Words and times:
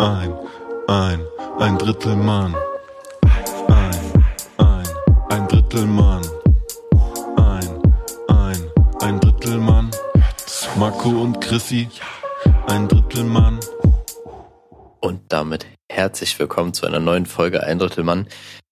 ein, 0.00 0.32
ein, 0.88 1.20
ein 1.58 1.78
Drittel 1.78 2.16
Mann. 2.16 2.54
Ein, 3.68 4.24
ein, 4.56 4.88
ein 5.28 5.48
Drittel 5.48 5.84
Mann. 5.84 6.22
Ein, 7.36 7.82
ein, 8.28 8.70
ein 9.02 9.20
Drittel 9.20 9.58
Mann. 9.58 9.90
Marco 10.78 11.10
und 11.10 11.40
Chrissy, 11.42 11.90
ein 12.66 12.88
Drittel 12.88 13.24
Mann. 13.24 13.60
Und 15.00 15.20
damit 15.28 15.66
herzlich 15.90 16.38
willkommen 16.38 16.72
zu 16.72 16.86
einer 16.86 17.00
neuen 17.00 17.26
Folge 17.26 17.62
Ein 17.62 17.78
Drittel 17.78 18.04
Mann. 18.04 18.26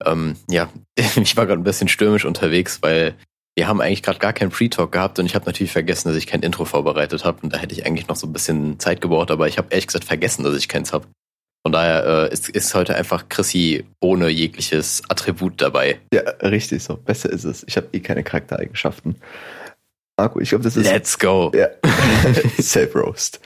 Ähm, 0.06 0.36
ja, 0.48 0.70
ich 0.96 1.36
war 1.36 1.44
gerade 1.44 1.60
ein 1.60 1.64
bisschen 1.64 1.88
stürmisch 1.88 2.24
unterwegs, 2.24 2.78
weil 2.80 3.14
wir 3.58 3.66
haben 3.66 3.80
eigentlich 3.80 4.04
gerade 4.04 4.20
gar 4.20 4.32
keinen 4.32 4.52
Free-Talk 4.52 4.92
gehabt 4.92 5.18
und 5.18 5.26
ich 5.26 5.34
habe 5.34 5.44
natürlich 5.46 5.72
vergessen, 5.72 6.06
dass 6.06 6.16
ich 6.16 6.28
kein 6.28 6.42
Intro 6.42 6.64
vorbereitet 6.64 7.24
habe 7.24 7.40
und 7.42 7.52
da 7.52 7.58
hätte 7.58 7.74
ich 7.74 7.84
eigentlich 7.86 8.06
noch 8.06 8.14
so 8.14 8.28
ein 8.28 8.32
bisschen 8.32 8.78
Zeit 8.78 9.00
gebraucht, 9.00 9.32
aber 9.32 9.48
ich 9.48 9.58
habe 9.58 9.66
ehrlich 9.70 9.88
gesagt 9.88 10.04
vergessen, 10.04 10.44
dass 10.44 10.56
ich 10.56 10.68
keins 10.68 10.92
habe. 10.92 11.08
Von 11.66 11.72
daher 11.72 12.28
äh, 12.30 12.32
ist, 12.32 12.48
ist 12.48 12.72
heute 12.76 12.94
einfach 12.94 13.28
Chrissy 13.28 13.84
ohne 13.98 14.28
jegliches 14.28 15.02
Attribut 15.08 15.60
dabei. 15.60 15.98
Ja, 16.14 16.20
richtig 16.40 16.84
so. 16.84 16.96
Besser 16.98 17.30
ist 17.30 17.42
es. 17.42 17.64
Ich 17.66 17.76
habe 17.76 17.88
eh 17.92 17.98
keine 17.98 18.22
Charaktereigenschaften. 18.22 19.16
Marco, 20.16 20.38
ich 20.38 20.50
glaube, 20.50 20.62
das 20.62 20.76
ist. 20.76 20.86
Let's 20.86 21.18
go. 21.18 21.50
Ja. 21.52 21.66
Self-Roast. 22.60 23.40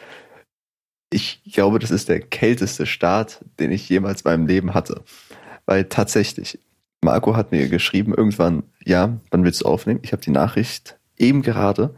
Ich 1.10 1.40
glaube, 1.50 1.78
das 1.78 1.90
ist 1.90 2.10
der 2.10 2.20
kälteste 2.20 2.84
Start, 2.84 3.40
den 3.58 3.72
ich 3.72 3.88
jemals 3.88 4.20
in 4.20 4.30
meinem 4.30 4.46
Leben 4.46 4.74
hatte. 4.74 5.02
Weil 5.64 5.84
tatsächlich, 5.84 6.58
Marco 7.04 7.36
hat 7.36 7.50
mir 7.50 7.68
geschrieben 7.68 8.14
irgendwann, 8.14 8.62
ja, 8.84 9.18
wann 9.30 9.44
willst 9.44 9.62
du 9.62 9.66
aufnehmen? 9.66 10.00
Ich 10.02 10.12
habe 10.12 10.22
die 10.22 10.30
Nachricht 10.30 10.98
eben 11.18 11.42
gerade 11.42 11.94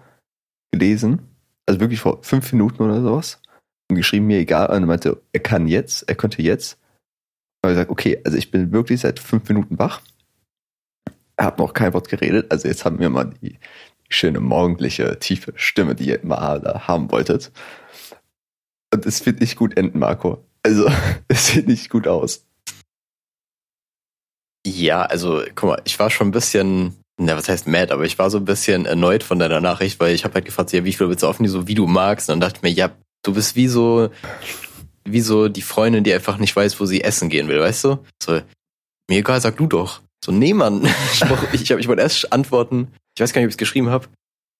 gelesen, 0.72 1.22
also 1.66 1.80
wirklich 1.80 2.00
vor 2.00 2.22
fünf 2.22 2.52
Minuten 2.52 2.82
oder 2.82 3.00
sowas, 3.02 3.40
und 3.90 3.96
geschrieben, 3.96 4.26
mir 4.26 4.38
egal, 4.38 4.68
und 4.68 4.82
er 4.82 4.86
meinte, 4.86 5.22
er 5.32 5.40
kann 5.40 5.68
jetzt, 5.68 6.08
er 6.08 6.14
könnte 6.14 6.42
jetzt. 6.42 6.78
Aber 7.62 7.72
ich 7.72 7.76
gesagt, 7.76 7.90
okay, 7.90 8.20
also 8.24 8.36
ich 8.36 8.50
bin 8.50 8.72
wirklich 8.72 9.00
seit 9.00 9.18
fünf 9.18 9.48
Minuten 9.48 9.78
wach, 9.78 10.00
hat 11.38 11.58
noch 11.58 11.74
kein 11.74 11.92
Wort 11.92 12.08
geredet, 12.08 12.50
also 12.50 12.66
jetzt 12.66 12.84
haben 12.84 12.98
wir 12.98 13.10
mal 13.10 13.32
die 13.42 13.58
schöne 14.08 14.40
morgendliche, 14.40 15.18
tiefe 15.18 15.52
Stimme, 15.56 15.94
die 15.94 16.08
ihr 16.08 16.22
immer 16.22 16.38
haben 16.38 17.10
wolltet. 17.10 17.52
Und 18.92 19.04
es 19.06 19.26
wird 19.26 19.40
nicht 19.40 19.56
gut 19.56 19.76
enden, 19.76 19.98
Marco. 19.98 20.44
Also, 20.62 20.88
es 21.28 21.48
sieht 21.48 21.66
nicht 21.66 21.90
gut 21.90 22.06
aus. 22.06 22.46
Ja, 24.66 25.02
also 25.02 25.42
guck 25.54 25.70
mal, 25.70 25.82
ich 25.84 25.98
war 25.98 26.10
schon 26.10 26.28
ein 26.28 26.32
bisschen, 26.32 26.96
na, 27.18 27.36
was 27.36 27.48
heißt 27.48 27.66
mad, 27.66 27.92
aber 27.92 28.04
ich 28.04 28.18
war 28.18 28.30
so 28.30 28.38
ein 28.38 28.44
bisschen 28.44 28.86
erneut 28.86 29.22
von 29.22 29.38
deiner 29.38 29.60
Nachricht, 29.60 30.00
weil 30.00 30.14
ich 30.14 30.24
habe 30.24 30.34
halt 30.34 30.46
gefragt, 30.46 30.72
ja, 30.72 30.84
wie 30.84 30.92
viel 30.92 31.08
willst 31.08 31.22
du 31.22 31.26
aufnehmen, 31.28 31.52
so 31.52 31.66
wie 31.68 31.74
du 31.74 31.86
magst. 31.86 32.28
Und 32.28 32.34
dann 32.34 32.40
dachte 32.40 32.58
ich 32.58 32.62
mir, 32.62 32.70
ja, 32.70 32.90
du 33.22 33.34
bist 33.34 33.56
wie 33.56 33.68
so, 33.68 34.10
wie 35.04 35.20
so 35.20 35.48
die 35.48 35.62
Freundin, 35.62 36.04
die 36.04 36.14
einfach 36.14 36.38
nicht 36.38 36.56
weiß, 36.56 36.80
wo 36.80 36.86
sie 36.86 37.02
essen 37.02 37.28
gehen 37.28 37.48
will, 37.48 37.60
weißt 37.60 37.84
du? 37.84 37.98
So, 38.22 38.40
mir 39.08 39.18
egal, 39.18 39.40
sag 39.40 39.56
du 39.58 39.66
doch. 39.66 40.00
So, 40.24 40.32
nee, 40.32 40.54
Mann. 40.54 40.88
Ich, 41.12 41.20
brauch, 41.20 41.42
ich, 41.52 41.70
ich, 41.70 41.88
wollte 41.88 42.02
erst 42.02 42.32
antworten, 42.32 42.88
ich 43.14 43.22
weiß 43.22 43.32
gar 43.32 43.40
nicht, 43.40 43.46
ob 43.46 43.50
ich 43.50 43.54
es 43.54 43.58
geschrieben 43.58 43.90
habe, 43.90 44.08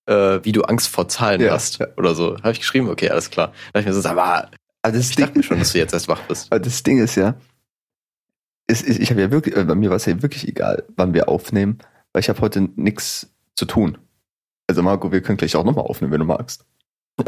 äh, 0.07 0.45
wie 0.45 0.53
du 0.53 0.63
Angst 0.63 0.89
vor 0.89 1.09
Zahlen 1.09 1.41
Ja, 1.41 1.53
hast 1.53 1.81
oder 1.97 2.15
so. 2.15 2.37
Habe 2.37 2.53
ich 2.53 2.61
geschrieben? 2.61 2.91
Okay, 2.91 3.09
alles 3.09 3.31
klar. 3.31 3.49
Da 3.73 3.81
dachte 3.81 3.91
ich 3.91 3.97
mir 3.97 4.03
so, 4.03 4.09
aber 4.09 4.51
Aber 4.83 4.97
das 4.97 5.11
ich 5.11 5.17
dachte 5.17 5.39
mir 5.39 5.43
schon, 5.43 5.59
dass 5.59 5.73
du 5.73 5.79
jetzt 5.79 5.95
erst 5.95 6.09
wach 6.09 6.21
bist. 6.29 6.53
Aber 6.53 6.61
das 6.61 6.83
Ding 6.83 6.99
ist 6.99 7.15
ja, 7.15 7.35
ist, 8.67 8.89
ich 8.89 9.11
habe 9.11 9.21
ja 9.21 9.31
wirklich, 9.31 9.57
äh, 9.57 9.65
bei 9.65 9.75
mir 9.75 9.91
war 9.91 9.97
es 9.97 10.07
ja 10.07 10.21
wirklich 10.23 10.49
egal, 10.49 10.85
wann 10.97 11.15
wir 11.15 11.29
aufnehmen, 11.29 11.79
weil 12.13 12.21
ich 12.21 12.29
habe 12.29 12.41
heute 12.41 12.69
nichts 12.77 13.29
zu 13.57 13.65
tun. 13.67 13.99
Also 14.67 14.83
Marco, 14.83 15.13
wir 15.13 15.21
können 15.21 15.37
gleich 15.39 15.55
auch 15.57 15.65
nochmal 15.65 15.85
aufnehmen, 15.85 16.13
wenn 16.13 16.21
du 16.21 16.27
magst. 16.27 16.65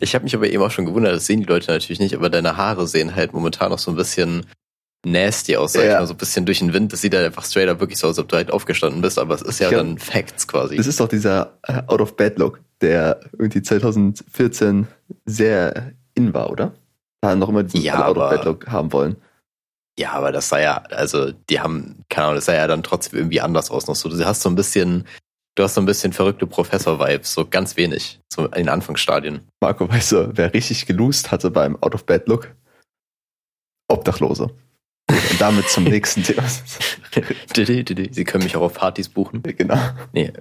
ich 0.00 0.14
habe 0.14 0.24
mich 0.24 0.34
aber 0.34 0.48
eben 0.48 0.62
auch 0.62 0.70
schon 0.70 0.86
gewundert, 0.86 1.14
das 1.14 1.26
sehen 1.26 1.40
die 1.40 1.46
Leute 1.46 1.70
natürlich 1.70 2.00
nicht, 2.00 2.14
aber 2.14 2.30
deine 2.30 2.56
Haare 2.56 2.86
sehen 2.86 3.14
halt 3.14 3.32
momentan 3.32 3.70
noch 3.70 3.78
so 3.78 3.90
ein 3.90 3.96
bisschen 3.96 4.46
nasty 5.06 5.56
aus, 5.56 5.74
sag 5.74 5.82
ich 5.82 5.90
Ja. 5.90 6.00
mal, 6.00 6.06
so 6.06 6.14
ein 6.14 6.18
bisschen 6.18 6.46
durch 6.46 6.60
den 6.60 6.72
Wind. 6.72 6.92
Das 6.92 7.02
sieht 7.02 7.14
halt 7.14 7.26
einfach 7.26 7.44
straight 7.44 7.68
up 7.68 7.80
wirklich 7.80 7.98
so 7.98 8.06
aus, 8.06 8.12
als 8.18 8.24
ob 8.24 8.28
du 8.30 8.36
halt 8.36 8.50
aufgestanden 8.50 9.02
bist, 9.02 9.18
aber 9.18 9.34
es 9.34 9.42
ist 9.42 9.60
ja 9.60 9.70
Ja. 9.70 9.78
dann 9.78 9.98
Facts 9.98 10.48
quasi. 10.48 10.76
Das 10.76 10.86
ist 10.86 10.98
doch 10.98 11.08
dieser 11.08 11.58
äh, 11.62 11.82
Out-of-Bed-Look, 11.86 12.60
der 12.80 13.20
irgendwie 13.38 13.60
2014 13.62 14.86
sehr 15.26 15.92
in 16.14 16.32
war, 16.32 16.50
oder? 16.50 16.72
Noch 17.34 17.48
immer 17.48 17.62
diesen 17.62 17.82
Ja, 17.82 18.06
Out-of-Bed-Look 18.06 18.68
haben 18.68 18.92
wollen. 18.92 19.16
Ja, 19.98 20.12
aber 20.12 20.32
das 20.32 20.48
sah 20.48 20.58
ja, 20.60 20.76
also 20.90 21.30
die 21.30 21.60
haben, 21.60 22.04
keine 22.08 22.26
Ahnung, 22.26 22.36
das 22.36 22.46
sah 22.46 22.54
ja 22.54 22.66
dann 22.66 22.82
trotzdem 22.82 23.18
irgendwie 23.18 23.40
anders 23.40 23.70
aus 23.70 23.86
noch 23.86 23.94
so. 23.94 24.08
Du 24.08 24.24
hast 24.24 24.42
so 24.42 24.48
ein 24.48 24.56
bisschen, 24.56 25.06
du 25.54 25.62
hast 25.62 25.74
so 25.74 25.80
ein 25.80 25.86
bisschen 25.86 26.12
verrückte 26.12 26.46
Professor-Vibes, 26.46 27.32
so 27.32 27.46
ganz 27.46 27.76
wenig, 27.76 28.20
so 28.32 28.46
in 28.46 28.52
den 28.52 28.68
Anfangsstadien. 28.68 29.46
Marco, 29.60 29.88
weißt 29.88 30.12
du, 30.12 30.30
wer 30.34 30.52
richtig 30.52 30.86
geloost 30.86 31.30
hatte 31.30 31.50
beim 31.50 31.80
Out-of-Bed-Look? 31.80 32.54
Obdachlose. 33.88 34.50
Und 35.10 35.40
damit 35.40 35.68
zum 35.68 35.84
nächsten 35.84 36.22
Thema. 36.24 36.42
Sie 37.54 38.24
können 38.24 38.44
mich 38.44 38.56
auch 38.56 38.62
auf 38.62 38.74
Partys 38.74 39.08
buchen. 39.08 39.42
genau. 39.42 39.78
Nee. 40.12 40.32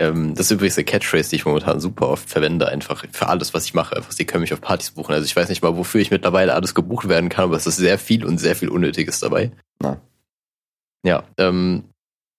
Ähm, 0.00 0.34
das 0.34 0.46
ist 0.46 0.52
übrigens 0.52 0.78
eine 0.78 0.86
Catchphrase, 0.86 1.28
die 1.28 1.36
ich 1.36 1.44
momentan 1.44 1.78
super 1.78 2.08
oft 2.08 2.28
verwende, 2.28 2.66
einfach 2.68 3.04
für 3.12 3.28
alles, 3.28 3.52
was 3.52 3.66
ich 3.66 3.74
mache. 3.74 3.94
Einfach, 3.94 4.12
sie 4.12 4.24
können 4.24 4.40
mich 4.40 4.54
auf 4.54 4.62
Partys 4.62 4.92
buchen. 4.92 5.12
Also 5.12 5.26
ich 5.26 5.36
weiß 5.36 5.50
nicht 5.50 5.62
mal, 5.62 5.76
wofür 5.76 6.00
ich 6.00 6.10
mittlerweile 6.10 6.54
alles 6.54 6.74
gebucht 6.74 7.06
werden 7.06 7.28
kann, 7.28 7.44
aber 7.44 7.56
es 7.56 7.66
ist 7.66 7.76
sehr 7.76 7.98
viel 7.98 8.24
und 8.24 8.38
sehr 8.38 8.56
viel 8.56 8.70
Unnötiges 8.70 9.20
dabei. 9.20 9.52
Na. 9.78 10.00
Ja, 11.04 11.24
ähm, 11.36 11.84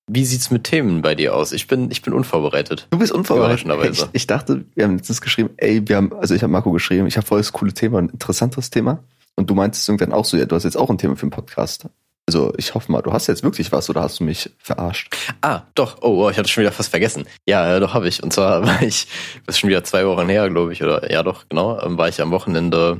wie 0.09 0.25
sieht's 0.25 0.49
mit 0.49 0.63
Themen 0.63 1.03
bei 1.03 1.13
dir 1.13 1.35
aus? 1.35 1.51
Ich 1.51 1.67
bin, 1.67 1.91
ich 1.91 2.01
bin 2.01 2.13
unvorbereitet. 2.13 2.87
Du 2.89 2.97
bist 2.97 3.11
unvorbereitet. 3.11 3.67
Ich, 3.91 4.07
ich 4.11 4.27
dachte, 4.27 4.65
wir 4.73 4.85
haben 4.85 4.97
letztens 4.97 5.21
geschrieben, 5.21 5.51
ey, 5.57 5.87
wir 5.87 5.97
haben, 5.97 6.13
also 6.13 6.33
ich 6.33 6.41
habe 6.41 6.51
Marco 6.51 6.71
geschrieben, 6.71 7.05
ich 7.05 7.15
habe 7.15 7.27
voll 7.27 7.39
das 7.39 7.53
coole 7.53 7.73
Thema, 7.73 7.99
ein 7.99 8.09
interessantes 8.09 8.71
Thema. 8.71 9.03
Und 9.35 9.51
du 9.51 9.55
meintest 9.55 9.87
irgendwann 9.87 10.13
auch 10.13 10.25
so, 10.25 10.35
ja, 10.35 10.45
du 10.45 10.55
hast 10.55 10.63
jetzt 10.63 10.77
auch 10.77 10.89
ein 10.89 10.97
Thema 10.97 11.15
für 11.15 11.27
den 11.27 11.31
Podcast. 11.31 11.85
Also 12.31 12.53
ich 12.55 12.73
hoffe 12.75 12.89
mal, 12.89 13.01
du 13.01 13.11
hast 13.11 13.27
jetzt 13.27 13.43
wirklich 13.43 13.73
was 13.73 13.89
oder 13.89 13.99
hast 14.03 14.21
du 14.21 14.23
mich 14.23 14.49
verarscht? 14.57 15.13
Ah, 15.41 15.63
doch. 15.75 15.97
Oh, 16.01 16.23
oh 16.23 16.29
ich 16.29 16.37
hatte 16.37 16.47
schon 16.47 16.61
wieder 16.61 16.71
fast 16.71 16.89
vergessen. 16.89 17.25
Ja, 17.45 17.75
äh, 17.75 17.81
doch 17.81 17.93
habe 17.93 18.07
ich. 18.07 18.23
Und 18.23 18.31
zwar 18.31 18.63
war 18.65 18.81
ich, 18.81 19.07
das 19.45 19.55
ist 19.55 19.59
schon 19.59 19.69
wieder 19.69 19.83
zwei 19.83 20.05
Wochen 20.05 20.29
her, 20.29 20.49
glaube 20.49 20.71
ich, 20.71 20.81
oder 20.81 21.11
ja 21.11 21.23
doch, 21.23 21.49
genau, 21.49 21.77
ähm, 21.81 21.97
war 21.97 22.07
ich 22.07 22.21
am 22.21 22.31
Wochenende 22.31 22.99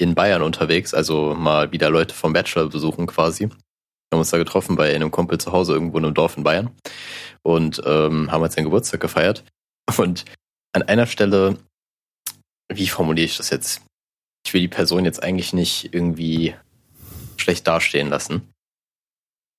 in 0.00 0.14
Bayern 0.14 0.42
unterwegs, 0.42 0.94
also 0.94 1.34
mal 1.34 1.72
wieder 1.72 1.90
Leute 1.90 2.14
vom 2.14 2.32
Bachelor 2.32 2.68
besuchen 2.68 3.08
quasi. 3.08 3.48
Wir 3.48 3.50
haben 4.12 4.20
uns 4.20 4.30
da 4.30 4.38
getroffen 4.38 4.76
bei 4.76 4.94
einem 4.94 5.10
Kumpel 5.10 5.38
zu 5.38 5.50
Hause 5.50 5.72
irgendwo 5.72 5.98
in 5.98 6.04
einem 6.04 6.14
Dorf 6.14 6.36
in 6.36 6.44
Bayern 6.44 6.70
und 7.42 7.82
ähm, 7.84 8.30
haben 8.30 8.44
jetzt 8.44 8.54
seinen 8.54 8.66
Geburtstag 8.66 9.00
gefeiert. 9.00 9.42
Und 9.96 10.24
an 10.72 10.82
einer 10.82 11.06
Stelle, 11.06 11.58
wie 12.72 12.86
formuliere 12.86 13.24
ich 13.26 13.38
das 13.38 13.50
jetzt? 13.50 13.82
Ich 14.46 14.54
will 14.54 14.60
die 14.60 14.68
Person 14.68 15.04
jetzt 15.04 15.20
eigentlich 15.20 15.52
nicht 15.52 15.92
irgendwie 15.92 16.54
schlecht 17.38 17.66
dastehen 17.66 18.08
lassen. 18.08 18.52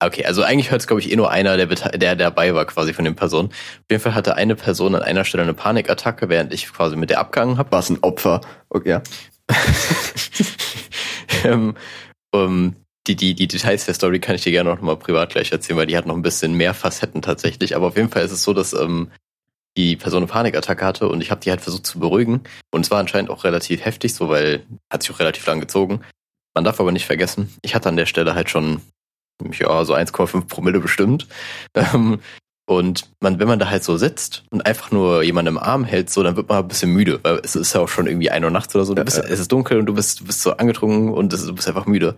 Okay, 0.01 0.25
also 0.25 0.43
eigentlich 0.43 0.71
hört 0.71 0.79
es, 0.79 0.87
glaube 0.87 1.01
ich, 1.01 1.11
eh 1.11 1.15
nur 1.17 1.29
einer, 1.29 1.57
der, 1.57 1.67
der 1.67 2.15
dabei 2.15 2.55
war 2.55 2.65
quasi 2.65 2.93
von 2.93 3.03
den 3.03 3.15
Personen. 3.15 3.49
Auf 3.49 3.85
jeden 3.91 4.01
Fall 4.01 4.15
hatte 4.15 4.35
eine 4.35 4.55
Person 4.55 4.95
an 4.95 5.01
einer 5.01 5.25
Stelle 5.25 5.43
eine 5.43 5.53
Panikattacke, 5.53 6.29
während 6.29 6.53
ich 6.53 6.71
quasi 6.71 6.95
mit 6.95 7.09
der 7.09 7.19
abgegangen 7.19 7.57
habe. 7.57 7.71
War 7.73 7.79
es 7.79 7.89
ein 7.89 7.99
Opfer? 8.01 8.39
Okay, 8.69 8.89
ja. 8.89 9.03
ähm, 11.43 11.75
um, 12.31 12.75
die, 13.07 13.15
die, 13.17 13.33
die 13.33 13.47
Details 13.47 13.85
der 13.85 13.93
Story 13.93 14.19
kann 14.19 14.35
ich 14.35 14.43
dir 14.43 14.51
gerne 14.51 14.69
noch 14.69 14.81
mal 14.81 14.95
privat 14.95 15.31
gleich 15.31 15.51
erzählen, 15.51 15.77
weil 15.77 15.87
die 15.87 15.97
hat 15.97 16.05
noch 16.05 16.16
ein 16.16 16.21
bisschen 16.21 16.53
mehr 16.53 16.73
Facetten 16.73 17.21
tatsächlich. 17.21 17.75
Aber 17.75 17.87
auf 17.87 17.97
jeden 17.97 18.09
Fall 18.09 18.23
ist 18.23 18.31
es 18.31 18.43
so, 18.43 18.53
dass 18.53 18.71
ähm, 18.71 19.11
die 19.75 19.97
Person 19.97 20.19
eine 20.19 20.27
Panikattacke 20.27 20.85
hatte 20.85 21.09
und 21.09 21.21
ich 21.21 21.31
habe 21.31 21.41
die 21.41 21.49
halt 21.49 21.61
versucht 21.61 21.85
zu 21.85 21.99
beruhigen. 21.99 22.41
Und 22.71 22.85
es 22.85 22.91
war 22.91 22.99
anscheinend 22.99 23.31
auch 23.31 23.43
relativ 23.43 23.83
heftig, 23.83 24.13
so 24.13 24.29
weil 24.29 24.63
hat 24.89 25.03
sich 25.03 25.11
auch 25.11 25.19
relativ 25.19 25.45
lang 25.45 25.59
gezogen. 25.59 26.01
Man 26.53 26.63
darf 26.63 26.79
aber 26.79 26.91
nicht 26.91 27.05
vergessen, 27.05 27.53
ich 27.61 27.75
hatte 27.75 27.89
an 27.89 27.97
der 27.97 28.05
Stelle 28.05 28.33
halt 28.33 28.49
schon 28.49 28.81
ja 29.51 29.85
so 29.85 29.94
1,5 29.94 30.47
Promille 30.47 30.79
bestimmt. 30.79 31.27
Ähm, 31.75 32.19
und 32.69 33.09
man, 33.19 33.39
wenn 33.39 33.47
man 33.47 33.57
da 33.57 33.69
halt 33.69 33.83
so 33.83 33.97
sitzt 33.97 34.44
und 34.51 34.63
einfach 34.63 34.91
nur 34.91 35.23
jemanden 35.23 35.55
im 35.55 35.57
Arm 35.57 35.85
hält, 35.85 36.11
so, 36.11 36.22
dann 36.22 36.35
wird 36.35 36.50
man 36.50 36.59
ein 36.59 36.67
bisschen 36.67 36.91
müde, 36.91 37.19
weil 37.23 37.41
es 37.44 37.55
ist 37.55 37.73
ja 37.73 37.81
auch 37.81 37.89
schon 37.89 38.05
irgendwie 38.05 38.29
ein 38.29 38.44
Uhr 38.44 38.51
nachts 38.51 38.75
oder 38.75 38.85
so. 38.85 38.94
Du 38.94 39.03
bist, 39.03 39.17
ja. 39.17 39.23
Es 39.23 39.39
ist 39.39 39.51
dunkel 39.51 39.79
und 39.79 39.88
du 39.88 39.95
bist, 39.95 40.19
du 40.19 40.25
bist 40.25 40.44
so 40.44 40.51
angetrunken 40.51 41.09
und 41.09 41.34
du 41.34 41.55
bist 41.55 41.67
einfach 41.67 41.87
müde. 41.87 42.16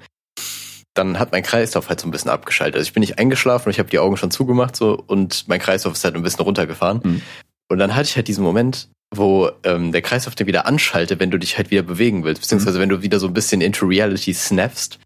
Dann 0.93 1.19
hat 1.19 1.31
mein 1.31 1.43
Kreislauf 1.43 1.87
halt 1.87 2.01
so 2.01 2.07
ein 2.07 2.11
bisschen 2.11 2.29
abgeschaltet. 2.29 2.75
Also 2.75 2.85
ich 2.85 2.91
bin 2.91 2.99
nicht 2.99 3.17
eingeschlafen 3.17 3.67
und 3.67 3.71
ich 3.71 3.79
habe 3.79 3.89
die 3.89 3.99
Augen 3.99 4.17
schon 4.17 4.29
zugemacht 4.29 4.75
so 4.75 5.01
und 5.07 5.47
mein 5.47 5.61
Kreislauf 5.61 5.93
ist 5.93 6.03
halt 6.03 6.15
ein 6.15 6.21
bisschen 6.21 6.43
runtergefahren. 6.43 6.99
Mhm. 7.01 7.21
Und 7.69 7.77
dann 7.77 7.95
hatte 7.95 8.09
ich 8.09 8.17
halt 8.17 8.27
diesen 8.27 8.43
Moment, 8.43 8.89
wo 9.15 9.51
ähm, 9.63 9.93
der 9.93 10.01
Kreislauf 10.01 10.35
dann 10.35 10.47
wieder 10.47 10.65
anschaltet, 10.65 11.21
wenn 11.21 11.31
du 11.31 11.37
dich 11.37 11.57
halt 11.57 11.71
wieder 11.71 11.83
bewegen 11.83 12.25
willst, 12.25 12.41
beziehungsweise 12.41 12.81
wenn 12.81 12.89
du 12.89 13.01
wieder 13.01 13.19
so 13.19 13.27
ein 13.27 13.33
bisschen 13.33 13.61
into 13.61 13.85
reality 13.85 14.33
snappst. 14.33 14.99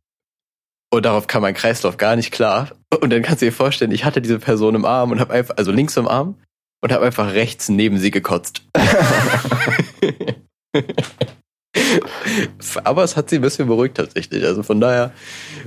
Und 0.91 1.05
darauf 1.05 1.27
kam 1.27 1.41
mein 1.41 1.53
Kreislauf 1.53 1.97
gar 1.97 2.15
nicht 2.15 2.31
klar. 2.31 2.69
Und 3.01 3.09
dann 3.09 3.21
kannst 3.21 3.41
du 3.41 3.45
dir 3.45 3.51
vorstellen, 3.51 3.91
ich 3.91 4.05
hatte 4.05 4.21
diese 4.21 4.39
Person 4.39 4.75
im 4.75 4.85
Arm 4.85 5.11
und 5.11 5.19
habe 5.19 5.33
einfach, 5.33 5.57
also 5.57 5.71
links 5.71 5.97
im 5.97 6.07
Arm 6.07 6.35
und 6.81 6.91
habe 6.91 7.05
einfach 7.05 7.33
rechts 7.33 7.67
neben 7.69 7.97
sie 7.97 8.11
gekotzt. 8.11 8.61
Aber 12.83 13.03
es 13.03 13.17
hat 13.17 13.29
sie 13.29 13.37
ein 13.37 13.41
bisschen 13.41 13.67
beruhigt 13.67 13.97
tatsächlich. 13.97 14.43
Also 14.45 14.63
von 14.63 14.79
daher, 14.79 15.11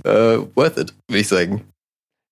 äh, 0.05 0.38
worth 0.55 0.79
it, 0.79 0.94
würde 1.09 1.21
ich 1.21 1.29
sagen. 1.29 1.64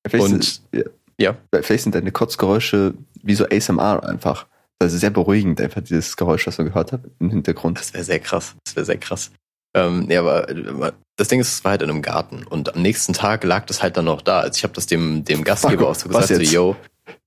Vielleicht, 0.09 0.25
Und- 0.25 0.45
sind, 0.45 0.63
ja, 0.73 0.85
ja. 1.19 1.37
vielleicht 1.63 1.85
sind 1.85 1.95
deine 1.95 2.13
Kotzgeräusche 2.13 2.95
wie 3.23 3.35
so 3.35 3.47
ASMR 3.47 4.09
einfach. 4.09 4.47
Also 4.79 4.99
sehr 4.99 5.11
beruhigend, 5.11 5.61
einfach 5.61 5.81
dieses 5.81 6.17
Geräusch, 6.17 6.45
das 6.45 6.59
man 6.59 6.67
gehört 6.67 6.93
hat 6.93 7.01
im 7.19 7.31
Hintergrund. 7.31 7.79
Das 7.79 7.95
wäre 7.95 8.05
sehr 8.05 8.21
krass. 8.21 8.55
Das 8.65 8.77
wäre 8.77 8.85
sehr 8.87 8.99
krass. 8.99 9.31
Ähm, 9.77 10.07
ja, 10.11 10.21
aber 10.21 10.49
äh, 10.49 10.93
das 11.17 11.29
Ding 11.29 11.39
ist, 11.39 11.53
es 11.53 11.65
war 11.65 11.73
halt 11.73 11.83
in 11.83 11.91
einem 11.91 12.01
Garten 12.01 12.45
und 12.45 12.75
am 12.75 12.83
nächsten 12.83 13.13
Tag 13.13 13.45
lag 13.45 13.67
das 13.67 13.83
halt 13.83 13.97
dann 13.97 14.07
noch 14.07 14.23
da. 14.23 14.41
Also 14.41 14.57
ich 14.57 14.63
habe 14.65 14.73
das 14.73 14.87
dem, 14.87 15.25
dem 15.25 15.45
Gastgeber 15.45 15.89
auch 15.89 15.95
so 15.95 16.09
gesagt, 16.09 16.29
so, 16.29 16.41
yo, 16.41 16.77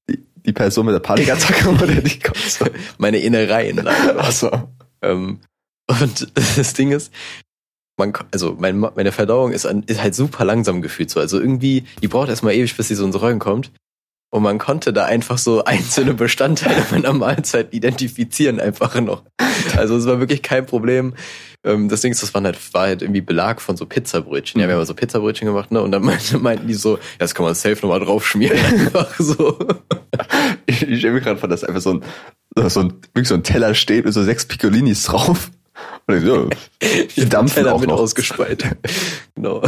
Die, 0.09 0.25
die 0.45 0.53
Person 0.53 0.87
mit 0.87 0.95
der 0.95 0.99
Panikattacke 0.99 1.69
oder 1.69 1.87
die 1.87 2.19
Kotze? 2.23 2.71
meine 2.97 3.19
Innereien 3.19 3.77
da. 3.85 3.91
Achso. 4.17 4.49
Ähm, 5.03 5.39
und 5.87 6.31
das 6.57 6.73
Ding 6.73 6.91
ist, 6.91 7.13
man, 7.97 8.13
also 8.31 8.55
mein, 8.59 8.79
meine 8.79 9.11
Verdauung 9.11 9.51
ist, 9.51 9.67
an, 9.67 9.83
ist 9.83 10.01
halt 10.01 10.15
super 10.15 10.43
langsam 10.43 10.81
gefühlt 10.81 11.11
so. 11.11 11.19
Also 11.19 11.39
irgendwie, 11.39 11.83
die 12.01 12.07
braucht 12.07 12.29
erstmal 12.29 12.55
ewig, 12.55 12.75
bis 12.75 12.87
sie 12.87 12.95
so 12.95 13.05
ins 13.05 13.21
Rollen 13.21 13.39
kommt. 13.39 13.71
Und 14.31 14.43
man 14.43 14.59
konnte 14.59 14.93
da 14.93 15.05
einfach 15.05 15.37
so 15.39 15.63
einzelne 15.63 16.13
Bestandteile 16.13 16.85
meiner 16.91 17.13
Mahlzeit 17.13 17.73
identifizieren, 17.73 18.59
einfach 18.59 18.99
noch. 19.01 19.23
Also 19.75 19.97
es 19.97 20.05
war 20.05 20.19
wirklich 20.19 20.43
kein 20.43 20.65
Problem. 20.67 21.15
Ähm, 21.65 21.89
das 21.89 22.01
Ding 22.01 22.11
ist, 22.11 22.23
das 22.23 22.33
waren 22.33 22.45
halt, 22.45 22.57
war 22.73 22.83
halt 22.87 23.01
irgendwie 23.01 23.21
Belag 23.21 23.61
von 23.61 23.75
so 23.75 23.85
Pizzabrötchen. 23.85 24.61
Ja, 24.61 24.67
wir 24.67 24.75
haben 24.75 24.85
so 24.85 24.93
Pizzabrötchen 24.93 25.45
gemacht, 25.47 25.71
ne? 25.71 25.81
Und 25.81 25.91
dann 25.91 26.01
meinten, 26.05 26.41
meinten 26.41 26.67
die 26.67 26.73
so, 26.73 26.95
ja, 26.97 27.03
das 27.19 27.35
kann 27.35 27.45
man 27.45 27.53
safe 27.55 27.75
nochmal 27.81 27.99
draufschmieren. 27.99 28.57
Einfach 28.75 29.13
so. 29.19 29.57
Ich, 30.65 30.81
ich 30.87 30.99
stelle 30.99 31.13
mir 31.15 31.21
gerade 31.21 31.39
vor, 31.39 31.49
dass 31.49 31.63
einfach 31.63 31.81
so 31.81 31.93
ein, 31.95 32.03
so 32.69 32.79
ein, 32.81 32.93
wirklich 33.13 33.27
so 33.27 33.35
ein 33.35 33.43
Teller 33.43 33.73
steht 33.73 34.05
mit 34.05 34.13
so 34.13 34.23
sechs 34.23 34.45
Piccolinis 34.45 35.03
drauf. 35.03 35.49
Und 36.07 36.17
ich 36.17 36.23
so, 36.25 36.49
die 37.15 37.25
dampfen 37.29 37.67
auch 37.67 37.81
noch. 37.85 37.99
ausgespeit. 37.99 38.63
genau. 39.35 39.63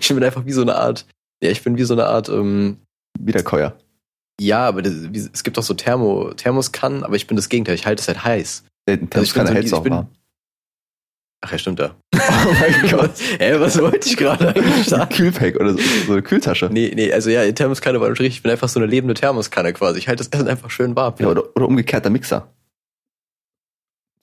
ich 0.00 0.08
bin 0.08 0.22
einfach 0.22 0.44
wie 0.46 0.52
so 0.52 0.62
eine 0.62 0.76
Art, 0.76 1.06
ja, 1.42 1.50
ich 1.50 1.62
bin 1.62 1.76
wie 1.76 1.82
so 1.84 1.94
eine 1.94 2.06
Art, 2.06 2.28
ähm, 2.28 2.76
Wiederkäuer. 3.18 3.76
ja, 4.40 4.66
aber 4.66 4.82
das, 4.82 4.94
es 5.32 5.42
gibt 5.44 5.58
auch 5.58 5.62
so 5.62 5.74
Thermo, 5.74 6.32
Thermoskannen, 6.34 7.02
aber 7.04 7.16
ich 7.16 7.26
bin 7.26 7.36
das 7.36 7.48
Gegenteil, 7.48 7.74
ich 7.74 7.86
halte 7.86 8.00
es 8.00 8.08
halt 8.08 8.24
heiß. 8.24 8.64
Also 8.88 9.00
ich 9.22 9.34
bin 9.34 9.46
so- 9.46 9.54
ich 9.54 9.74
auch 9.74 9.82
bin-. 9.82 10.06
Ach 11.44 11.50
ja, 11.52 11.58
stimmt 11.58 11.80
ja. 11.80 11.94
Oh 12.14 12.52
mein 12.60 12.90
Gott. 12.90 13.12
Hä, 13.38 13.54
was 13.58 13.78
wollte 13.80 14.08
ich 14.08 14.16
gerade 14.16 14.48
eigentlich 14.50 14.76
Ein 14.76 14.84
sagen? 14.84 15.14
Kühlpack 15.14 15.56
oder 15.56 15.72
so, 15.72 15.78
so 16.06 16.12
eine 16.12 16.22
Kühltasche. 16.22 16.68
Nee, 16.72 16.92
nee, 16.94 17.12
also 17.12 17.30
ja, 17.30 17.50
Thermoskanne 17.50 18.00
war 18.00 18.08
natürlich, 18.08 18.36
ich 18.36 18.42
bin 18.42 18.52
einfach 18.52 18.68
so 18.68 18.78
eine 18.78 18.86
lebende 18.86 19.14
Thermoskanne 19.14 19.72
quasi. 19.72 19.98
Ich 19.98 20.08
halte 20.08 20.22
das 20.24 20.28
Essen 20.38 20.48
einfach 20.48 20.70
schön 20.70 20.94
warm. 20.94 21.14
Ja, 21.18 21.26
oder, 21.28 21.44
oder 21.56 21.66
umgekehrter 21.66 22.10
Mixer. 22.10 22.48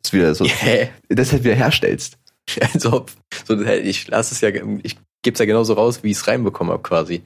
Das 0.01 0.13
wieder 0.13 0.33
so, 0.33 0.45
Hä? 0.47 0.89
das 1.09 1.31
halt 1.31 1.43
wieder 1.43 1.55
herstellst. 1.55 2.17
Als 2.73 2.85
ob. 2.85 3.11
So, 3.45 3.59
ich 3.61 4.07
lasse 4.07 4.33
es 4.33 4.41
ja, 4.41 4.49
ich 4.83 4.97
gebe 5.21 5.33
es 5.33 5.39
ja 5.39 5.45
genauso 5.45 5.73
raus, 5.73 6.03
wie 6.03 6.11
ich 6.11 6.17
es 6.17 6.27
reinbekommen 6.27 6.71
habe 6.73 6.83
quasi. 6.83 7.23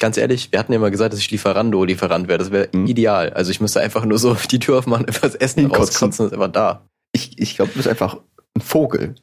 Ganz 0.00 0.16
ehrlich, 0.16 0.52
wir 0.52 0.60
hatten 0.60 0.72
ja 0.72 0.78
mal 0.78 0.92
gesagt, 0.92 1.12
dass 1.12 1.18
ich 1.20 1.30
Lieferando-Lieferant 1.32 2.28
wäre. 2.28 2.38
Das 2.38 2.52
wäre 2.52 2.68
Mhm. 2.72 2.86
ideal. 2.86 3.30
Also 3.30 3.50
ich 3.50 3.60
müsste 3.60 3.80
einfach 3.80 4.04
nur 4.04 4.18
so 4.18 4.36
die 4.50 4.60
Tür 4.60 4.78
aufmachen, 4.78 5.06
das 5.06 5.34
Essen 5.34 5.60
Hinkotzen. 5.62 5.82
rauskotzen 5.86 6.24
und 6.24 6.32
ist 6.32 6.34
einfach 6.34 6.52
da. 6.52 6.86
Ich, 7.12 7.36
ich 7.38 7.56
glaube, 7.56 7.72
du 7.72 7.78
bist 7.78 7.88
einfach 7.88 8.18
ein 8.56 8.60
Vogel. 8.60 9.14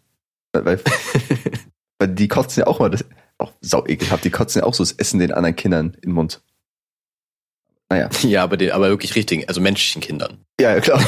Weil, 0.53 0.79
weil, 1.99 2.07
die 2.09 2.27
kotzen 2.27 2.61
ja 2.61 2.67
auch 2.67 2.79
mal 2.79 2.89
das, 2.89 3.05
auch 3.37 3.51
sau 3.61 3.85
ekelhaft, 3.85 4.23
die 4.23 4.29
kotzen 4.29 4.61
ja 4.61 4.65
auch 4.65 4.73
so 4.73 4.83
das 4.83 4.93
Essen 4.93 5.19
den 5.19 5.33
anderen 5.33 5.55
Kindern 5.55 5.93
in 5.95 6.09
den 6.09 6.11
Mund. 6.13 6.41
Naja. 7.89 8.09
ja, 8.23 8.43
aber, 8.43 8.57
den, 8.57 8.71
aber 8.71 8.89
wirklich 8.89 9.15
richtigen, 9.15 9.47
also 9.47 9.61
menschlichen 9.61 10.01
Kindern. 10.01 10.39
Ja, 10.59 10.73
ja, 10.73 10.79
klar. 10.79 11.03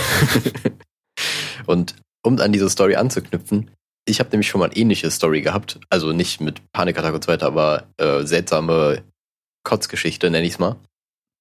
Und 1.66 1.96
um 2.24 2.40
an 2.40 2.52
diese 2.52 2.70
Story 2.70 2.96
anzuknüpfen, 2.96 3.72
ich 4.06 4.20
habe 4.20 4.30
nämlich 4.30 4.48
schon 4.48 4.60
mal 4.60 4.66
eine 4.66 4.76
ähnliche 4.76 5.10
Story 5.12 5.42
gehabt. 5.42 5.80
Also 5.90 6.14
nicht 6.14 6.40
mit 6.40 6.62
Panikattack 6.72 7.14
und 7.14 7.24
so 7.24 7.32
weiter, 7.32 7.48
aber 7.48 7.88
äh, 7.98 8.24
seltsame 8.24 9.04
Kotzgeschichte, 9.64 10.30
nenne 10.30 10.46
ich 10.46 10.54
es 10.54 10.60
mal. 10.60 10.78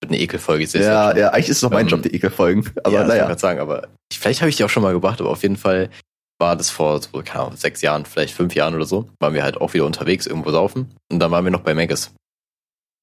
Wird 0.01 0.11
eine 0.11 0.21
Ekelfolge. 0.21 0.65
ich 0.65 0.71
seh's 0.71 0.85
Ja, 0.85 1.17
ja, 1.17 1.29
eigentlich 1.29 1.49
ist 1.49 1.59
es 1.59 1.61
doch 1.61 1.71
mein 1.71 1.87
Ähm, 1.87 1.89
Job, 1.89 2.03
die 2.03 2.15
Ekelfolgen. 2.15 2.69
Aber 2.83 2.93
ja, 2.93 3.03
ich 3.03 3.09
naja. 3.09 3.27
grad 3.27 3.41
sagen, 3.41 3.61
aber 3.61 3.89
ich, 4.11 4.19
vielleicht 4.19 4.41
habe 4.41 4.51
ich 4.51 4.57
die 4.57 4.65
auch 4.65 4.69
schon 4.69 4.83
mal 4.83 4.93
gebracht, 4.93 5.21
aber 5.21 5.31
auf 5.31 5.43
jeden 5.43 5.57
Fall 5.57 5.91
war 6.39 6.57
das 6.57 6.71
vor 6.71 7.01
so, 7.01 7.23
keine 7.25 7.45
Ahnung, 7.45 7.57
sechs 7.57 7.83
Jahren, 7.83 8.05
vielleicht 8.05 8.35
fünf 8.35 8.55
Jahren 8.55 8.75
oder 8.75 8.85
so, 8.85 9.09
waren 9.21 9.35
wir 9.35 9.43
halt 9.43 9.57
auch 9.61 9.75
wieder 9.75 9.87
unterwegs, 9.87 10.27
irgendwo 10.27 10.51
saufen. 10.51 10.95
Und 11.11 11.21
dann 11.21 11.31
waren 11.31 11.45
wir 11.45 11.51
noch 11.51 11.61
bei 11.61 11.75
Megas. 11.75 12.13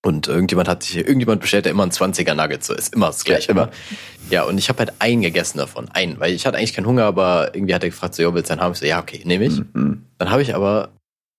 Und 0.05 0.27
irgendjemand 0.27 0.67
hat 0.67 0.83
sich, 0.83 0.97
irgendjemand 0.97 1.39
bestellt 1.39 1.65
ja 1.65 1.71
immer 1.71 1.83
einen 1.83 1.93
20er 1.93 2.35
Nuggets, 2.35 2.67
so 2.67 2.73
ist 2.73 2.93
immer 2.93 3.07
das 3.07 3.23
gleiche. 3.23 3.51
immer. 3.51 3.71
Ja, 4.29 4.43
und 4.43 4.57
ich 4.57 4.67
habe 4.67 4.79
halt 4.79 4.93
einen 4.99 5.21
gegessen 5.21 5.59
davon, 5.59 5.89
einen, 5.89 6.19
weil 6.19 6.33
ich 6.33 6.45
hatte 6.45 6.57
eigentlich 6.57 6.73
keinen 6.73 6.87
Hunger, 6.87 7.05
aber 7.05 7.55
irgendwie 7.55 7.73
hat 7.73 7.83
er 7.83 7.89
gefragt, 7.89 8.15
so, 8.15 8.21
ja, 8.21 8.33
willst 8.33 8.49
du 8.49 8.53
einen 8.53 8.61
haben? 8.61 8.73
Ich 8.73 8.79
so, 8.79 8.85
ja, 8.85 8.99
okay, 8.99 9.21
nehme 9.23 9.45
ich. 9.45 9.61
Mhm. 9.73 10.03
Dann 10.17 10.29
habe 10.29 10.41
ich 10.41 10.55
aber 10.55 10.89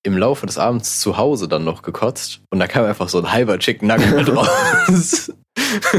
im 0.02 0.17
Laufe 0.17 0.47
des 0.47 0.56
Abends 0.58 1.00
zu 1.00 1.19
Hause 1.19 1.47
dann 1.47 1.64
noch 1.64 1.82
gekotzt 1.82 2.40
und 2.50 2.58
da 2.58 2.67
kam 2.67 2.85
einfach 2.87 3.08
so 3.08 3.19
ein 3.19 3.32
halber 3.32 3.58
Chicken 3.58 3.88
Nugget 3.88 4.14
mit 4.14 4.29
raus. 4.35 5.31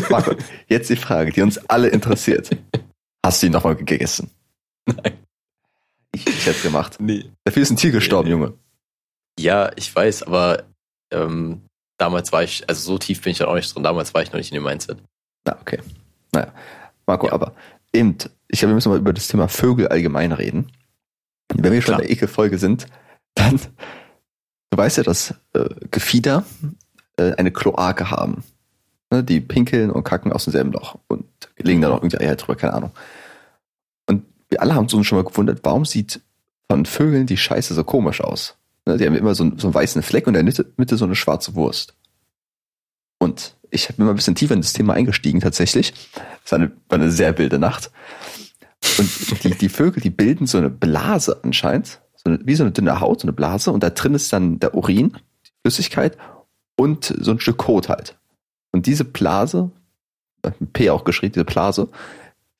Marco, 0.10 0.36
jetzt 0.68 0.90
die 0.90 0.96
Frage, 0.96 1.32
die 1.32 1.42
uns 1.42 1.58
alle 1.70 1.90
interessiert. 1.90 2.50
Hast 3.26 3.42
du 3.42 3.48
ihn 3.48 3.54
nochmal 3.54 3.76
gegessen? 3.76 4.30
Nein. 4.88 5.25
Ich, 6.46 6.54
hätte 6.56 6.62
gemacht. 6.68 6.98
nee. 7.00 7.26
Dafür 7.44 7.62
ist 7.64 7.72
ein 7.72 7.78
Tier 7.78 7.92
gestorben, 7.92 8.28
Nee. 8.28 8.32
Junge. 8.36 8.54
Ja, 9.40 9.72
ich 9.76 9.94
weiß, 9.94 10.24
aber 10.24 10.64
ähm, 11.12 11.62
damals 11.98 12.32
war 12.32 12.44
ich, 12.44 12.68
also 12.70 12.82
so 12.82 12.98
tief 12.98 13.22
bin 13.22 13.32
ich 13.32 13.38
dann 13.40 13.48
auch 13.48 13.56
nicht 13.56 13.74
drin, 13.74 13.84
damals 13.84 14.14
war 14.14 14.22
ich 14.22 14.32
noch 14.32 14.38
nicht 14.38 14.52
in 14.52 14.56
dem 14.56 14.64
Mindset. 14.64 14.98
Na, 15.46 15.58
okay. 15.60 15.80
Naja. 16.32 16.54
Marco, 17.06 17.28
Ja. 17.28 17.34
aber 17.34 17.54
eben, 17.94 18.18
ich 18.48 18.60
glaube, 18.60 18.72
wir 18.72 18.76
müssen 18.76 18.90
mal 18.90 18.98
über 19.00 19.14
das 19.14 19.28
Thema 19.28 19.48
Vögel 19.48 19.88
allgemein 19.90 20.32
reden. 20.32 20.72
Wenn 21.54 21.72
wir 21.74 21.82
schon 21.82 21.96
Klar. 21.96 22.00
in 22.02 22.08
der 22.08 22.12
Ekelfolge 22.12 22.58
sind, 22.58 22.88
dann, 23.36 23.60
du 24.70 24.78
weißt 24.78 24.98
ja, 24.98 25.04
dass 25.04 25.36
äh, 25.54 25.66
Gefieder 25.92 26.46
äh, 27.18 27.34
eine 27.34 27.52
Kloake 27.52 28.10
haben. 28.10 28.44
Ne, 29.12 29.24
die 29.24 29.40
pinkeln 29.40 29.92
und 29.92 30.04
kacken 30.04 30.32
aus 30.34 30.46
demselben 30.46 30.72
Loch 30.72 30.98
und 31.08 31.26
legen 31.58 31.82
da 31.82 31.90
noch 31.90 31.98
irgendwie 31.98 32.18
Eier 32.20 32.36
drüber, 32.36 32.56
keine 32.56 32.74
Ahnung. 32.74 32.92
Und 34.10 34.26
wir 34.50 34.62
alle 34.62 34.74
haben 34.74 34.88
uns 34.92 35.06
schon 35.06 35.18
mal 35.20 35.24
gewundert, 35.30 35.60
warum 35.64 35.86
sieht 35.86 36.22
von 36.72 36.86
Vögeln 36.86 37.28
die 37.28 37.38
Scheiße 37.38 37.74
so 37.74 37.84
komisch 37.84 38.22
aus? 38.22 38.58
Ne, 38.86 38.98
die 38.98 39.06
haben 39.06 39.16
immer 39.16 39.36
so, 39.36 39.44
einen- 39.44 39.60
so 39.60 39.68
einen 39.68 39.74
weißen 39.74 40.02
Fleck 40.04 40.28
und 40.28 40.36
in 40.36 40.46
der 40.46 40.66
Mitte, 40.78 40.98
so 40.98 41.06
eine 41.06 41.16
schwarze 41.16 41.56
Wurst. 41.56 41.96
Und 43.20 43.56
ich 43.72 43.88
bin 43.88 44.06
mal 44.06 44.12
ein 44.12 44.16
bisschen 44.16 44.36
tiefer 44.36 44.54
in 44.54 44.62
das 44.62 44.74
Thema 44.74 44.94
eingestiegen 44.94 45.40
tatsächlich. 45.40 45.94
Es 46.44 46.52
war 46.52 46.60
eine, 46.60 46.72
war 46.90 47.00
eine 47.00 47.12
sehr 47.12 47.38
wilde 47.38 47.60
Nacht. 47.60 47.92
Und 48.98 49.44
die, 49.44 49.56
die 49.56 49.70
Vögel, 49.70 50.02
die 50.02 50.10
bilden 50.12 50.46
so 50.48 50.58
eine 50.58 50.70
Blase 50.70 51.40
anscheinend, 51.44 52.02
so 52.16 52.30
eine, 52.30 52.40
wie 52.46 52.56
so 52.56 52.64
eine 52.64 52.72
dünne 52.72 53.00
Haut, 53.00 53.22
so 53.22 53.26
eine 53.26 53.34
Blase, 53.34 53.72
und 53.72 53.82
da 53.82 53.90
drin 53.90 54.14
ist 54.14 54.32
dann 54.32 54.60
der 54.60 54.76
Urin, 54.76 55.18
die 55.46 55.52
Flüssigkeit 55.64 56.18
und 56.78 57.14
so 57.20 57.32
ein 57.32 57.40
Stück 57.40 57.58
Kot 57.58 57.90
halt. 57.90 58.18
Und 58.72 58.86
diese 58.86 59.06
Blase, 59.06 59.72
P 60.74 60.92
auch 60.92 61.04
geschrieben, 61.04 61.34
diese 61.34 61.46
Blase, 61.46 61.90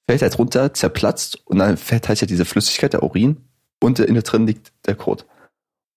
fällt 0.10 0.22
halt 0.24 0.40
runter, 0.40 0.74
zerplatzt 0.74 1.42
und 1.46 1.60
dann 1.60 1.78
fällt 1.78 2.08
halt 2.10 2.28
diese 2.30 2.46
Flüssigkeit, 2.46 2.94
der 2.94 3.04
Urin, 3.04 3.38
und 3.82 4.00
innen 4.00 4.24
drin 4.24 4.48
liegt 4.48 4.74
der 4.86 4.96
Kot. 4.96 5.26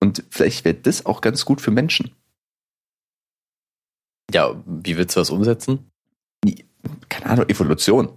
Und 0.00 0.24
vielleicht 0.30 0.64
wäre 0.64 0.74
das 0.74 1.06
auch 1.06 1.20
ganz 1.20 1.44
gut 1.44 1.60
für 1.60 1.70
Menschen. 1.70 2.14
Ja, 4.32 4.62
wie 4.66 4.96
willst 4.96 5.16
du 5.16 5.20
das 5.20 5.30
umsetzen? 5.30 5.90
Keine 7.08 7.26
Ahnung, 7.26 7.48
Evolution. 7.48 8.10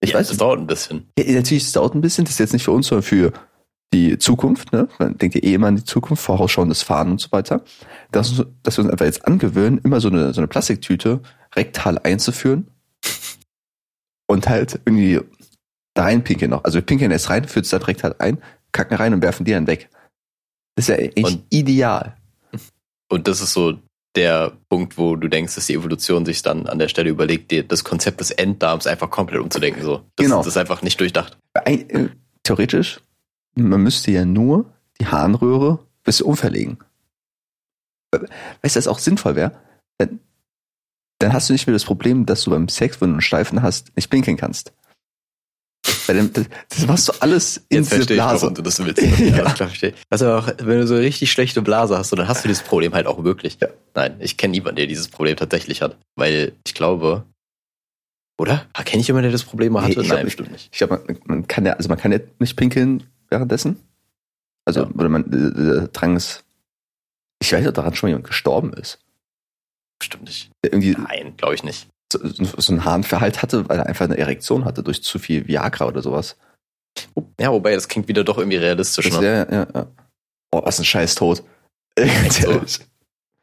Ich 0.00 0.10
ja, 0.10 0.18
weiß 0.18 0.28
das 0.28 0.36
dauert 0.36 0.60
ein 0.60 0.66
bisschen. 0.66 1.08
Ja, 1.18 1.24
natürlich, 1.32 1.64
es 1.64 1.72
dauert 1.72 1.94
ein 1.94 2.00
bisschen, 2.00 2.24
das 2.24 2.34
ist 2.34 2.40
jetzt 2.40 2.52
nicht 2.52 2.64
für 2.64 2.72
uns, 2.72 2.88
sondern 2.88 3.02
für 3.02 3.32
die 3.94 4.18
Zukunft, 4.18 4.72
ne? 4.72 4.88
Man 4.98 5.16
denkt 5.16 5.36
ja 5.36 5.42
eh 5.42 5.54
immer 5.54 5.68
an 5.68 5.76
die 5.76 5.84
Zukunft, 5.84 6.22
vorausschauendes 6.22 6.82
Fahren 6.82 7.12
und 7.12 7.20
so 7.20 7.32
weiter. 7.32 7.62
Dass, 8.10 8.44
dass 8.62 8.76
wir 8.76 8.84
uns 8.84 8.92
einfach 8.92 9.06
jetzt 9.06 9.26
angewöhnen, 9.26 9.80
immer 9.84 10.00
so 10.00 10.08
eine, 10.08 10.34
so 10.34 10.40
eine 10.40 10.48
Plastiktüte 10.48 11.20
rektal 11.54 11.98
einzuführen 11.98 12.68
und 14.26 14.48
halt 14.48 14.80
irgendwie 14.84 15.20
da 15.94 16.04
reinpinkeln 16.04 16.50
noch. 16.50 16.64
Also 16.64 16.76
wir 16.76 16.82
pinkeln 16.82 17.10
erst 17.10 17.30
rein, 17.30 17.48
führen 17.48 17.62
es 17.62 17.70
dann 17.70 17.82
rektal 17.82 18.14
ein, 18.18 18.38
kacken 18.72 18.96
rein 18.96 19.14
und 19.14 19.22
werfen 19.22 19.44
die 19.44 19.52
dann 19.52 19.66
weg. 19.66 19.88
Das 20.74 20.88
ist 20.88 20.88
ja 20.88 20.96
echt 20.96 21.24
Und- 21.24 21.44
ideal. 21.50 22.16
Und 23.08 23.28
das 23.28 23.40
ist 23.40 23.52
so 23.52 23.78
der 24.16 24.52
Punkt, 24.68 24.98
wo 24.98 25.14
du 25.14 25.28
denkst, 25.28 25.54
dass 25.54 25.66
die 25.66 25.74
Evolution 25.74 26.24
sich 26.26 26.42
dann 26.42 26.66
an 26.66 26.78
der 26.78 26.88
Stelle 26.88 27.10
überlegt, 27.10 27.50
dir 27.50 27.62
das 27.62 27.84
Konzept 27.84 28.18
des 28.20 28.30
Enddarms 28.30 28.86
einfach 28.86 29.10
komplett 29.10 29.40
umzudenken. 29.40 29.82
So. 29.82 29.98
Das, 30.16 30.24
Genau. 30.26 30.38
das 30.38 30.48
ist 30.48 30.56
einfach 30.56 30.82
nicht 30.82 30.98
durchdacht. 30.98 31.38
Ein, 31.54 31.88
äh, 31.90 32.08
theoretisch, 32.42 33.00
man 33.54 33.82
müsste 33.82 34.10
ja 34.10 34.24
nur 34.24 34.72
die 35.00 35.06
Harnröhre 35.06 35.78
bisschen 36.02 36.26
umverlegen. 36.26 36.78
Äh, 38.12 38.20
Weißt 38.62 38.76
du, 38.76 38.78
was 38.78 38.88
auch 38.88 38.98
sinnvoll 38.98 39.36
wäre? 39.36 39.52
Dann, 39.98 40.20
dann 41.18 41.32
hast 41.32 41.48
du 41.48 41.52
nicht 41.52 41.66
mehr 41.66 41.74
das 41.74 41.84
Problem, 41.84 42.26
dass 42.26 42.42
du 42.42 42.50
beim 42.50 42.68
Sex, 42.68 43.00
wenn 43.00 43.08
du 43.10 43.14
einen 43.14 43.20
Steifen 43.20 43.62
hast, 43.62 43.94
nicht 43.96 44.10
pinkeln 44.10 44.36
kannst. 44.36 44.72
Dann, 46.06 46.32
das, 46.32 46.44
das 46.68 46.86
machst 46.86 47.08
du 47.08 47.12
alles 47.20 47.58
in 47.68 47.78
Jetzt 47.78 47.92
diese 47.92 48.00
ich, 48.02 48.06
Blase. 48.08 48.42
warum 48.42 48.54
du 48.54 48.62
das 48.62 48.84
willst. 48.84 49.02
Ja. 49.02 49.08
Ja, 49.36 49.52
klar 49.52 49.68
verstehe. 49.68 49.90
ich. 49.90 49.96
Also 50.10 50.32
auch, 50.32 50.46
wenn 50.58 50.80
du 50.80 50.86
so 50.86 50.94
eine 50.94 51.02
richtig 51.04 51.30
schlechte 51.32 51.62
Blase 51.62 51.96
hast, 51.98 52.12
dann 52.12 52.26
hast 52.28 52.44
du 52.44 52.48
dieses 52.48 52.62
Problem 52.62 52.94
halt 52.94 53.06
auch 53.06 53.24
wirklich. 53.24 53.58
Ja. 53.60 53.68
Nein, 53.94 54.16
ich 54.20 54.36
kenne 54.36 54.52
niemanden, 54.52 54.76
der 54.76 54.86
dieses 54.86 55.08
Problem 55.08 55.36
tatsächlich 55.36 55.82
hat. 55.82 55.96
Weil 56.16 56.52
ich 56.66 56.74
glaube, 56.74 57.24
oder? 58.38 58.66
Kenne 58.84 59.00
ich 59.00 59.08
jemanden, 59.08 59.24
der 59.24 59.32
das 59.32 59.44
Problem 59.44 59.72
mal 59.72 59.80
Nee, 59.80 59.90
hatte? 59.92 60.00
ich 60.02 60.06
glaub 60.06 60.16
Nein, 60.18 60.24
nicht. 60.26 60.36
bestimmt 60.36 60.52
nicht. 60.52 60.68
Ich 60.72 60.78
glaube, 60.78 61.02
man, 61.06 61.18
man 61.24 61.48
kann 61.48 61.64
ja, 61.66 61.72
also 61.74 61.88
man 61.88 61.98
kann 61.98 62.12
ja 62.12 62.18
nicht 62.38 62.56
pinkeln 62.56 63.02
währenddessen. 63.28 63.80
Also, 64.64 64.80
Ja. 64.82 64.90
oder 64.94 65.08
man, 65.08 65.24
äh, 65.24 65.76
der 65.80 65.88
Drang 65.88 66.16
ist, 66.16 66.44
ich 67.40 67.52
weiß, 67.52 67.66
ob 67.66 67.74
daran 67.74 67.94
schon 67.94 68.08
mal 68.08 68.12
jemand 68.12 68.26
gestorben 68.26 68.72
ist. 68.74 68.98
Bestimmt 69.98 70.24
nicht. 70.24 70.50
Irgendwie 70.62 70.92
Nein, 70.92 71.34
glaube 71.36 71.54
ich 71.54 71.62
nicht. 71.64 71.88
So, 72.18 72.72
einen 72.72 72.84
Harnverhalt 72.84 73.42
hatte, 73.42 73.68
weil 73.68 73.78
er 73.78 73.86
einfach 73.86 74.04
eine 74.04 74.18
Erektion 74.18 74.64
hatte 74.64 74.82
durch 74.82 75.02
zu 75.02 75.18
viel 75.18 75.46
Viagra 75.46 75.86
oder 75.86 76.02
sowas. 76.02 76.36
Ja, 77.38 77.52
wobei, 77.52 77.74
das 77.74 77.88
klingt 77.88 78.08
wieder 78.08 78.24
doch 78.24 78.38
irgendwie 78.38 78.56
realistisch. 78.56 79.10
Das, 79.10 79.20
Ne? 79.20 79.26
ja, 79.26 79.56
ja, 79.58 79.66
ja. 79.74 79.86
Oh, 80.52 80.62
was 80.64 80.78
ein 80.78 80.84
scheiß 80.84 81.14
Tod. 81.14 81.42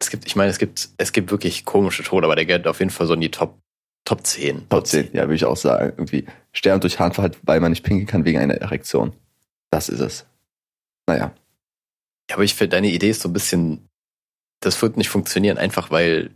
Es 0.01 0.09
gibt, 0.09 0.25
ich 0.25 0.35
meine, 0.35 0.51
es 0.51 0.59
gibt, 0.59 0.89
es 0.97 1.13
gibt 1.13 1.31
wirklich 1.31 1.63
komische 1.63 2.03
Tode, 2.03 2.25
aber 2.25 2.35
der 2.35 2.45
gehört 2.45 2.67
auf 2.67 2.79
jeden 2.79 2.91
Fall 2.91 3.07
so 3.07 3.13
in 3.13 3.21
die 3.21 3.31
Top, 3.31 3.57
Top 4.03 4.25
10. 4.25 4.67
Top 4.67 4.85
10, 4.85 5.11
ja, 5.13 5.21
würde 5.21 5.35
ich 5.35 5.45
auch 5.45 5.55
sagen. 5.55 5.93
Irgendwie 5.95 6.25
sterben 6.51 6.81
durch 6.81 6.99
Harnverhalt, 6.99 7.37
weil 7.43 7.61
man 7.61 7.71
nicht 7.71 7.83
pinkeln 7.83 8.07
kann 8.07 8.25
wegen 8.25 8.37
einer 8.37 8.55
Erektion. 8.55 9.13
Das 9.71 9.87
ist 9.87 10.01
es. 10.01 10.25
Naja. 11.07 11.33
Ja, 12.29 12.35
aber 12.35 12.43
ich 12.43 12.53
finde, 12.53 12.75
deine 12.75 12.89
Idee 12.89 13.11
ist 13.11 13.21
so 13.21 13.29
ein 13.29 13.33
bisschen, 13.33 13.87
das 14.59 14.81
wird 14.81 14.97
nicht 14.97 15.07
funktionieren, 15.09 15.57
einfach 15.57 15.89
weil 15.89 16.31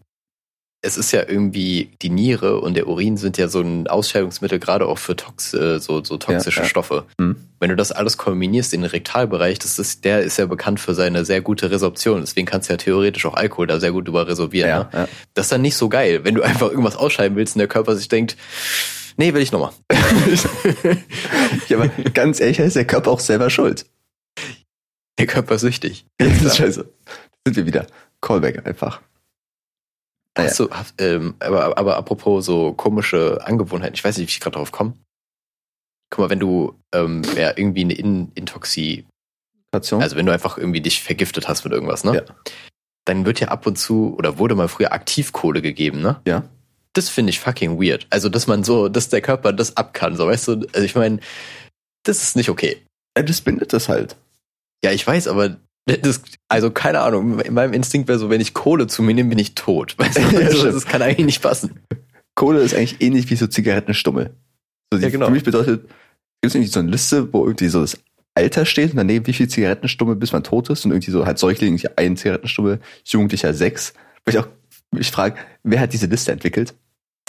es 0.82 0.96
ist 0.96 1.12
ja 1.12 1.24
irgendwie, 1.28 1.92
die 2.02 2.10
Niere 2.10 2.62
und 2.62 2.76
der 2.76 2.88
Urin 2.88 3.18
sind 3.18 3.38
ja 3.38 3.48
so 3.48 3.62
ein 3.62 3.88
Ausscheidungsmittel, 3.88 4.60
gerade 4.60 4.86
auch 4.86 5.00
für 5.00 5.16
Tox, 5.16 5.54
äh, 5.54 5.80
so, 5.80 6.04
so 6.04 6.18
toxische 6.18 6.60
Ja, 6.60 6.64
ja. 6.64 6.70
Stoffe. 6.70 7.06
Hm. 7.20 7.36
Wenn 7.60 7.70
du 7.70 7.76
das 7.76 7.92
alles 7.92 8.18
kombinierst 8.18 8.74
in 8.74 8.82
den 8.82 8.92
Rektalbereich, 8.92 9.58
das 9.60 9.80
ist, 9.80 10.06
der 10.06 10.22
ist 10.22 10.38
ja 10.38 10.46
bekannt 10.46 10.80
für 10.80 10.94
seine 10.94 11.26
sehr 11.26 11.42
gute 11.42 11.72
Resorption. 11.72 12.22
Deswegen 12.22 12.46
kannst 12.46 12.70
du 12.70 12.74
ja 12.74 12.78
theoretisch 12.78 13.26
auch 13.26 13.34
Alkohol 13.34 13.66
da 13.68 13.80
sehr 13.80 13.92
gut 13.92 14.08
über 14.08 14.28
resorbieren. 14.28 14.70
Ja, 14.70 14.78
Ne? 14.84 14.90
ja. 14.94 15.08
Das 15.34 15.48
ist 15.48 15.52
dann 15.52 15.64
nicht 15.64 15.76
so 15.76 15.90
geil, 15.90 16.24
wenn 16.24 16.36
du 16.36 16.44
einfach 16.44 16.70
irgendwas 16.70 16.96
ausscheiden 16.96 17.36
willst 17.36 17.56
und 17.56 17.60
der 17.60 17.68
Körper 17.68 17.96
sich 17.96 18.08
denkt, 18.08 18.38
nee, 19.18 19.34
will 19.34 19.42
ich 19.42 19.52
nochmal. 19.52 19.72
ja, 21.70 21.78
aber 21.78 21.90
ganz 22.14 22.40
ehrlich, 22.40 22.60
ist 22.60 22.76
der 22.76 22.86
Körper 22.86 23.12
auch 23.12 23.20
selber 23.20 23.50
schuld. 23.50 23.86
Der 25.18 25.26
Körper 25.26 25.56
ist 25.56 25.62
süchtig. 25.62 26.06
Das 26.20 26.42
ist 26.44 26.58
scheiße. 26.58 26.88
Sind 27.46 27.58
wir 27.58 27.66
wieder. 27.66 27.88
Callback 28.22 28.66
einfach. 28.68 29.02
Hast 30.46 30.60
du, 30.60 30.70
ähm, 30.98 31.36
aber, 31.40 31.78
aber 31.78 31.98
apropos 31.98 32.46
so 32.46 32.74
komische 32.74 33.40
Angewohnheiten, 33.46 33.96
ich 33.96 34.04
weiß 34.04 34.18
nicht, 34.18 34.28
wie 34.28 34.32
ich 34.32 34.40
gerade 34.40 34.56
drauf 34.56 34.72
komme. 34.72 34.94
Guck 36.10 36.20
mal, 36.20 36.30
wenn 36.30 36.40
du 36.40 36.76
ähm, 36.94 37.24
ja, 37.36 37.52
irgendwie 37.56 37.82
eine 37.82 37.94
In 37.94 38.32
Intoxi, 38.36 39.06
Station. 39.70 40.02
also 40.02 40.16
wenn 40.16 40.26
du 40.26 40.32
einfach 40.32 40.58
irgendwie 40.58 40.82
dich 40.82 41.02
vergiftet 41.02 41.48
hast 41.48 41.64
mit 41.64 41.74
irgendwas, 41.74 42.04
ne? 42.04 42.16
Ja. 42.16 42.22
Dann 43.06 43.26
wird 43.26 43.40
ja 43.40 43.48
ab 43.50 43.66
und 43.66 43.78
zu 43.78 44.16
oder 44.18 44.38
wurde 44.38 44.56
mal 44.56 44.68
früher 44.68 44.92
Aktivkohle 44.94 45.62
gegeben, 45.62 46.02
ne? 46.02 46.22
ja. 46.26 46.44
Das 46.94 47.10
finde 47.10 47.30
ich 47.30 47.40
fucking 47.40 47.80
weird. 47.80 48.08
Also, 48.10 48.28
dass 48.28 48.48
man 48.48 48.64
so, 48.64 48.90
dass 48.90 49.10
der 49.10 49.22
Körper 49.22 49.54
das 49.54 49.78
ab 49.78 49.94
kann, 49.94 50.16
so 50.16 50.26
weißt 50.26 50.48
du? 50.48 50.52
Also 50.74 50.82
ich 50.82 50.96
meine, 50.96 51.20
das 52.04 52.24
ist 52.24 52.36
nicht 52.36 52.50
okay. 52.50 52.82
Ja, 53.16 53.24
Das 53.24 53.42
bindet 53.42 53.72
das 53.72 53.88
halt. 53.88 54.16
Ja, 54.84 54.92
ich 54.92 55.06
weiß, 55.06 55.28
aber 55.28 55.58
das, 55.96 56.22
also 56.50 56.70
keine 56.72 57.00
Ahnung, 57.02 57.40
in 57.40 57.54
meinem 57.54 57.74
Instinkt 57.74 58.08
wäre 58.08 58.20
so, 58.20 58.30
wenn 58.30 58.42
ich 58.42 58.54
Kohle 58.54 58.88
zu 58.88 59.02
mir 59.02 59.14
nehme, 59.14 59.30
bin 59.30 59.40
ich 59.40 59.56
tot. 59.56 59.96
Weißt 59.98 60.18
du? 60.18 60.22
Also, 60.38 60.72
das 60.72 60.86
kann 60.86 61.02
eigentlich 61.02 61.26
nicht 61.26 61.42
passen. 61.42 61.80
Kohle 62.36 62.60
ist 62.62 62.76
eigentlich 62.76 63.02
ähnlich 63.02 63.30
wie 63.30 63.36
so 63.36 63.48
Zigarettenstummel. 63.48 64.32
So, 64.94 65.00
Ja, 65.00 65.10
genau. 65.10 65.28
Für 65.28 65.32
mich 65.32 65.44
bedeutet, 65.44 65.82
gibt 65.84 65.94
es 66.44 66.56
irgendwie 66.56 66.72
so 66.72 66.80
eine 66.80 66.92
Liste, 66.92 67.32
wo 67.34 67.46
irgendwie 67.46 67.68
so 67.70 67.82
das 67.82 67.98
Alter 68.36 68.66
steht 68.66 68.92
und 68.92 68.98
daneben 68.98 69.26
wie 69.26 69.34
viel 69.34 69.48
Zigarettenstummel 69.48 70.16
bis 70.16 70.32
man 70.32 70.44
tot 70.44 70.70
ist 70.70 70.86
und 70.86 70.92
irgendwie 70.92 71.10
so 71.12 71.26
halt 71.26 71.40
Säugling 71.40 71.82
ein 71.96 72.16
Zigarettenstummel, 72.18 72.80
Jugendlicher 73.06 73.54
sechs. 73.54 73.94
Wo 74.26 74.30
ich 74.30 74.38
auch 74.38 74.48
mich 74.92 75.10
frage, 75.10 75.38
wer 75.64 75.80
hat 75.80 75.94
diese 75.94 76.06
Liste 76.06 76.32
entwickelt? 76.32 76.76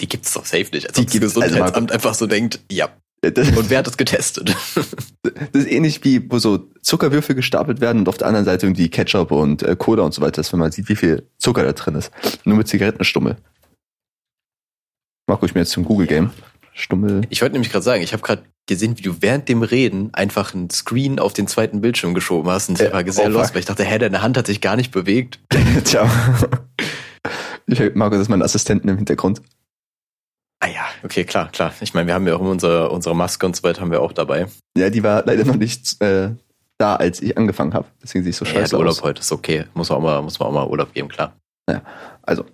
Die 0.00 0.08
gibt's 0.08 0.32
doch 0.34 0.44
safe 0.44 0.66
nicht. 0.72 0.86
Als 0.86 0.94
Die 0.96 1.00
ob 1.02 1.06
das 1.06 1.12
gibt's- 1.12 1.36
also 1.36 1.46
Gesundheitsamt 1.48 1.92
einfach 1.92 2.14
so 2.14 2.26
denkt, 2.26 2.60
ja. 2.70 2.90
Und 3.24 3.68
wer 3.70 3.78
hat 3.78 3.86
das 3.88 3.96
getestet? 3.96 4.54
das 4.74 5.64
ist 5.64 5.70
ähnlich 5.72 6.04
wie, 6.04 6.30
wo 6.30 6.38
so 6.38 6.70
Zuckerwürfel 6.88 7.34
gestapelt 7.34 7.82
werden 7.82 7.98
und 7.98 8.08
auf 8.08 8.16
der 8.16 8.28
anderen 8.28 8.46
Seite 8.46 8.64
irgendwie 8.64 8.88
Ketchup 8.88 9.30
und 9.30 9.62
äh, 9.62 9.76
Cola 9.76 10.04
und 10.04 10.14
so 10.14 10.22
weiter 10.22 10.40
ist, 10.40 10.52
wenn 10.54 10.60
man 10.60 10.72
sieht, 10.72 10.88
wie 10.88 10.96
viel 10.96 11.28
Zucker 11.36 11.62
da 11.62 11.72
drin 11.72 11.94
ist. 11.94 12.10
Nur 12.44 12.56
mit 12.56 12.66
Zigarettenstummel. 12.66 13.36
Mach 15.26 15.42
ruhig 15.42 15.54
mir 15.54 15.60
jetzt 15.60 15.72
zum 15.72 15.84
Google-Game. 15.84 16.30
Stummel. 16.72 17.22
Ich 17.28 17.42
wollte 17.42 17.52
nämlich 17.52 17.70
gerade 17.70 17.82
sagen, 17.82 18.02
ich 18.02 18.14
habe 18.14 18.22
gerade 18.22 18.42
gesehen, 18.66 18.96
wie 18.96 19.02
du 19.02 19.16
während 19.20 19.50
dem 19.50 19.62
Reden 19.62 20.14
einfach 20.14 20.54
einen 20.54 20.70
Screen 20.70 21.18
auf 21.18 21.34
den 21.34 21.46
zweiten 21.46 21.82
Bildschirm 21.82 22.14
geschoben 22.14 22.50
hast. 22.50 22.70
Und 22.70 22.80
ich 22.80 22.86
Ja, 22.86 22.92
war 22.92 23.12
sehr 23.12 23.26
oh, 23.26 23.30
los, 23.30 23.52
weil 23.52 23.60
ich 23.60 23.66
dachte, 23.66 23.84
hä, 23.84 23.98
deine 23.98 24.22
Hand 24.22 24.38
hat 24.38 24.46
sich 24.46 24.62
gar 24.62 24.76
nicht 24.76 24.90
bewegt. 24.90 25.40
Tja. 25.84 26.10
Ich 27.66 27.94
mag 27.96 28.12
das 28.12 28.22
ist 28.22 28.28
mein 28.30 28.40
Assistenten 28.40 28.88
im 28.88 28.96
Hintergrund. 28.96 29.42
Ah 30.60 30.68
ja, 30.68 30.86
okay, 31.02 31.24
klar, 31.24 31.50
klar. 31.52 31.74
Ich 31.82 31.92
meine, 31.92 32.06
wir 32.06 32.14
haben 32.14 32.26
ja 32.26 32.34
auch 32.34 32.40
immer 32.40 32.50
unsere, 32.50 32.88
unsere 32.88 33.14
Maske 33.14 33.44
und 33.44 33.54
so 33.54 33.62
weiter 33.62 33.82
haben 33.82 33.90
wir 33.90 34.00
auch 34.00 34.12
dabei. 34.12 34.46
Ja, 34.76 34.88
die 34.88 35.02
war 35.02 35.24
leider 35.26 35.44
noch 35.44 35.56
nicht 35.56 36.00
äh, 36.00 36.30
da, 36.78 36.96
als 36.96 37.20
ich 37.20 37.36
angefangen 37.36 37.74
habe. 37.74 37.86
Deswegen 38.02 38.24
sieht 38.24 38.32
es 38.32 38.38
so 38.38 38.44
Ja, 38.44 38.52
scheiße 38.52 38.70
der 38.70 38.78
Urlaub 38.78 38.92
aus. 38.92 39.02
heute 39.02 39.20
ist 39.20 39.32
okay. 39.32 39.64
Muss 39.74 39.88
man 39.90 39.98
auch 39.98 40.02
mal, 40.02 40.22
muss 40.22 40.38
man 40.38 40.48
auch 40.48 40.52
mal 40.52 40.66
Urlaub 40.66 40.92
geben, 40.94 41.08
klar. 41.08 41.34
Also, 42.22 42.44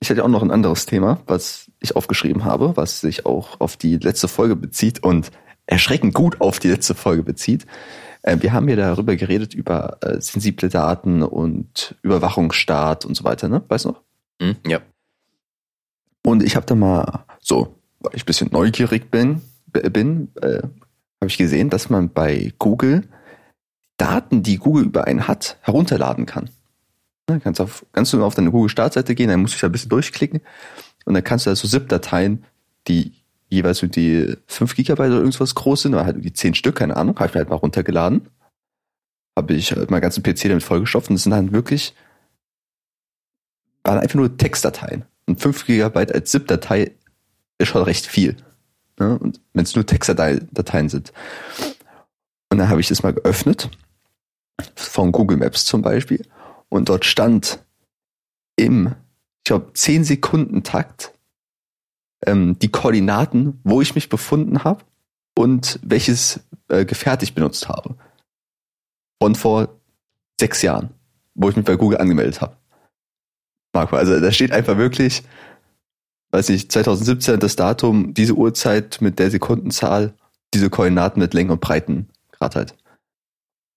ich 0.00 0.10
hätte 0.10 0.24
auch 0.24 0.28
noch 0.28 0.42
ein 0.42 0.50
anderes 0.50 0.86
Thema, 0.86 1.20
was 1.26 1.70
ich 1.78 1.94
aufgeschrieben 1.94 2.44
habe, 2.44 2.76
was 2.76 3.00
sich 3.00 3.24
auch 3.26 3.60
auf 3.60 3.76
die 3.76 3.96
letzte 3.98 4.28
Folge 4.28 4.56
bezieht 4.56 5.02
und 5.02 5.30
erschreckend 5.66 6.14
gut 6.14 6.40
auf 6.40 6.58
die 6.58 6.68
letzte 6.68 6.94
Folge 6.94 7.22
bezieht. 7.22 7.66
Äh, 8.22 8.38
wir 8.40 8.52
haben 8.52 8.68
ja 8.68 8.76
darüber 8.76 9.14
geredet, 9.16 9.54
über 9.54 9.98
äh, 10.02 10.20
sensible 10.20 10.68
Daten 10.68 11.22
und 11.22 11.94
Überwachungsstaat 12.02 13.04
und 13.04 13.14
so 13.16 13.24
weiter, 13.24 13.48
ne? 13.48 13.62
Weißt 13.68 13.84
du 13.84 13.88
noch? 13.90 14.02
Hm? 14.42 14.56
Ja. 14.66 14.80
Und 16.24 16.42
ich 16.42 16.56
habe 16.56 16.66
da 16.66 16.74
mal 16.74 17.24
so, 17.40 17.76
weil 18.00 18.12
ich 18.14 18.22
ein 18.22 18.26
bisschen 18.26 18.48
neugierig 18.52 19.10
bin, 19.10 19.42
b- 19.68 19.88
bin 19.90 20.28
äh, 20.42 20.58
habe 20.58 21.28
ich 21.28 21.38
gesehen, 21.38 21.70
dass 21.70 21.88
man 21.88 22.10
bei 22.12 22.52
Google 22.58 23.02
Daten, 23.96 24.42
die 24.42 24.58
Google 24.58 24.84
über 24.84 25.06
einen 25.06 25.26
hat, 25.26 25.56
herunterladen 25.62 26.26
kann. 26.26 26.50
Ne, 27.28 27.40
kannst, 27.40 27.60
auf, 27.60 27.84
kannst 27.92 28.12
du 28.12 28.24
auf 28.24 28.34
deine 28.34 28.50
Google-Startseite 28.50 29.14
gehen, 29.14 29.28
dann 29.28 29.40
musst 29.40 29.54
du 29.54 29.56
dich 29.56 29.64
ein 29.64 29.72
bisschen 29.72 29.88
durchklicken 29.88 30.40
und 31.06 31.14
dann 31.14 31.24
kannst 31.24 31.46
du 31.46 31.54
so 31.56 31.66
ZIP-Dateien, 31.66 32.44
die 32.86 33.12
jeweils 33.48 33.80
die 33.80 34.36
5 34.46 34.74
Gigabyte 34.74 35.10
oder 35.10 35.18
irgendwas 35.18 35.54
groß 35.54 35.82
sind, 35.82 35.94
oder 35.94 36.04
halt 36.04 36.16
irgendwie 36.16 36.32
10 36.32 36.54
Stück, 36.54 36.76
keine 36.76 36.96
Ahnung, 36.96 37.16
habe 37.16 37.28
ich 37.28 37.34
mir 37.34 37.40
halt 37.40 37.48
mal 37.48 37.56
runtergeladen. 37.56 38.28
Habe 39.36 39.54
ich 39.54 39.72
halt 39.72 39.90
meinen 39.90 40.00
ganzen 40.00 40.22
PC 40.22 40.42
damit 40.48 40.62
vollgestopft 40.62 41.10
und 41.10 41.16
das 41.16 41.24
sind 41.24 41.32
dann 41.32 41.52
wirklich, 41.52 41.94
waren 43.84 43.98
einfach 43.98 44.16
nur 44.16 44.36
Textdateien. 44.36 45.04
Und 45.26 45.40
5 45.40 45.66
Gigabyte 45.66 46.12
als 46.12 46.30
ZIP-Datei 46.30 46.92
ist 47.58 47.68
schon 47.68 47.82
recht 47.82 48.06
viel. 48.06 48.36
Ne? 48.98 49.18
Und 49.18 49.40
wenn 49.52 49.64
es 49.64 49.74
nur 49.74 49.86
Textdateien 49.86 50.88
sind. 50.88 51.12
Und 52.50 52.58
dann 52.58 52.68
habe 52.68 52.80
ich 52.80 52.88
das 52.88 53.02
mal 53.02 53.12
geöffnet, 53.12 53.68
von 54.74 55.12
Google 55.12 55.36
Maps 55.36 55.64
zum 55.64 55.82
Beispiel, 55.82 56.26
und 56.68 56.88
dort 56.88 57.04
stand 57.04 57.64
im, 58.56 58.94
ich 59.38 59.44
glaube, 59.44 59.72
10 59.72 60.04
Sekunden 60.04 60.62
Takt 60.62 61.12
ähm, 62.24 62.58
die 62.58 62.70
Koordinaten, 62.70 63.60
wo 63.64 63.80
ich 63.80 63.94
mich 63.94 64.08
befunden 64.08 64.64
habe 64.64 64.84
und 65.36 65.78
welches 65.82 66.40
äh, 66.68 66.84
Gefährt 66.84 67.22
ich 67.22 67.34
benutzt 67.34 67.68
habe. 67.68 67.96
Von 69.22 69.34
vor 69.34 69.80
sechs 70.38 70.62
Jahren, 70.62 70.90
wo 71.34 71.48
ich 71.48 71.56
mich 71.56 71.64
bei 71.64 71.76
Google 71.76 71.98
angemeldet 71.98 72.40
habe. 72.40 72.56
Marco, 73.72 73.96
also 73.96 74.18
da 74.18 74.32
steht 74.32 74.52
einfach 74.52 74.78
wirklich, 74.78 75.22
weiß 76.30 76.48
nicht, 76.48 76.72
2017 76.72 77.40
das 77.40 77.56
Datum, 77.56 78.14
diese 78.14 78.34
Uhrzeit 78.34 79.00
mit 79.00 79.18
der 79.18 79.30
Sekundenzahl, 79.30 80.14
diese 80.54 80.70
Koordinaten 80.70 81.20
mit 81.20 81.34
Längen 81.34 81.50
und 81.50 81.60
Breitengrad 81.60 82.56
halt. 82.56 82.74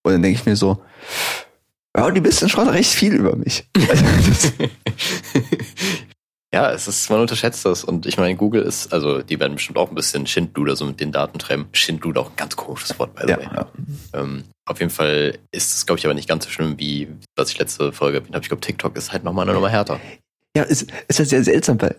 Und 0.03 0.13
dann 0.13 0.21
denke 0.21 0.39
ich 0.39 0.45
mir 0.45 0.55
so, 0.55 0.81
ja, 1.95 2.09
die 2.11 2.23
wissen 2.23 2.49
schon 2.49 2.69
recht 2.69 2.91
viel 2.91 3.13
über 3.13 3.35
mich. 3.35 3.67
Also, 3.89 4.05
ja, 6.53 6.71
es 6.71 6.87
ist, 6.87 7.09
man 7.09 7.19
unterschätzt 7.19 7.65
das. 7.65 7.83
Und 7.83 8.05
ich 8.05 8.17
meine, 8.17 8.35
Google 8.35 8.61
ist, 8.61 8.93
also 8.93 9.21
die 9.21 9.39
werden 9.39 9.55
bestimmt 9.55 9.77
auch 9.77 9.89
ein 9.89 9.95
bisschen 9.95 10.27
Schindluder 10.27 10.75
so 10.75 10.85
mit 10.85 10.99
den 10.99 11.11
Daten 11.11 11.39
treiben. 11.39 11.67
Schindluder 11.73 12.21
auch 12.21 12.29
ein 12.29 12.35
ganz 12.37 12.55
komisches 12.55 12.97
Wort, 12.99 13.15
by 13.15 13.23
the 13.23 13.37
way. 13.37 13.49
ja. 13.53 13.67
Ähm, 14.13 14.43
auf 14.65 14.79
jeden 14.79 14.91
Fall 14.91 15.39
ist 15.51 15.75
es, 15.75 15.85
glaube 15.85 15.99
ich, 15.99 16.05
aber 16.05 16.13
nicht 16.13 16.29
ganz 16.29 16.45
so 16.45 16.51
schlimm, 16.51 16.77
wie 16.77 17.07
was 17.35 17.51
ich 17.51 17.57
letzte 17.57 17.91
Folge 17.91 18.19
erwähnt 18.19 18.35
habe. 18.35 18.43
Ich 18.43 18.49
glaube, 18.49 18.61
TikTok 18.61 18.95
ist 18.95 19.11
halt 19.11 19.23
nochmal 19.23 19.45
eine 19.45 19.53
Nummer 19.53 19.69
härter. 19.69 19.99
Ja, 20.55 20.63
es 20.63 20.85
ist 21.07 21.19
ja 21.19 21.25
sehr 21.25 21.43
seltsam, 21.43 21.81
weil 21.81 21.95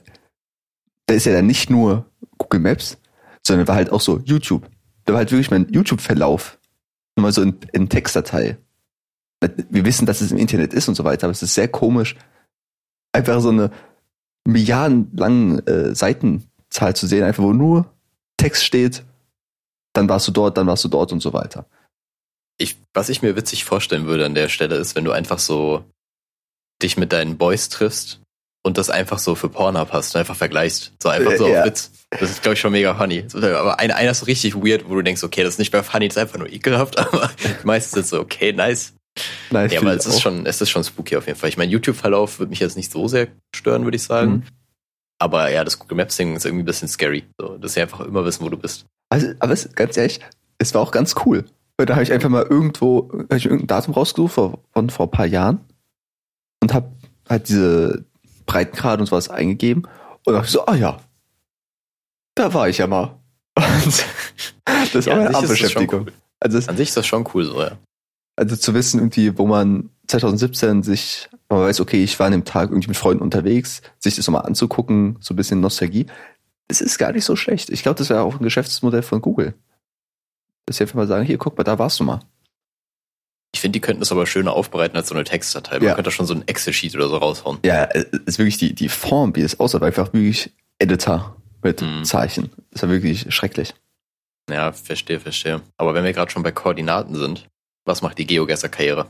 da 1.07 1.15
ist 1.15 1.27
ja 1.27 1.33
dann 1.33 1.47
nicht 1.47 1.69
nur 1.69 2.07
Google 2.39 2.61
Maps, 2.61 2.97
sondern 3.45 3.67
war 3.67 3.75
halt 3.75 3.91
auch 3.91 4.01
so 4.01 4.21
YouTube. 4.25 4.69
Da 5.05 5.13
war 5.13 5.19
halt 5.19 5.33
wirklich 5.33 5.51
mein 5.51 5.69
YouTube-Verlauf. 5.71 6.59
Mal 7.17 7.33
so 7.33 7.43
in, 7.43 7.59
in 7.73 7.89
Textdatei. 7.89 8.59
Wir 9.69 9.85
wissen, 9.85 10.07
dass 10.07 10.21
es 10.21 10.33
im 10.33 10.39
Internet 10.39 10.75
ist 10.75 10.89
und 10.89 10.95
so 10.95 11.05
weiter, 11.05 11.25
aber 11.25 11.33
es 11.33 11.43
ist 11.43 11.55
sehr 11.55 11.69
komisch, 11.69 12.15
einfach 13.13 13.41
so 13.41 13.49
eine 13.49 13.71
milliardenlangen 14.47 15.67
äh, 15.67 15.95
Seitenzahl 15.95 16.95
zu 16.95 17.07
sehen, 17.07 17.25
einfach 17.25 17.43
wo 17.43 17.53
nur 17.53 17.93
Text 18.37 18.65
steht, 18.65 19.05
dann 19.93 20.09
warst 20.09 20.29
du 20.29 20.33
dort, 20.33 20.57
dann 20.57 20.67
warst 20.67 20.85
du 20.85 20.89
dort 20.89 21.13
und 21.13 21.21
so 21.21 21.33
weiter. 21.33 21.67
Ich, 22.59 22.79
was 22.93 23.09
ich 23.09 23.23
mir 23.23 23.37
witzig 23.37 23.65
vorstellen 23.65 24.07
würde 24.07 24.27
an 24.27 24.35
der 24.35 24.49
Stelle 24.49 24.77
ist, 24.77 24.95
wenn 24.95 25.05
du 25.05 25.13
einfach 25.13 25.39
so 25.39 25.85
dich 26.83 26.97
mit 26.97 27.13
deinen 27.13 27.39
Boys 27.39 27.69
triffst 27.69 28.21
und 28.63 28.77
das 28.79 28.91
einfach 28.91 29.19
so 29.19 29.35
für 29.35 29.49
Pornhub 29.49 29.93
hast 29.93 30.15
und 30.15 30.21
einfach 30.21 30.37
vergleichst. 30.37 30.93
So 31.03 31.09
einfach 31.09 31.37
so 31.37 31.47
Äh, 31.47 31.53
ja. 31.53 31.61
auf 31.61 31.67
Witz. 31.67 31.91
Das 32.11 32.31
ist, 32.31 32.43
glaube 32.43 32.55
ich, 32.55 32.61
schon 32.61 32.73
mega 32.73 32.95
funny. 32.95 33.25
Aber 33.35 33.79
einer, 33.79 33.97
einer 33.97 34.11
ist 34.11 34.21
so 34.21 34.27
richtig 34.27 34.55
weird, 34.57 34.89
wo 34.89 34.95
du 34.95 35.03
denkst, 35.03 35.23
okay, 35.23 35.43
das 35.45 35.55
ist 35.55 35.59
nicht 35.59 35.73
mehr 35.73 35.83
funny, 35.85 36.09
das 36.09 36.17
ist 36.17 36.23
einfach 36.23 36.39
nur 36.39 36.53
ekelhaft, 36.53 36.99
aber 36.99 37.31
meistens 37.65 37.97
ist 37.99 38.05
es 38.07 38.11
so, 38.11 38.21
okay, 38.21 38.53
nice. 38.53 38.95
Nein, 39.51 39.71
Ja, 39.71 39.81
aber 39.81 39.95
es 39.95 40.07
ist 40.07 40.17
auch. 40.17 40.21
schon, 40.21 40.47
es 40.47 40.61
ist 40.61 40.71
schon 40.71 40.85
spooky 40.85 41.17
auf 41.17 41.27
jeden 41.27 41.39
Fall. 41.39 41.49
Ich 41.49 41.57
meine, 41.57 41.71
YouTube-Verlauf 41.73 42.39
würde 42.39 42.51
mich 42.51 42.61
jetzt 42.61 42.77
nicht 42.77 42.93
so 42.93 43.09
sehr 43.09 43.29
stören, 43.55 43.85
würde 43.85 43.97
ich 43.97 44.03
sagen. 44.05 44.31
Mhm. 44.31 44.43
Aber 45.19 45.51
ja, 45.51 45.65
das 45.65 45.79
Google 45.79 45.97
Maps 45.99 46.17
Ding 46.17 46.37
ist 46.37 46.47
irgendwie 46.47 46.63
ein 46.63 46.67
bisschen 46.67 46.89
scary. 46.89 47.25
So, 47.39 47.59
dass 47.59 47.75
sie 47.75 47.81
einfach 47.83 48.01
immer 48.01 48.25
wissen, 48.25 48.45
wo 48.45 48.49
du 48.49 48.57
bist. 48.57 48.87
Also, 49.11 49.29
aber 49.41 49.53
es, 49.53 49.69
ganz 49.75 49.97
ehrlich, 49.97 50.21
es 50.59 50.73
war 50.75 50.81
auch 50.81 50.93
ganz 50.93 51.15
cool. 51.27 51.45
Weil 51.77 51.87
da 51.87 51.95
habe 51.95 52.03
ich 52.05 52.13
einfach 52.13 52.29
mal 52.29 52.47
irgendwo, 52.49 53.11
hab 53.13 53.35
ich 53.35 53.45
irgendein 53.47 53.67
Datum 53.67 53.95
rausgesucht 53.95 54.33
von, 54.35 54.59
von 54.73 54.91
vor 54.91 55.07
ein 55.07 55.11
paar 55.11 55.27
Jahren 55.27 55.61
und 56.63 56.73
habe 56.73 56.91
halt 57.29 57.49
diese 57.49 58.05
Breitengrade 58.51 59.01
und 59.03 59.07
sowas 59.07 59.29
eingegeben 59.29 59.87
und 60.25 60.35
dachte 60.35 60.51
so, 60.51 60.67
ah 60.67 60.75
ja, 60.75 60.99
da 62.35 62.53
war 62.55 62.69
ich 62.69 62.79
ja 62.79 62.87
mal. 62.87 63.17
Und 63.57 64.05
das 64.67 64.95
ist 64.95 65.07
Ja, 65.07 65.15
auch 65.15 65.19
eine 65.19 65.35
Abbeschäftigung. 65.35 66.07
cool. 66.07 66.13
Also, 66.39 66.59
An 66.71 66.77
sich 66.77 66.89
ist 66.89 66.97
das 66.97 67.07
schon 67.07 67.29
cool 67.35 67.45
so, 67.45 67.61
ja. 67.61 67.73
also 68.37 68.57
zu 68.57 68.73
wissen 68.73 68.99
irgendwie, 69.01 69.37
wo 69.37 69.47
man 69.47 69.91
2017 70.07 70.83
sich, 70.83 71.29
man 71.49 71.61
weiß, 71.61 71.81
okay, 71.81 72.03
ich 72.03 72.19
war 72.19 72.27
an 72.27 72.33
dem 72.33 72.45
Tag 72.45 72.71
irgendwie 72.71 72.89
mit 72.89 72.97
Freunden 72.97 73.23
unterwegs, 73.23 73.83
sich 73.99 74.17
das 74.17 74.27
nochmal 74.27 74.47
anzugucken, 74.47 75.17
so 75.21 75.35
ein 75.35 75.37
bisschen 75.37 75.61
Nostalgie, 75.61 76.07
das 76.69 76.81
ist 76.81 76.99
gar 76.99 77.13
nicht 77.13 77.25
so 77.25 77.37
schlecht. 77.37 77.69
Ich 77.71 77.83
glaube, 77.83 77.99
das 77.99 78.09
wäre 78.11 78.23
auch 78.23 78.39
ein 78.39 78.45
Geschäftsmodell 78.45 79.03
von 79.03 79.21
Google. 79.21 79.55
Dass 80.67 80.77
sie 80.77 80.85
einfach 80.85 80.95
mal 80.95 81.07
sagen, 81.09 81.27
hier, 81.27 81.37
guck 81.37 81.59
mal, 81.59 81.65
da 81.65 81.79
warst 81.79 81.99
du 82.01 82.05
mal. 82.05 82.21
Ich 83.53 83.61
finde, 83.61 83.73
die 83.77 83.81
könnten 83.81 84.03
es 84.03 84.13
aber 84.13 84.27
schöner 84.27 84.53
aufbereiten 84.53 84.97
als 84.97 85.09
so 85.09 85.15
eine 85.15 85.25
Textdatei. 85.25 85.79
Man 85.79 85.89
Ja. 85.89 85.95
könnte 85.95 86.11
schon 86.11 86.27
so 86.27 86.35
ein 86.35 86.47
Excel-Sheet 86.47 86.95
oder 86.95 87.09
so 87.09 87.17
raushauen. 87.17 87.59
Ja, 87.65 87.85
es 87.85 88.05
ist 88.27 88.39
wirklich 88.39 88.59
die, 88.59 88.75
die 88.75 88.89
Form, 88.89 89.35
wie 89.35 89.43
es 89.43 89.59
aussah, 89.59 89.81
war 89.81 89.89
einfach 89.89 90.13
wirklich 90.13 90.53
Editor 90.79 91.37
mit 91.63 91.83
Mhm. 91.83 92.05
Zeichen. 92.05 92.51
Das 92.71 92.83
war 92.83 92.91
wirklich 92.91 93.33
schrecklich. 93.35 93.75
Ja, 94.49 94.73
verstehe, 94.73 95.21
verstehe. 95.21 95.63
Aber 95.77 95.95
wenn 95.95 96.05
wir 96.05 96.13
gerade 96.13 96.31
schon 96.31 96.43
bei 96.43 96.53
Koordinaten 96.53 97.15
sind, 97.17 97.49
was 97.85 98.03
macht 98.03 98.19
die 98.19 98.27
GeoGuessr-Karriere? 98.27 99.07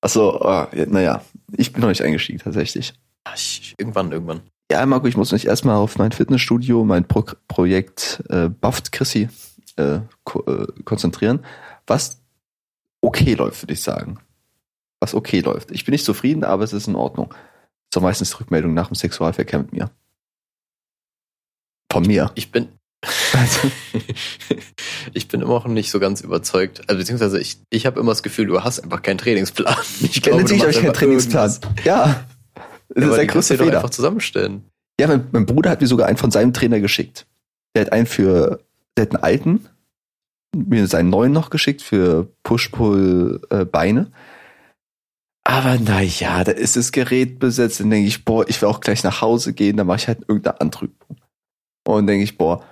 Achso, 0.00 0.40
ah, 0.42 0.68
ja, 0.74 0.86
naja, 0.86 1.22
ich 1.56 1.72
bin 1.72 1.80
noch 1.82 1.88
nicht 1.88 2.02
eingestiegen 2.02 2.38
tatsächlich. 2.38 2.94
Ah, 3.24 3.32
ich- 3.34 3.74
Irgendwann, 3.78 4.12
irgendwann. 4.12 4.40
Ja, 4.70 4.84
Marco, 4.86 5.06
ich 5.06 5.16
muss 5.16 5.32
mich 5.32 5.46
erstmal 5.46 5.76
auf 5.76 5.96
mein 5.98 6.12
Fitnessstudio, 6.12 6.84
mein 6.84 7.06
Pro 7.06 7.24
Projekt 7.48 8.22
äh, 8.28 8.48
Bufft 8.48 8.92
Chrissy 8.92 9.28
äh, 9.76 10.00
ko 10.24 10.42
äh, 10.46 10.66
konzentrieren, 10.84 11.44
was 11.86 12.17
okay 13.08 13.34
läuft, 13.34 13.62
würde 13.62 13.72
ich 13.74 13.82
sagen. 13.82 14.18
Was 15.00 15.14
okay 15.14 15.40
läuft. 15.40 15.70
Ich 15.70 15.84
bin 15.84 15.92
nicht 15.92 16.04
zufrieden, 16.04 16.44
aber 16.44 16.64
es 16.64 16.72
ist 16.72 16.88
in 16.88 16.96
Ordnung. 16.96 17.32
So 17.92 18.00
meistens 18.00 18.38
Rückmeldung 18.38 18.74
nach 18.74 18.88
dem 18.88 18.94
Sexualverkehr 18.96 19.60
mit 19.60 19.72
mir. 19.72 19.90
Von 21.90 22.04
mir. 22.06 22.30
Ich 22.34 22.50
bin, 22.52 22.68
Also, 23.32 23.70
ich 25.14 25.28
bin 25.28 25.40
immer 25.40 25.54
noch 25.54 25.66
nicht 25.68 25.90
so 25.90 26.00
ganz 26.00 26.20
überzeugt. 26.20 26.82
Also 26.88 26.98
beziehungsweise 26.98 27.40
ich, 27.40 27.58
ich 27.70 27.86
habe 27.86 28.00
immer 28.00 28.12
das 28.12 28.22
Gefühl, 28.22 28.46
du 28.46 28.62
hast 28.62 28.80
einfach 28.80 29.02
keinen 29.02 29.18
Trainingsplan. 29.18 29.76
Ich 30.02 30.20
glaube, 30.22 30.42
natürlich 30.42 30.62
habe 30.62 30.72
ich 30.72 30.80
keinen 30.80 30.92
Trainingsplan. 30.92 31.50
irgendwas. 31.50 31.84
Ja. 31.84 32.24
Das 32.88 33.04
Ja, 33.04 33.10
ist 33.10 33.16
der 33.16 33.26
größte 33.26 33.56
Fehler. 33.58 33.76
einfach 33.76 33.90
zusammenstellen. 33.90 34.64
Ja, 35.00 35.06
mein, 35.06 35.28
mein 35.30 35.46
Bruder 35.46 35.70
hat 35.70 35.80
mir 35.80 35.86
sogar 35.86 36.08
einen 36.08 36.16
von 36.16 36.30
seinem 36.30 36.52
Trainer 36.52 36.80
geschickt. 36.80 37.26
Der 37.74 37.82
hat 37.86 37.92
einen 37.92 38.06
für, 38.06 38.60
der 38.96 39.02
hat 39.06 39.14
einen 39.14 39.22
alten, 39.22 39.66
mir 40.56 40.86
seinen 40.86 41.10
neuen 41.10 41.32
noch 41.32 41.50
geschickt 41.50 41.82
für 41.82 42.28
Push-Pull-Beine. 42.42 44.10
Aber 45.44 45.78
naja, 45.78 46.44
da 46.44 46.52
ist 46.52 46.76
das 46.76 46.92
Gerät 46.92 47.38
besetzt. 47.38 47.80
Dann 47.80 47.90
denke 47.90 48.08
ich, 48.08 48.24
boah, 48.24 48.46
ich 48.48 48.60
will 48.60 48.68
auch 48.68 48.80
gleich 48.80 49.02
nach 49.04 49.20
Hause 49.22 49.52
gehen, 49.54 49.76
dann 49.76 49.86
mache 49.86 49.98
ich 49.98 50.08
halt 50.08 50.20
irgendeine 50.28 50.60
andere 50.60 50.86
Übung. 50.86 51.16
Und 51.86 51.96
dann 51.96 52.06
denke 52.06 52.24
ich, 52.24 52.36
boah, 52.36 52.64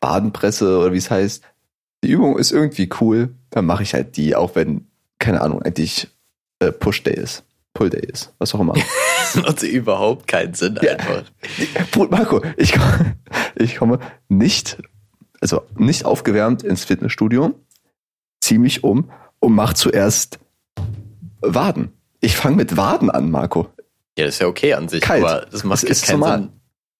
Badenpresse 0.00 0.78
oder 0.78 0.92
wie 0.92 0.96
es 0.98 1.10
heißt, 1.10 1.44
die 2.04 2.10
Übung 2.10 2.36
ist 2.38 2.50
irgendwie 2.50 2.88
cool, 3.00 3.34
dann 3.50 3.66
mache 3.66 3.84
ich 3.84 3.94
halt 3.94 4.16
die, 4.16 4.34
auch 4.34 4.56
wenn, 4.56 4.88
keine 5.20 5.40
Ahnung, 5.42 5.62
eigentlich 5.62 6.08
äh, 6.58 6.72
Push-Day 6.72 7.14
ist, 7.14 7.44
Pull-Day 7.74 8.04
ist, 8.12 8.34
was 8.38 8.52
auch 8.54 8.60
immer. 8.60 8.74
Das 8.74 9.36
macht 9.44 9.62
überhaupt 9.62 10.26
keinen 10.26 10.54
Sinn 10.54 10.76
Ja. 10.82 10.94
einfach. 10.96 11.22
Marco, 12.10 12.42
ich, 12.56 12.72
komm- 12.72 13.12
ich 13.54 13.76
komme 13.76 14.00
nicht, 14.28 14.78
also 15.42 15.62
nicht 15.76 16.04
aufgewärmt 16.06 16.62
ins 16.62 16.84
Fitnessstudio, 16.84 17.54
ziehe 18.40 18.58
mich 18.60 18.82
um 18.84 19.10
und 19.40 19.52
mach 19.54 19.74
zuerst 19.74 20.38
Waden. 21.40 21.92
Ich 22.20 22.36
fange 22.36 22.56
mit 22.56 22.76
Waden 22.76 23.10
an, 23.10 23.30
Marco. 23.30 23.68
Ja, 24.16 24.26
das 24.26 24.34
ist 24.36 24.40
ja 24.40 24.46
okay 24.46 24.74
an 24.74 24.88
sich, 24.88 25.00
Kalt. 25.02 25.24
aber 25.24 25.46
das 25.50 25.64
macht 25.64 25.82
Das 25.82 25.90
ist 25.90 26.06
keinen 26.06 26.20
normal. 26.20 26.38
Sinn. 26.38 26.48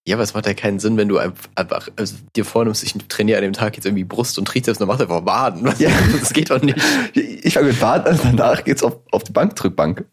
Ja, 0.05 0.17
aber 0.17 0.25
es 0.25 0.35
macht 0.35 0.47
ja 0.47 0.55
keinen 0.55 0.81
Sinn, 0.81 0.97
wenn 0.97 1.07
du 1.09 1.19
einfach, 1.19 1.89
also 1.95 2.17
dir 2.35 2.45
vornimmst, 2.45 2.83
ich 2.83 2.93
trainiere 3.07 3.39
an 3.39 3.45
dem 3.45 3.53
Tag 3.53 3.77
jetzt 3.77 3.85
irgendwie 3.87 4.03
Brust 4.03 4.37
und 4.37 4.47
Trizeps 4.49 4.79
und 4.79 4.81
dann 4.81 4.89
machst 4.89 5.01
du 5.01 5.05
einfach 5.05 5.25
Waden. 5.25 5.73
Ja. 5.79 5.91
Das 6.21 6.33
geht 6.33 6.51
doch 6.51 6.61
nicht. 6.61 6.77
Ich 7.15 7.55
fange 7.55 7.69
mit 7.69 7.81
Waden 7.81 8.09
an, 8.09 8.37
danach 8.37 8.65
geht's 8.65 8.83
auf, 8.83 8.99
auf 9.13 9.23
die 9.23 9.31
Bankdrückbank. 9.33 10.05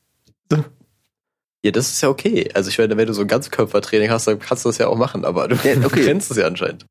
Ja, 1.64 1.72
das 1.72 1.90
ist 1.90 2.02
ja 2.02 2.10
okay. 2.10 2.50
Also 2.54 2.70
ich 2.70 2.78
meine, 2.78 2.96
wenn 2.98 3.08
du 3.08 3.14
so 3.14 3.22
ein 3.22 3.28
Ganzkörpertraining 3.28 4.10
hast, 4.12 4.28
dann 4.28 4.40
kannst 4.40 4.64
du 4.64 4.70
das 4.70 4.78
ja 4.78 4.88
auch 4.88 4.96
machen, 4.96 5.26
aber 5.26 5.48
du 5.48 5.56
Ja, 5.68 5.76
okay. 5.84 6.04
kennst 6.06 6.30
es 6.32 6.38
ja 6.38 6.46
anscheinend. 6.46 6.86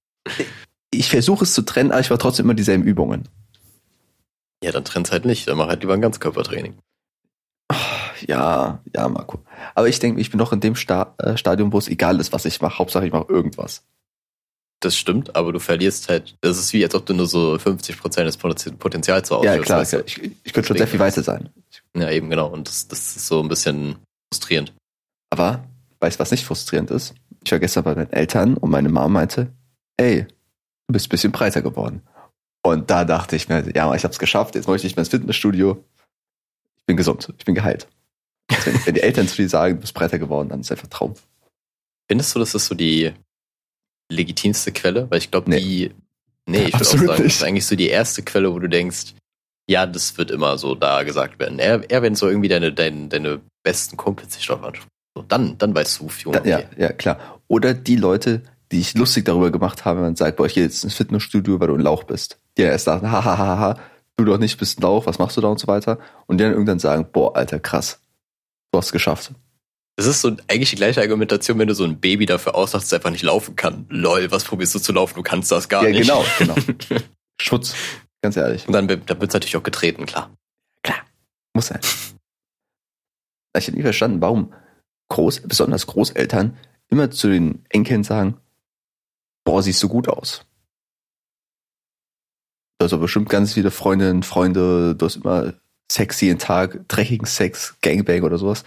Ich 0.90 1.11
versuche 1.11 1.44
es 1.44 1.55
zu 1.55 1.62
trennen, 1.62 1.90
aber 1.92 2.01
ich 2.01 2.11
mache 2.11 2.18
trotzdem 2.18 2.46
immer 2.46 2.55
dieselben 2.55 2.85
Übungen. 2.85 3.29
Ja, 4.62 4.72
dann 4.72 4.85
trenn's 4.85 5.12
halt 5.12 5.24
nicht. 5.24 5.46
Dann 5.48 5.57
mach 5.59 5.68
halt 5.68 5.81
lieber 5.83 5.94
ein 5.94 6.01
Ganzkörpertraining. 6.01 6.79
Ja, 8.27 8.83
ja, 8.94 9.09
Marco. 9.09 9.44
Aber 9.74 9.88
ich 9.88 9.98
denke, 10.01 10.20
ich 10.20 10.31
bin 10.31 10.38
noch 10.38 10.53
in 10.53 10.61
dem 10.61 10.74
Sta 10.74 11.14
äh, 11.18 11.37
Stadium, 11.37 11.72
wo 11.72 11.79
es 11.79 11.88
egal 11.88 12.18
ist, 12.18 12.33
was 12.33 12.44
ich 12.44 12.61
mache. 12.61 12.79
Hauptsache, 12.79 13.07
ich 13.07 13.12
mache 13.12 13.27
irgendwas. 13.29 13.85
Das 14.81 14.96
stimmt, 14.96 15.35
aber 15.35 15.53
du 15.53 15.59
verlierst 15.59 16.09
halt, 16.09 16.37
das 16.40 16.59
ist 16.59 16.72
wie, 16.72 16.85
als 16.85 16.94
ob 16.94 17.05
du 17.05 17.12
nur 17.12 17.27
so 17.27 17.55
50% 17.55 18.24
des 18.24 18.38
Potenzi- 18.38 18.77
Potenzials 18.77 19.29
so 19.29 19.35
ja, 19.42 19.51
ausschöpfst, 19.51 19.66
klar. 19.66 19.81
weißt 19.81 19.92
du? 19.94 20.03
Ich, 20.07 20.22
ich 20.44 20.53
könnte 20.53 20.68
schon 20.68 20.77
sehr 20.79 20.87
viel 20.87 21.01
weiter 21.01 21.22
sein. 21.22 21.48
Ja, 21.96 22.11
eben 22.11 22.31
genau. 22.31 22.48
Und 22.48 22.68
das, 22.68 22.87
das 22.87 23.16
ist 23.16 23.27
so 23.27 23.40
ein 23.40 23.48
bisschen 23.48 23.96
frustrierend. 24.33 24.72
Aber, 25.31 25.64
weißt 26.01 26.18
du, 26.18 26.20
was 26.20 26.31
nicht 26.31 26.44
frustrierend 26.44 26.90
ist? 26.90 27.14
Ich 27.44 27.53
war 27.53 27.59
gestern 27.59 27.85
bei 27.85 27.94
meinen 27.94 28.12
Eltern 28.12 28.57
und 28.57 28.70
meine 28.70 28.88
Mama 28.88 29.09
meinte, 29.09 29.53
ey, 29.96 30.27
du 30.88 30.92
bist 30.92 31.07
ein 31.07 31.11
bisschen 31.11 31.33
breiter 31.33 31.62
geworden. 31.62 32.03
Und 32.62 32.90
da 32.90 33.05
dachte 33.05 33.37
ich 33.37 33.48
mir, 33.48 33.64
ja, 33.74 33.94
ich 33.94 34.05
hab's 34.05 34.18
geschafft, 34.18 34.55
jetzt 34.55 34.66
möchte 34.66 34.87
ich 34.87 34.96
mehr 34.96 35.03
ins 35.03 35.11
Fitnessstudio. 35.11 35.83
Ich 36.79 36.85
bin 36.87 36.96
gesund, 36.96 37.33
ich 37.38 37.44
bin 37.44 37.55
geheilt. 37.55 37.87
Also 38.51 38.66
wenn, 38.66 38.87
wenn 38.87 38.94
die 38.94 39.03
Eltern 39.03 39.29
zu 39.29 39.37
dir 39.37 39.48
sagen, 39.48 39.74
du 39.77 39.81
bist 39.83 39.94
breiter 39.94 40.18
geworden, 40.18 40.48
dann 40.48 40.61
ist 40.61 40.70
einfach 40.72 40.88
Traum. 40.88 41.14
Findest 42.11 42.35
du, 42.35 42.38
das 42.38 42.55
ist 42.55 42.66
so 42.66 42.74
die 42.74 43.12
legitimste 44.11 44.72
Quelle? 44.72 45.11
Weil 45.11 45.18
ich 45.18 45.31
glaube, 45.31 45.51
Nee. 45.51 45.61
die. 45.61 45.94
Nee, 46.46 46.64
ich 46.64 46.72
würde 46.72 46.81
auch 46.81 46.90
sagen, 46.90 47.07
das 47.09 47.18
nicht. 47.18 47.27
ist 47.37 47.44
eigentlich 47.44 47.66
so 47.66 47.77
die 47.77 47.88
erste 47.88 48.22
Quelle, 48.22 48.51
wo 48.55 48.59
du 48.59 48.68
denkst, 48.70 49.14
ja, 49.68 49.85
das 49.85 50.16
wird 50.16 50.31
immer 50.31 50.57
so 50.57 50.74
da 50.74 51.03
gesagt 51.03 51.38
werden. 51.38 51.59
Eher, 51.59 51.88
eher 51.90 52.01
wenn 52.01 52.14
so 52.14 52.27
irgendwie 52.27 52.48
deine, 52.48 52.72
deine, 52.72 53.09
deine 53.09 53.40
besten 53.62 53.98
Kumpels 53.98 54.33
sich 54.33 54.46
drauf 54.46 54.62
anschauen. 54.62 54.88
So, 55.14 55.22
dann, 55.22 55.59
dann 55.59 55.74
weißt 55.74 56.01
du, 56.01 56.09
Fiona, 56.09 56.40
Da, 56.40 56.48
ja, 56.48 56.62
ja, 56.79 56.92
klar. 56.92 57.38
Oder 57.48 57.74
die 57.74 57.96
Leute, 57.96 58.42
die 58.70 58.81
ich 58.81 58.94
lustig 58.94 59.24
darüber 59.24 59.50
gemacht 59.50 59.85
habe, 59.85 59.98
wenn 59.98 60.07
man 60.07 60.16
sagt, 60.16 60.37
boah, 60.37 60.46
ich 60.46 60.54
gehe 60.54 60.64
jetzt 60.64 60.85
ins 60.85 60.94
Fitnessstudio, 60.94 61.61
weil 61.61 61.68
du 61.68 61.74
ein 61.74 61.81
Lauch 61.81 62.04
bist. 62.04 62.38
Die 62.57 62.62
dann 62.62 62.72
erst 62.72 62.85
sagen, 62.85 63.11
hahaha, 63.11 63.78
du 64.16 64.24
doch 64.24 64.38
nicht 64.38 64.59
bist 64.59 64.78
ein 64.78 64.83
Lauch, 64.83 65.07
was 65.07 65.18
machst 65.18 65.37
du 65.37 65.40
da 65.40 65.48
und 65.48 65.59
so 65.59 65.66
weiter. 65.66 65.98
Und 66.26 66.38
die 66.38 66.44
dann 66.44 66.52
irgendwann 66.52 66.78
sagen, 66.78 67.07
boah, 67.12 67.35
Alter, 67.37 67.61
krass. 67.61 68.00
Du 68.72 68.78
hast 68.78 68.87
es 68.87 68.92
geschafft. 68.92 69.33
Das 69.96 70.07
ist 70.07 70.20
so 70.20 70.37
eigentlich 70.46 70.70
die 70.70 70.76
gleiche 70.76 71.00
Argumentation, 71.00 71.59
wenn 71.59 71.68
du 71.68 71.74
so 71.74 71.85
ein 71.85 71.98
Baby 71.98 72.26
dafür 72.26 72.54
aussagst, 72.54 72.85
dass 72.85 72.92
es 72.92 72.92
einfach 72.92 73.11
nicht 73.11 73.24
laufen 73.24 73.57
kann. 73.57 73.87
Lol, 73.88 74.31
was 74.31 74.44
probierst 74.44 74.74
du 74.74 74.78
zu 74.78 74.92
laufen? 74.92 75.14
Du 75.16 75.22
kannst 75.22 75.50
das 75.50 75.68
gar 75.68 75.83
ja, 75.83 75.90
nicht. 75.90 76.02
genau, 76.02 76.24
genau. 76.38 76.54
Schutz. 77.40 77.74
Ganz 78.22 78.37
ehrlich. 78.37 78.66
Und 78.66 78.74
dann, 78.74 78.87
dann 78.87 79.07
wird 79.09 79.31
es 79.31 79.35
natürlich 79.35 79.57
auch 79.57 79.62
getreten, 79.62 80.07
klar. 80.07 80.31
Muss 81.59 81.66
sein. 81.66 81.81
Ich 83.57 83.66
hätte 83.66 83.76
nie 83.76 83.83
verstanden, 83.83 84.20
warum 84.20 84.54
Groß, 85.09 85.40
besonders 85.40 85.88
Großeltern 85.88 86.57
immer 86.88 87.11
zu 87.11 87.28
den 87.28 87.64
Enkeln 87.68 88.04
sagen, 88.04 88.37
boah, 89.49 89.63
siehst 89.63 89.83
du 89.83 89.89
gut 89.89 90.09
aus. 90.09 90.43
Du 92.79 92.85
hast 92.85 92.93
aber 92.93 93.03
bestimmt 93.03 93.31
ganz 93.31 93.55
viele 93.55 93.71
Freundinnen, 93.71 94.23
Freunde, 94.23 94.95
du 94.95 95.07
hast 95.07 95.17
immer 95.17 95.55
sexy 95.91 96.27
jeden 96.27 96.39
Tag, 96.39 96.87
dreckigen 96.87 97.27
Sex, 97.27 97.75
Gangbang 97.81 98.25
oder 98.25 98.37
sowas. 98.37 98.65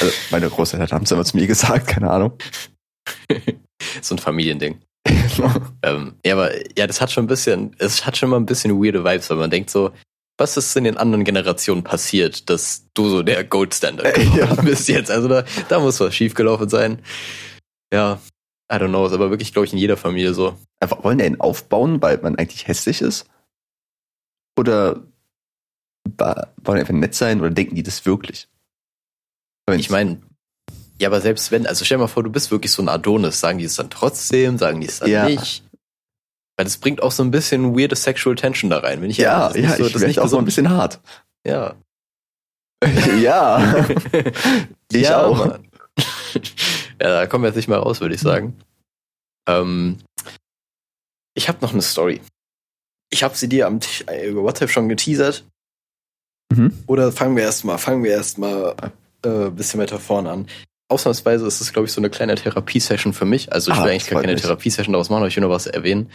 Also 0.00 0.12
meine 0.32 0.50
Großeltern 0.50 0.90
haben 0.90 1.04
es 1.04 1.12
immer 1.12 1.24
zu 1.24 1.36
mir 1.36 1.46
gesagt, 1.46 1.86
keine 1.86 2.10
Ahnung. 2.10 2.36
so 4.02 4.16
ein 4.16 4.18
Familiending. 4.18 4.80
Ähm, 5.82 6.14
ja, 6.26 6.32
aber 6.34 6.50
ja, 6.76 6.88
das 6.88 7.00
hat 7.00 7.12
schon 7.12 7.24
ein 7.24 7.28
bisschen, 7.28 7.76
es 7.78 8.04
hat 8.04 8.16
schon 8.16 8.30
mal 8.30 8.36
ein 8.36 8.46
bisschen 8.46 8.82
weirde 8.82 9.04
Vibes, 9.04 9.30
weil 9.30 9.36
man 9.36 9.50
denkt 9.50 9.70
so, 9.70 9.92
was 10.36 10.56
ist 10.56 10.76
in 10.76 10.82
den 10.82 10.96
anderen 10.96 11.22
Generationen 11.22 11.84
passiert, 11.84 12.50
dass 12.50 12.86
du 12.94 13.08
so 13.08 13.22
der 13.22 13.44
Gold 13.44 13.72
Standard 13.72 14.18
Äh, 14.18 14.24
ja. 14.36 14.52
bist 14.56 14.88
jetzt? 14.88 15.12
Also 15.12 15.28
da, 15.28 15.44
da 15.68 15.78
muss 15.78 16.00
was 16.00 16.12
schiefgelaufen 16.12 16.68
sein. 16.68 17.02
Ja, 17.92 18.18
I 18.72 18.76
don't 18.76 18.88
know, 18.88 19.06
ist 19.06 19.12
aber 19.12 19.30
wirklich, 19.30 19.52
glaube 19.52 19.66
ich, 19.66 19.72
in 19.72 19.78
jeder 19.78 19.96
Familie 19.96 20.34
so. 20.34 20.56
Einfach, 20.80 21.04
wollen 21.04 21.18
die 21.18 21.24
einen 21.24 21.40
aufbauen, 21.40 22.00
weil 22.00 22.18
man 22.18 22.36
eigentlich 22.36 22.66
hässlich 22.66 23.02
ist? 23.02 23.26
Oder 24.58 25.02
wollen 26.16 26.76
die 26.76 26.80
einfach 26.80 26.94
nett 26.94 27.14
sein 27.14 27.40
oder 27.40 27.50
denken 27.50 27.74
die 27.74 27.82
das 27.82 28.06
wirklich? 28.06 28.48
Wenn 29.66 29.80
Ich 29.80 29.90
meine, 29.90 30.20
ja, 31.00 31.08
aber 31.08 31.20
selbst 31.20 31.50
wenn, 31.50 31.66
also 31.66 31.84
stell 31.84 31.98
dir 31.98 32.02
mal 32.02 32.08
vor, 32.08 32.22
du 32.22 32.30
bist 32.30 32.50
wirklich 32.50 32.72
so 32.72 32.82
ein 32.82 32.88
Adonis, 32.88 33.40
sagen 33.40 33.58
die 33.58 33.64
es 33.64 33.76
dann 33.76 33.90
trotzdem, 33.90 34.58
sagen 34.58 34.80
die 34.80 34.86
es 34.86 35.00
dann 35.00 35.10
Ja. 35.10 35.24
nicht? 35.26 35.64
Weil 36.56 36.64
das 36.64 36.78
bringt 36.78 37.02
auch 37.02 37.10
so 37.10 37.22
ein 37.24 37.30
bisschen 37.32 37.76
weirde 37.76 37.96
Sexual 37.96 38.36
Tension 38.36 38.70
da 38.70 38.78
rein, 38.78 39.02
wenn 39.02 39.10
ich 39.10 39.16
ja, 39.16 39.48
ehrlich 39.48 39.64
ja, 39.64 39.70
Das 39.70 39.74
ist 39.74 39.78
nicht 39.78 39.78
so, 39.78 39.86
ich 39.86 39.92
das 39.92 40.02
nicht 40.02 40.20
auch 40.20 40.28
so 40.28 40.38
ein 40.38 40.44
bisschen 40.44 40.70
hart. 40.70 41.00
Ja. 41.46 41.74
ja. 43.20 43.86
Ich 44.90 45.02
ja, 45.02 45.26
auch. 45.26 45.58
Ja, 47.00 47.08
da 47.20 47.26
kommen 47.26 47.44
wir 47.44 47.48
jetzt 47.48 47.56
nicht 47.56 47.68
mehr 47.68 47.78
raus, 47.78 48.00
würde 48.00 48.14
ich 48.14 48.20
sagen. 48.20 48.56
Ähm, 49.48 49.98
ich 51.34 51.48
habe 51.48 51.58
noch 51.60 51.72
eine 51.72 51.82
Story. 51.82 52.20
ich 53.10 53.22
habe 53.22 53.36
sie 53.36 53.48
dir 53.48 53.66
am 53.66 53.80
Tisch, 53.80 54.04
äh, 54.08 54.26
über 54.28 54.42
WhatsApp 54.42 54.70
schon 54.70 54.88
geteasert. 54.88 55.44
Mhm. 56.52 56.72
Oder 56.86 57.12
fangen 57.12 57.36
wir 57.36 57.42
erstmal, 57.44 57.78
fangen 57.78 58.02
wir 58.04 58.12
erstmal 58.12 58.74
äh, 59.22 59.50
bisschen 59.50 59.80
weiter 59.80 59.98
vorne 60.00 60.30
an. 60.30 60.46
Ausnahmsweise 60.88 61.46
ist 61.46 61.60
es, 61.60 61.72
glaube 61.72 61.86
ich, 61.86 61.92
so 61.92 62.00
eine 62.00 62.10
kleine 62.10 62.34
Therapiesession 62.34 63.12
für 63.12 63.24
mich. 63.24 63.52
Also 63.52 63.72
ich 63.72 63.78
Ah, 63.78 63.84
will 63.84 63.90
eigentlich 63.92 64.06
gar 64.08 64.20
keine. 64.20 64.36
Therapiesession 64.36 64.92
daraus 64.92 65.10
machen, 65.10 65.20
aber 65.20 65.28
ich 65.28 65.36
will 65.36 65.42
noch 65.42 65.50
was 65.50 65.66
erwähnen. 65.66 66.12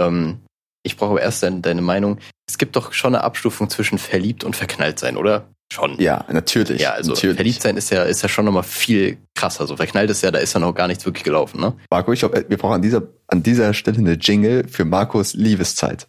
Ähm, 0.00 0.40
ich 0.84 0.96
brauche 0.96 1.12
aber 1.12 1.22
erst 1.22 1.42
deine, 1.42 1.60
deine 1.60 1.82
Meinung. 1.82 2.18
Es 2.46 2.58
gibt 2.58 2.76
doch 2.76 2.92
schon 2.92 3.14
eine 3.14 3.24
Abstufung 3.24 3.70
zwischen 3.70 3.98
verliebt 3.98 4.44
und 4.44 4.54
verknallt 4.56 4.98
sein, 4.98 5.16
oder? 5.16 5.48
Schon. 5.72 5.98
Ja, 6.00 6.24
natürlich. 6.30 6.80
Ja, 6.80 6.92
also 6.92 7.12
natürlich. 7.12 7.36
verliebt 7.36 7.62
sein 7.62 7.76
ist 7.76 7.90
ja, 7.90 8.04
ist 8.04 8.22
ja 8.22 8.28
schon 8.28 8.44
nochmal 8.44 8.62
viel 8.62 9.18
krasser. 9.34 9.66
So 9.66 9.76
verknallt 9.76 10.10
ist 10.10 10.22
ja, 10.22 10.30
da 10.30 10.38
ist 10.38 10.52
ja 10.52 10.60
noch 10.60 10.72
gar 10.74 10.86
nichts 10.86 11.04
wirklich 11.04 11.24
gelaufen, 11.24 11.60
ne? 11.60 11.74
Marco, 11.90 12.12
ich 12.12 12.20
glaube, 12.20 12.44
wir 12.48 12.56
brauchen 12.58 12.74
an 12.74 12.82
dieser, 12.82 13.02
an 13.28 13.42
dieser 13.42 13.74
Stelle 13.74 13.98
eine 13.98 14.12
Jingle 14.12 14.68
für 14.68 14.84
Marcos 14.84 15.34
Liebeszeit. 15.34 16.06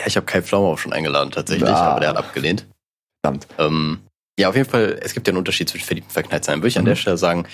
Ja, 0.00 0.06
ich 0.06 0.16
habe 0.16 0.24
Kai 0.26 0.40
Pflaume 0.42 0.68
auch 0.68 0.78
schon 0.78 0.92
eingeladen 0.94 1.30
tatsächlich, 1.30 1.68
Ah. 1.68 1.90
aber 1.92 2.00
der 2.00 2.08
hat 2.10 2.16
abgelehnt. 2.16 2.66
Verdammt. 3.22 3.46
Ähm, 3.58 3.98
ja, 4.38 4.48
auf 4.48 4.56
jeden 4.56 4.70
Fall, 4.70 4.98
es 5.02 5.12
gibt 5.12 5.26
ja 5.26 5.32
einen 5.32 5.38
Unterschied 5.38 5.68
zwischen 5.68 5.84
verliebt 5.84 6.06
und 6.06 6.12
verknallt 6.12 6.44
sein. 6.44 6.58
Würde 6.60 6.68
ich 6.68 6.78
an 6.78 6.84
Mhm. 6.84 6.88
der 6.88 6.96
Stelle 6.96 7.18
sagen, 7.18 7.46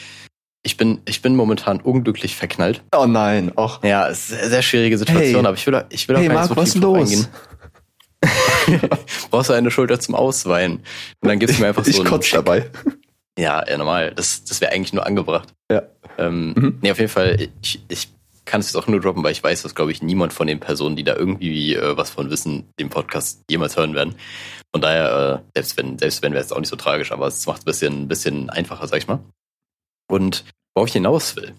ich 0.63 0.77
bin, 0.77 1.01
ich 1.07 1.23
bin 1.23 1.35
momentan 1.35 1.81
unglücklich 1.81 2.37
verknallt. 2.37 2.83
Oh 2.95 3.07
nein, 3.07 3.51
och. 3.57 3.83
Ja, 3.83 4.05
eine 4.05 4.15
sehr 4.15 4.63
schwierige 4.63 4.99
Situation, 4.99 5.41
Hey. 5.41 5.47
aber 5.47 5.55
ich 5.57 5.67
will, 5.67 5.85
ich 5.89 6.07
will 6.09 6.17
auch 6.17 6.21
Hey 6.21 6.29
gar 6.29 6.41
nicht 6.43 6.49
Marco, 6.51 6.55
so 6.55 6.61
was 6.61 6.75
los? 6.77 6.99
eingehen. 7.11 7.27
Brauchst 9.31 9.51
du 9.51 9.55
eine 9.55 9.71
Schulter 9.71 10.01
zum 10.01 10.15
Ausweinen. 10.15 10.79
Und 11.21 11.29
dann 11.29 11.39
gibst 11.39 11.59
du 11.59 11.63
mir 11.63 11.69
einfach 11.69 11.87
ich 11.87 11.97
so 11.97 12.03
einen 12.03 12.11
kotze 12.11 12.37
dabei. 12.37 12.71
Ja, 13.39 13.69
ja, 13.69 13.77
normal. 13.77 14.15
Das, 14.15 14.45
das 14.45 14.63
wäre 14.63 14.73
eigentlich 14.73 14.95
nur 14.95 15.05
angebracht. 15.05 15.53
Ja. 15.71 15.83
Ähm, 16.17 16.55
Mhm. 16.57 16.79
Nee, 16.81 16.91
auf 16.91 16.99
jeden 16.99 17.11
Fall, 17.11 17.51
ich, 17.61 17.83
ich 17.87 18.09
kann 18.47 18.61
es 18.61 18.69
jetzt 18.69 18.77
auch 18.77 18.87
nur 18.87 18.99
droppen, 18.99 19.23
weil 19.23 19.33
ich 19.33 19.45
weiß, 19.45 19.63
dass, 19.63 19.75
glaube 19.75 19.93
ich, 19.93 20.03
niemand 20.03 20.33
von 20.33 20.47
den 20.47 20.59
Personen, 20.59 20.97
die 20.97 21.05
da 21.05 21.15
irgendwie 21.15 21.75
äh, 21.75 21.99
was 21.99 22.09
von 22.09 22.31
wissen, 22.31 22.65
den 22.81 22.89
Podcast 22.89 23.43
jemals 23.51 23.77
hören 23.77 23.95
werden. 23.95 24.15
Von 24.73 24.81
daher, 24.81 25.43
äh, 25.45 25.51
selbst 25.55 25.77
wenn, 25.77 25.99
selbst 25.99 26.23
wenn 26.23 26.33
wäre 26.33 26.43
es 26.43 26.53
auch 26.53 26.61
nicht 26.61 26.71
so 26.71 26.77
tragisch, 26.77 27.13
aber 27.13 27.27
es 27.27 27.45
macht 27.47 27.59
es 27.59 27.65
ein 27.65 27.67
bisschen, 27.67 28.03
ein 28.05 28.09
bisschen 28.09 28.49
einfacher, 28.49 28.89
sag 28.89 28.99
ich 28.99 29.09
mal. 29.09 29.21
Und 30.09 30.45
worauf 30.75 30.89
ich 30.89 30.95
hinaus 30.95 31.37
will, 31.37 31.55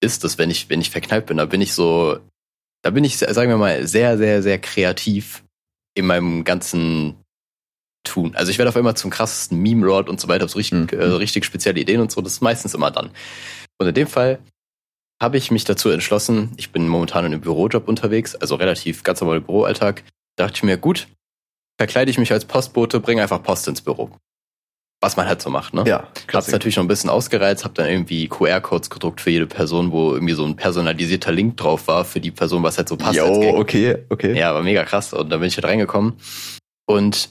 ist, 0.00 0.24
dass 0.24 0.38
wenn 0.38 0.50
ich, 0.50 0.70
wenn 0.70 0.80
ich 0.80 0.90
verknallt 0.90 1.26
bin, 1.26 1.36
da 1.36 1.44
bin 1.44 1.60
ich 1.60 1.74
so, 1.74 2.18
da 2.82 2.90
bin 2.90 3.04
ich, 3.04 3.18
sagen 3.18 3.50
wir 3.50 3.58
mal, 3.58 3.86
sehr, 3.86 4.16
sehr, 4.18 4.42
sehr 4.42 4.58
kreativ 4.58 5.44
in 5.94 6.06
meinem 6.06 6.44
ganzen 6.44 7.16
Tun. 8.04 8.34
Also 8.34 8.50
ich 8.50 8.58
werde 8.58 8.70
auf 8.70 8.76
einmal 8.76 8.96
zum 8.96 9.10
krassesten 9.10 9.58
Meme-Lord 9.60 10.08
und 10.08 10.20
so 10.20 10.28
weiter, 10.28 10.48
so 10.48 10.56
richtig, 10.56 10.92
Mhm. 10.92 10.98
äh, 10.98 11.04
richtig 11.04 11.44
spezielle 11.44 11.80
Ideen 11.80 12.00
und 12.00 12.10
so, 12.10 12.20
das 12.20 12.34
ist 12.34 12.40
meistens 12.40 12.74
immer 12.74 12.90
dann. 12.90 13.10
Und 13.78 13.86
in 13.86 13.94
dem 13.94 14.06
Fall 14.06 14.38
habe 15.20 15.36
ich 15.36 15.50
mich 15.50 15.64
dazu 15.64 15.90
entschlossen, 15.90 16.52
ich 16.56 16.72
bin 16.72 16.88
momentan 16.88 17.26
in 17.26 17.32
einem 17.32 17.42
Bürojob 17.42 17.88
unterwegs, 17.88 18.34
also 18.34 18.54
relativ 18.54 19.02
ganz 19.02 19.20
normaler 19.20 19.40
Büroalltag, 19.40 20.02
dachte 20.36 20.56
ich 20.56 20.62
mir, 20.62 20.78
gut, 20.78 21.08
verkleide 21.78 22.10
ich 22.10 22.18
mich 22.18 22.32
als 22.32 22.46
Postbote, 22.46 23.00
bringe 23.00 23.20
einfach 23.22 23.42
Post 23.42 23.68
ins 23.68 23.82
Büro. 23.82 24.10
Was 25.02 25.16
man 25.16 25.26
halt 25.26 25.40
so 25.40 25.48
macht, 25.48 25.72
ne? 25.72 25.84
Ja, 25.86 26.08
Hab's 26.30 26.52
natürlich 26.52 26.76
noch 26.76 26.84
ein 26.84 26.88
bisschen 26.88 27.08
ausgereizt, 27.08 27.64
hab 27.64 27.74
dann 27.74 27.88
irgendwie 27.88 28.28
QR-Codes 28.28 28.90
gedruckt 28.90 29.22
für 29.22 29.30
jede 29.30 29.46
Person, 29.46 29.92
wo 29.92 30.12
irgendwie 30.12 30.34
so 30.34 30.44
ein 30.44 30.56
personalisierter 30.56 31.32
Link 31.32 31.56
drauf 31.56 31.88
war 31.88 32.04
für 32.04 32.20
die 32.20 32.30
Person, 32.30 32.62
was 32.62 32.76
halt 32.76 32.88
so 32.88 32.96
passt. 32.96 33.16
Jo, 33.16 33.56
okay, 33.56 33.96
okay. 34.10 34.38
Ja, 34.38 34.52
war 34.52 34.62
mega 34.62 34.84
krass. 34.84 35.14
Und 35.14 35.30
dann 35.30 35.40
bin 35.40 35.48
ich 35.48 35.56
halt 35.56 35.64
reingekommen. 35.64 36.14
Und 36.86 37.30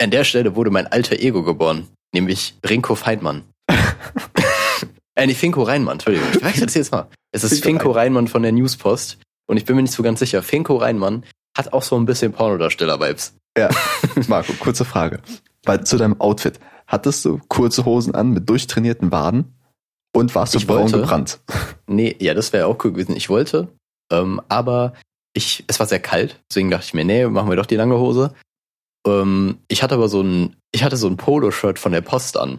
an 0.00 0.10
der 0.10 0.24
Stelle 0.24 0.54
wurde 0.54 0.70
mein 0.70 0.86
alter 0.86 1.18
Ego 1.18 1.42
geboren, 1.42 1.88
nämlich 2.12 2.54
Rinko 2.68 2.94
Feindmann. 2.94 3.44
äh, 5.14 5.26
nee, 5.26 5.34
Finko 5.34 5.62
Reinmann, 5.62 5.94
Entschuldigung. 5.94 6.28
Ich 6.32 6.42
wechsle 6.44 6.66
das 6.66 6.74
jetzt 6.74 6.92
mal. 6.92 7.08
Es 7.32 7.42
ist 7.42 7.62
Finko 7.62 7.84
Finko 7.84 7.90
Reinmann 7.92 8.28
von 8.28 8.42
der 8.42 8.52
Newspost. 8.52 9.18
Und 9.46 9.56
ich 9.56 9.64
bin 9.64 9.76
mir 9.76 9.82
nicht 9.82 9.94
so 9.94 10.02
ganz 10.02 10.20
sicher. 10.20 10.42
Finko 10.42 10.76
Reinmann 10.76 11.24
hat 11.56 11.72
auch 11.72 11.82
so 11.82 11.96
ein 11.96 12.04
bisschen 12.04 12.32
Pornodarsteller-Vibes. 12.32 13.34
Marco, 14.28 14.52
kurze 14.60 14.84
Frage. 14.84 15.20
Bei, 15.64 15.78
zu 15.78 15.96
deinem 15.96 16.20
Outfit. 16.20 16.60
Hattest 16.88 17.24
du 17.24 17.38
kurze 17.48 17.84
Hosen 17.84 18.14
an 18.14 18.30
mit 18.32 18.48
durchtrainierten 18.48 19.12
Waden? 19.12 19.54
Und 20.14 20.34
warst 20.34 20.54
du 20.54 20.58
Ich 20.58 20.66
braun 20.66 20.82
wollte. 20.82 21.00
gebrannt? 21.00 21.40
Nee, 21.90 22.16
ja, 22.18 22.34
das 22.34 22.52
wäre 22.52 22.66
auch 22.66 22.84
cool 22.84 22.92
gewesen. 22.92 23.16
Ich 23.16 23.30
wollte, 23.30 23.68
ähm, 24.12 24.42
aber 24.48 24.92
ich, 25.32 25.64
es 25.68 25.78
war 25.80 25.86
sehr 25.86 26.00
kalt, 26.00 26.38
deswegen 26.50 26.70
dachte 26.70 26.84
ich 26.84 26.92
mir, 26.92 27.04
nee, 27.04 27.26
machen 27.26 27.48
wir 27.48 27.56
doch 27.56 27.64
die 27.64 27.76
lange 27.76 27.98
Hose. 27.98 28.34
Ähm, 29.06 29.58
ich 29.68 29.82
hatte 29.82 29.94
aber 29.94 30.08
so 30.08 30.20
ein, 30.20 30.56
ich 30.70 30.82
hatte 30.82 30.98
so 30.98 31.06
ein 31.06 31.16
Poloshirt 31.16 31.78
von 31.78 31.92
der 31.92 32.02
Post 32.02 32.36
an. 32.36 32.58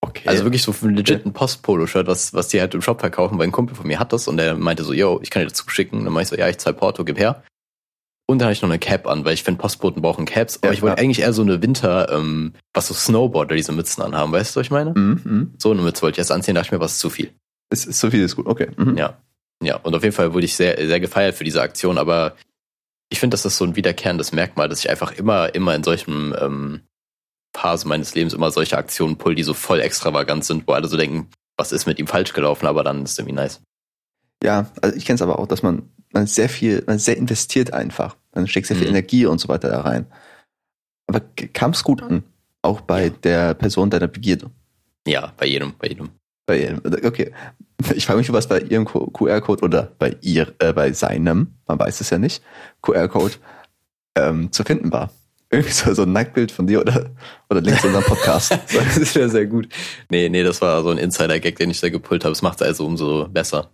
Okay. 0.00 0.28
Also 0.28 0.44
wirklich 0.44 0.62
so 0.62 0.72
ein 0.82 0.94
legit 0.94 1.24
ein 1.24 1.32
Post-Polo-Shirt, 1.32 2.06
was, 2.06 2.34
was 2.34 2.48
die 2.48 2.60
halt 2.60 2.74
im 2.74 2.82
Shop 2.82 3.00
verkaufen, 3.00 3.38
weil 3.38 3.46
ein 3.46 3.52
Kumpel 3.52 3.74
von 3.76 3.86
mir 3.86 3.98
hat 3.98 4.12
das 4.12 4.28
und 4.28 4.36
der 4.36 4.56
meinte 4.56 4.84
so, 4.84 4.92
yo, 4.92 5.20
ich 5.22 5.30
kann 5.30 5.42
dir 5.42 5.48
das 5.48 5.58
zuschicken. 5.58 5.98
Und 6.00 6.04
dann 6.04 6.12
meinte 6.12 6.34
ich 6.34 6.38
so, 6.38 6.40
ja, 6.40 6.48
ich 6.48 6.58
zahl 6.58 6.74
Porto, 6.74 7.04
gib 7.04 7.18
her. 7.18 7.42
Und 8.26 8.38
dann 8.38 8.46
hatte 8.46 8.54
ich 8.54 8.62
noch 8.62 8.70
eine 8.70 8.78
Cap 8.78 9.06
an, 9.06 9.24
weil 9.24 9.34
ich 9.34 9.42
finde, 9.42 9.60
Postboten 9.60 10.00
brauchen 10.00 10.24
Caps. 10.24 10.58
Aber 10.58 10.68
Ja, 10.68 10.72
ich 10.72 10.82
wollte 10.82 10.98
eigentlich 10.98 11.20
eher 11.20 11.32
so 11.32 11.42
eine 11.42 11.60
Winter, 11.60 12.10
ähm, 12.10 12.54
was 12.72 12.86
so 12.88 12.94
Snowboarder 12.94 13.56
diese 13.56 13.72
Mützen 13.72 14.02
anhaben, 14.02 14.32
weißt 14.32 14.54
du, 14.54 14.60
was 14.60 14.66
ich 14.66 14.70
meine? 14.70 14.90
Mhm, 14.90 15.20
mhm. 15.24 15.54
So 15.58 15.70
eine 15.70 15.82
Mütze 15.82 16.02
wollte 16.02 16.14
ich 16.14 16.18
erst 16.18 16.32
anziehen, 16.32 16.54
dachte 16.54 16.68
ich 16.68 16.72
mir, 16.72 16.80
was 16.80 16.92
ist 16.92 17.00
zu 17.00 17.10
viel. 17.10 17.32
Ist, 17.70 17.86
ist 17.86 18.00
so 18.00 18.10
viel 18.10 18.22
ist 18.22 18.36
gut. 18.36 18.46
Okay. 18.46 18.68
Mhm. 18.76 18.96
Ja. 18.96 19.18
Ja, 19.62 19.76
und 19.76 19.94
auf 19.94 20.02
jeden 20.02 20.14
Fall 20.14 20.34
wurde 20.34 20.44
ich 20.44 20.56
sehr, 20.56 20.76
sehr 20.86 20.98
gefeiert 21.00 21.36
für 21.36 21.44
diese 21.44 21.62
Aktion, 21.62 21.98
aber 21.98 22.34
ich 23.10 23.20
finde, 23.20 23.34
das 23.34 23.44
ist 23.44 23.58
so 23.58 23.64
ein 23.64 23.76
wiederkehrendes 23.76 24.32
Merkmal, 24.32 24.68
dass 24.68 24.80
ich 24.80 24.90
einfach 24.90 25.12
immer, 25.12 25.54
immer 25.54 25.74
in 25.74 25.84
solchen 25.84 26.34
ähm, 26.40 26.80
Phasen 27.54 27.88
meines 27.88 28.14
Lebens 28.14 28.32
immer 28.32 28.50
solche 28.50 28.76
Aktionen 28.78 29.18
pull, 29.18 29.34
die 29.34 29.42
so 29.42 29.54
voll 29.54 29.80
extravagant 29.80 30.44
sind, 30.44 30.66
wo 30.66 30.72
alle 30.72 30.88
so 30.88 30.96
denken, 30.96 31.28
was 31.56 31.72
ist 31.72 31.86
mit 31.86 31.98
ihm 31.98 32.06
falsch 32.06 32.32
gelaufen, 32.32 32.66
aber 32.66 32.82
dann 32.82 33.04
ist 33.04 33.12
es 33.12 33.18
irgendwie 33.18 33.36
nice. 33.36 33.60
Ja, 34.42 34.70
also 34.80 34.96
ich 34.96 35.04
kenne 35.04 35.16
es 35.16 35.22
aber 35.22 35.38
auch, 35.38 35.46
dass 35.46 35.62
man, 35.62 35.88
man 36.12 36.24
ist 36.24 36.34
sehr 36.34 36.48
viel, 36.48 36.82
man 36.86 36.96
ist 36.96 37.04
sehr 37.04 37.16
investiert 37.16 37.72
einfach. 37.72 38.16
Man 38.34 38.46
steckt 38.46 38.66
sehr 38.66 38.76
viel 38.76 38.86
Mhm. 38.88 38.94
Energie 38.94 39.26
und 39.26 39.38
so 39.40 39.48
weiter 39.48 39.68
da 39.68 39.80
rein. 39.82 40.06
Aber 41.06 41.20
kam 41.52 41.72
es 41.72 41.82
gut 41.84 42.02
an? 42.02 42.22
Auch 42.62 42.80
bei 42.80 43.04
Ja. 43.06 43.10
der 43.22 43.54
Person 43.54 43.90
deiner 43.90 44.08
Begierde. 44.08 44.50
Ja, 45.06 45.32
bei 45.36 45.46
jedem, 45.46 45.74
bei 45.78 45.88
jedem. 45.88 46.10
Bei 46.46 46.60
ihr. 46.60 46.80
Okay. 47.04 47.32
Ich 47.94 48.06
frage 48.06 48.18
mich, 48.18 48.32
was 48.32 48.46
bei 48.48 48.60
ihrem 48.60 48.84
QR-Code 48.86 49.64
oder 49.64 49.92
bei 49.98 50.16
ihr, 50.20 50.54
äh, 50.60 50.72
bei 50.72 50.92
seinem, 50.92 51.54
man 51.66 51.78
weiß 51.78 52.00
es 52.00 52.10
ja 52.10 52.18
nicht, 52.18 52.42
QR-Code 52.82 53.34
ähm, 54.16 54.52
zu 54.52 54.62
finden 54.62 54.92
war. 54.92 55.10
Irgendwie 55.50 55.72
so, 55.72 55.92
so 55.92 56.02
ein 56.02 56.12
Nacktbild 56.12 56.50
von 56.52 56.66
dir 56.66 56.80
oder, 56.80 57.10
oder 57.50 57.60
links 57.60 57.82
in 57.82 57.88
unserem 57.88 58.04
Podcast. 58.06 58.56
Das 58.72 58.96
ist 58.96 59.14
ja 59.16 59.28
sehr 59.28 59.46
gut. 59.46 59.68
Nee, 60.08 60.28
nee, 60.28 60.42
das 60.44 60.62
war 60.62 60.82
so 60.82 60.90
ein 60.90 60.98
Insider-Gag, 60.98 61.56
den 61.56 61.70
ich 61.70 61.80
da 61.80 61.88
gepullt 61.90 62.24
habe. 62.24 62.32
Das 62.32 62.42
macht 62.42 62.60
es 62.60 62.66
also 62.66 62.86
umso 62.86 63.28
besser. 63.28 63.70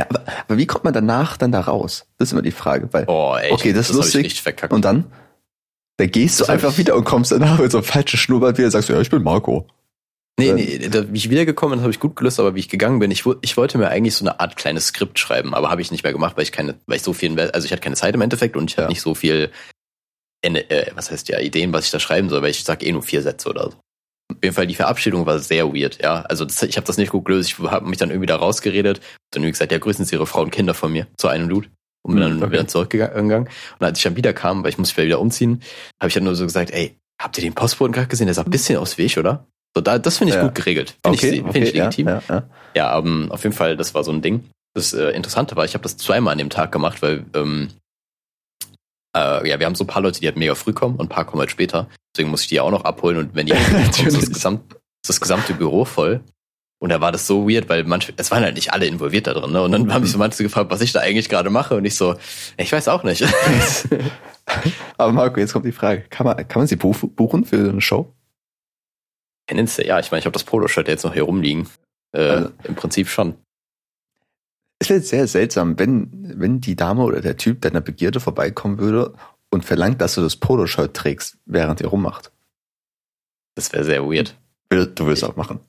Ja, 0.00 0.06
aber, 0.08 0.22
aber 0.48 0.58
wie 0.58 0.66
kommt 0.66 0.84
man 0.84 0.92
danach 0.92 1.36
dann 1.36 1.52
da 1.52 1.60
raus? 1.60 2.06
Das 2.18 2.28
ist 2.28 2.32
immer 2.32 2.42
die 2.42 2.50
Frage. 2.50 2.88
Weil, 2.92 3.04
Oh, 3.06 3.36
ey. 3.40 3.52
Okay, 3.52 3.72
das 3.72 3.90
ist 3.90 3.96
hab 3.98 4.06
ich 4.06 4.14
lustig. 4.34 4.70
und 4.70 4.84
dann, 4.84 5.04
da 5.98 6.06
gehst 6.06 6.40
du 6.40 6.42
Das 6.42 6.48
hab 6.48 6.54
einfach 6.54 6.72
ich- 6.72 6.78
wieder 6.78 6.96
und 6.96 7.04
kommst 7.04 7.32
danach 7.32 7.58
mit 7.58 7.70
so 7.70 7.78
einem 7.78 7.84
falschen 7.84 8.16
Schnurrbart 8.16 8.56
wieder 8.58 8.66
und 8.66 8.72
sagst, 8.72 8.88
ja, 8.88 9.00
ich 9.00 9.10
bin 9.10 9.22
Marco. 9.22 9.66
Nee, 10.38 10.52
nee, 10.54 10.88
da, 10.88 11.12
wie 11.12 11.18
ich 11.18 11.28
wiedergekommen 11.28 11.76
bin, 11.78 11.82
habe 11.82 11.92
ich 11.92 12.00
gut 12.00 12.16
gelöst, 12.16 12.40
aber 12.40 12.54
wie 12.54 12.60
ich 12.60 12.70
gegangen 12.70 12.98
bin, 12.98 13.10
ich, 13.10 13.24
ich 13.42 13.56
wollte 13.58 13.76
mir 13.76 13.88
eigentlich 13.90 14.14
so 14.14 14.24
eine 14.24 14.40
Art 14.40 14.56
kleines 14.56 14.86
Skript 14.86 15.18
schreiben, 15.18 15.54
aber 15.54 15.68
habe 15.70 15.82
ich 15.82 15.90
nicht 15.90 16.02
mehr 16.02 16.14
gemacht, 16.14 16.36
weil 16.38 16.44
ich 16.44 16.52
keine, 16.52 16.76
weil 16.86 16.96
ich 16.96 17.02
so 17.02 17.12
viel, 17.12 17.38
also 17.38 17.66
ich 17.66 17.72
hatte 17.72 17.82
keine 17.82 17.96
Zeit 17.96 18.14
im 18.14 18.22
Endeffekt 18.22 18.56
und 18.56 18.70
ich 18.70 18.76
Ja. 18.76 18.84
hatte 18.84 18.92
nicht 18.92 19.02
so 19.02 19.14
viel, 19.14 19.50
äh, 20.42 20.86
was 20.94 21.10
heißt 21.10 21.28
ja, 21.28 21.38
Ideen, 21.40 21.74
was 21.74 21.84
ich 21.84 21.90
da 21.90 22.00
schreiben 22.00 22.30
soll, 22.30 22.40
weil 22.40 22.50
ich 22.50 22.64
sag 22.64 22.82
eh 22.82 22.90
nur 22.92 23.02
vier 23.02 23.20
Sätze 23.20 23.50
oder 23.50 23.70
so. 23.72 23.76
Auf 24.30 24.36
jeden 24.42 24.54
Fall, 24.54 24.66
die 24.66 24.74
Verabschiedung 24.74 25.26
war 25.26 25.38
sehr 25.38 25.72
weird, 25.74 26.02
ja. 26.02 26.22
Also 26.22 26.44
das, 26.44 26.62
ich 26.62 26.76
habe 26.76 26.86
das 26.86 26.96
nicht 26.96 27.10
gut 27.10 27.24
gelöst, 27.24 27.48
ich 27.50 27.58
habe 27.58 27.88
mich 27.88 27.98
dann 27.98 28.10
irgendwie 28.10 28.26
da 28.26 28.36
rausgeredet, 28.36 29.00
dann 29.30 29.42
irgendwie 29.42 29.52
gesagt, 29.52 29.72
ja, 29.72 29.78
grüßen 29.78 30.04
Sie 30.04 30.14
Ihre 30.14 30.26
Frau 30.26 30.42
und 30.42 30.50
Kinder 30.50 30.74
von 30.74 30.92
mir 30.92 31.06
zu 31.16 31.28
einem 31.28 31.48
Blut. 31.48 31.68
Und 32.02 32.14
bin 32.14 32.24
Hm, 32.24 32.30
dann 32.30 32.42
okay. 32.42 32.52
wieder 32.52 32.66
zurückgegangen. 32.68 33.48
Und 33.78 33.84
als 33.86 33.98
ich 33.98 34.04
dann 34.04 34.16
wieder 34.16 34.32
kam, 34.32 34.62
weil 34.62 34.70
ich 34.70 34.78
musste 34.78 35.02
wieder 35.04 35.20
umziehen, 35.20 35.60
habe 36.00 36.08
ich 36.08 36.14
dann 36.14 36.24
nur 36.24 36.34
so 36.34 36.44
gesagt, 36.44 36.70
ey, 36.70 36.96
habt 37.20 37.36
ihr 37.36 37.42
den 37.42 37.52
Postboten 37.54 37.92
gerade 37.92 38.06
gesehen? 38.08 38.26
Der 38.26 38.34
sah 38.34 38.42
ein 38.42 38.50
bisschen 38.50 38.78
aus 38.78 38.96
wie 38.96 39.02
ich, 39.02 39.18
oder? 39.18 39.44
So, 39.76 39.82
da, 39.82 39.98
das 39.98 40.16
finde 40.18 40.30
ich 40.32 40.36
Ja. 40.36 40.44
gut 40.44 40.54
geregelt. 40.54 40.96
Finde 41.04 41.14
ich, 41.16 41.20
finde 41.52 41.58
ich 41.58 41.74
ja, 41.74 41.84
legitim. 41.84 42.08
Ja, 42.08 42.22
ja. 42.28 42.42
Ja, 42.74 42.98
ähm, 42.98 43.30
auf 43.30 43.42
jeden 43.44 43.54
Fall, 43.54 43.76
das 43.76 43.94
war 43.94 44.02
so 44.02 44.12
ein 44.12 44.22
Ding. 44.22 44.44
Das 44.74 44.92
äh, 44.94 45.10
Interessante 45.10 45.56
war, 45.56 45.64
ich 45.64 45.74
habe 45.74 45.82
das 45.82 45.96
zweimal 45.98 46.32
an 46.32 46.38
dem 46.38 46.48
Tag 46.50 46.72
gemacht, 46.72 47.02
weil 47.02 47.24
ähm, 47.34 47.68
äh, 49.16 49.48
ja, 49.48 49.58
wir 49.58 49.66
haben 49.66 49.74
so 49.74 49.84
ein 49.84 49.88
paar 49.88 50.02
Leute, 50.02 50.20
die 50.20 50.26
halt 50.26 50.36
mega 50.36 50.54
früh 50.54 50.72
kommen 50.72 50.96
und 50.96 51.06
ein 51.06 51.08
paar 51.08 51.24
kommen 51.24 51.40
halt 51.40 51.50
später. 51.50 51.88
Deswegen 52.14 52.30
muss 52.30 52.42
ich 52.42 52.48
die 52.48 52.56
ja 52.56 52.62
auch 52.62 52.70
noch 52.70 52.84
abholen 52.84 53.16
und 53.18 53.34
wenn 53.34 53.46
die 53.46 53.52
kommen, 53.70 53.88
ist 53.88 54.16
das, 54.16 54.28
gesamt, 54.30 54.76
das 55.06 55.20
gesamte 55.20 55.54
Büro 55.54 55.84
voll. 55.84 56.20
Und 56.82 56.88
da 56.88 57.00
war 57.02 57.12
das 57.12 57.26
so 57.26 57.46
weird, 57.46 57.68
weil 57.68 57.84
manche, 57.84 58.14
es 58.16 58.30
waren 58.30 58.42
halt 58.42 58.54
nicht 58.54 58.72
alle 58.72 58.86
involviert 58.86 59.26
da 59.26 59.34
drin, 59.34 59.52
ne? 59.52 59.60
Und 59.62 59.72
dann 59.72 59.92
haben 59.92 60.00
mich 60.00 60.12
so 60.12 60.16
manche 60.18 60.42
gefragt, 60.42 60.70
was 60.70 60.80
ich 60.80 60.92
da 60.92 61.00
eigentlich 61.00 61.28
gerade 61.28 61.50
mache. 61.50 61.76
Und 61.76 61.84
ich 61.84 61.94
so, 61.94 62.14
ich 62.56 62.72
weiß 62.72 62.88
auch 62.88 63.02
nicht. 63.04 63.22
Aber 64.96 65.12
Marco, 65.12 65.38
jetzt 65.40 65.52
kommt 65.52 65.66
die 65.66 65.72
Frage. 65.72 66.02
Kann 66.08 66.26
man, 66.26 66.36
kann 66.48 66.60
man 66.60 66.66
sie 66.66 66.76
buch- 66.76 66.96
buchen 67.14 67.44
für 67.44 67.68
eine 67.68 67.82
Show? 67.82 68.14
Tendenziell, 69.46 69.86
ja, 69.88 69.98
ich 70.00 70.10
meine, 70.10 70.20
ich 70.20 70.24
habe 70.26 70.32
das 70.32 70.44
Poloshirt 70.44 70.88
jetzt 70.88 71.04
noch 71.04 71.12
hier 71.12 71.24
rumliegen. 71.24 71.68
Äh, 72.12 72.20
Also- 72.22 72.50
Im 72.64 72.74
Prinzip 72.76 73.08
schon. 73.08 73.34
Es 74.80 74.88
wäre 74.88 75.00
sehr 75.00 75.26
seltsam, 75.28 75.78
wenn, 75.78 76.08
wenn 76.40 76.60
die 76.60 76.74
Dame 76.74 77.02
oder 77.02 77.20
der 77.20 77.36
Typ 77.36 77.60
deiner 77.60 77.80
Begierde 77.82 78.18
vorbeikommen 78.18 78.78
würde 78.78 79.12
und 79.50 79.64
verlangt, 79.64 80.00
dass 80.00 80.14
du 80.14 80.22
das 80.22 80.36
Poloshirt 80.36 80.96
trägst, 80.96 81.36
während 81.44 81.80
ihr 81.80 81.88
rummacht. 81.88 82.32
Das 83.54 83.72
wäre 83.72 83.84
sehr 83.84 84.02
weird. 84.04 84.36
Du 84.70 85.06
willst 85.06 85.22
auch 85.24 85.36
machen. 85.36 85.60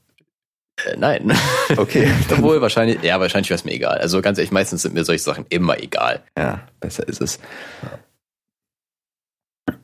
Äh, 0.85 0.95
nein. 0.97 1.33
Okay. 1.75 2.09
Obwohl, 2.31 2.61
wahrscheinlich, 2.61 3.01
ja, 3.03 3.19
wahrscheinlich 3.19 3.49
wäre 3.49 3.57
es 3.57 3.65
mir 3.65 3.73
egal. 3.73 3.97
Also 3.97 4.21
ganz 4.21 4.37
ehrlich, 4.37 4.51
meistens 4.51 4.83
sind 4.83 4.93
mir 4.93 5.03
solche 5.03 5.23
Sachen 5.23 5.45
immer 5.49 5.77
egal. 5.81 6.23
Ja, 6.37 6.67
besser 6.79 7.07
ist 7.07 7.21
es. 7.21 7.39